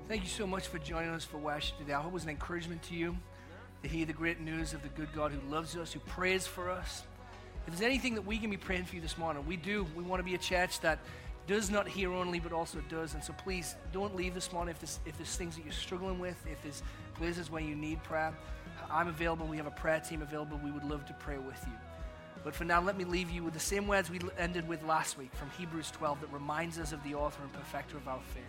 Thank 0.09 0.23
you 0.23 0.29
so 0.29 0.47
much 0.47 0.69
for 0.69 0.79
joining 0.79 1.11
us 1.11 1.25
for 1.25 1.39
worship 1.39 1.77
today. 1.79 1.95
I 1.95 2.01
hope 2.01 2.13
it 2.13 2.15
was 2.15 2.23
an 2.23 2.31
encouragement 2.31 2.85
to 2.85 2.95
you 2.95 3.17
to 3.83 3.89
hear 3.89 4.07
the 4.07 4.13
great 4.13 4.41
news 4.41 4.73
of 4.73 4.83
the 4.83 4.89
good 4.91 5.13
God 5.13 5.33
who 5.33 5.41
loves 5.51 5.75
us, 5.75 5.93
who 5.93 5.99
prays 5.99 6.47
for 6.47 6.71
us. 6.71 7.03
If 7.67 7.73
there's 7.73 7.83
anything 7.83 8.15
that 8.15 8.25
we 8.25 8.39
can 8.39 8.51
be 8.51 8.57
praying 8.57 8.85
for 8.85 8.95
you 8.95 9.01
this 9.01 9.19
morning, 9.19 9.45
we 9.49 9.57
do. 9.57 9.85
We 9.97 10.05
want 10.05 10.21
to 10.21 10.25
be 10.25 10.37
a 10.37 10.39
church 10.39 10.79
that 10.81 11.01
does 11.47 11.71
not 11.71 11.87
hear 11.87 12.13
only, 12.13 12.41
but 12.41 12.53
also 12.53 12.79
does. 12.89 13.15
And 13.15 13.23
so 13.23 13.33
please 13.33 13.77
don't 13.93 14.15
leave 14.17 14.35
this 14.35 14.53
morning 14.53 14.73
if 14.75 14.81
there's, 14.81 15.01
if 15.07 15.17
there's 15.17 15.37
things 15.37 15.57
that 15.57 15.65
you're 15.65 15.73
struggling 15.73 16.19
with, 16.19 16.37
if 16.51 16.63
there's 16.63 16.83
places 17.15 17.51
where 17.51 17.63
you 17.63 17.75
need 17.75 18.03
prayer. 18.03 18.35
I'm 18.91 19.09
available. 19.09 19.47
We 19.47 19.57
have 19.57 19.67
a 19.67 19.73
prayer 19.73 20.01
team 20.01 20.23
available. 20.23 20.61
We 20.63 20.71
would 20.71 20.85
love 20.85 21.07
to 21.07 21.13
pray 21.15 21.39
with 21.39 21.63
you. 21.67 21.73
But 22.45 22.55
for 22.55 22.65
now, 22.65 22.81
let 22.81 22.97
me 22.97 23.05
leave 23.05 23.31
you 23.31 23.43
with 23.43 23.55
the 23.55 23.61
same 23.61 23.89
words 23.89 24.09
we 24.09 24.21
ended 24.39 24.69
with 24.69 24.83
last 24.85 25.19
week 25.19 25.35
from 25.35 25.51
Hebrews 25.59 25.91
12 25.91 26.21
that 26.21 26.33
reminds 26.33 26.79
us 26.79 26.93
of 26.93 27.03
the 27.03 27.15
author 27.15 27.43
and 27.43 27.53
perfecter 27.53 27.97
of 27.97 28.07
our 28.07 28.21
faith 28.33 28.45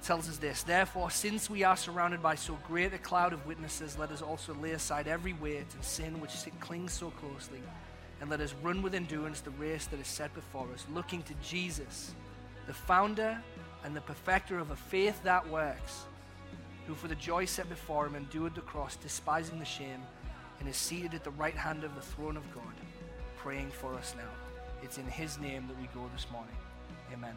It 0.00 0.04
tells 0.04 0.28
us 0.28 0.36
this 0.36 0.64
Therefore, 0.64 1.10
since 1.12 1.48
we 1.48 1.62
are 1.62 1.76
surrounded 1.76 2.20
by 2.20 2.34
so 2.34 2.58
great 2.66 2.92
a 2.92 2.98
cloud 2.98 3.32
of 3.32 3.46
witnesses, 3.46 3.96
let 3.96 4.10
us 4.10 4.20
also 4.20 4.52
lay 4.54 4.72
aside 4.72 5.06
every 5.06 5.34
weight 5.34 5.66
and 5.74 5.84
sin 5.84 6.20
which 6.20 6.32
clings 6.58 6.92
so 6.92 7.10
closely, 7.10 7.62
and 8.20 8.30
let 8.30 8.40
us 8.40 8.54
run 8.62 8.82
with 8.82 8.94
endurance 8.94 9.40
the 9.40 9.50
race 9.50 9.86
that 9.86 10.00
is 10.00 10.06
set 10.06 10.34
before 10.34 10.66
us, 10.74 10.84
looking 10.92 11.22
to 11.22 11.34
Jesus, 11.42 12.14
the 12.66 12.74
founder 12.74 13.40
and 13.84 13.94
the 13.94 14.00
perfecter 14.00 14.58
of 14.58 14.70
a 14.70 14.76
faith 14.76 15.22
that 15.22 15.48
works, 15.48 16.04
who 16.86 16.94
for 16.94 17.08
the 17.08 17.14
joy 17.14 17.44
set 17.44 17.68
before 17.68 18.06
him 18.06 18.16
endured 18.16 18.54
the 18.54 18.60
cross, 18.62 18.96
despising 18.96 19.58
the 19.58 19.64
shame, 19.64 20.02
and 20.58 20.68
is 20.68 20.76
seated 20.76 21.14
at 21.14 21.24
the 21.24 21.30
right 21.32 21.54
hand 21.54 21.84
of 21.84 21.94
the 21.94 22.00
throne 22.00 22.36
of 22.36 22.54
God, 22.54 22.64
praying 23.36 23.70
for 23.70 23.94
us 23.94 24.14
now. 24.16 24.30
It's 24.82 24.98
in 24.98 25.06
his 25.06 25.38
name 25.38 25.66
that 25.68 25.78
we 25.80 25.88
go 25.94 26.08
this 26.14 26.26
morning. 26.30 26.56
Amen. 27.12 27.36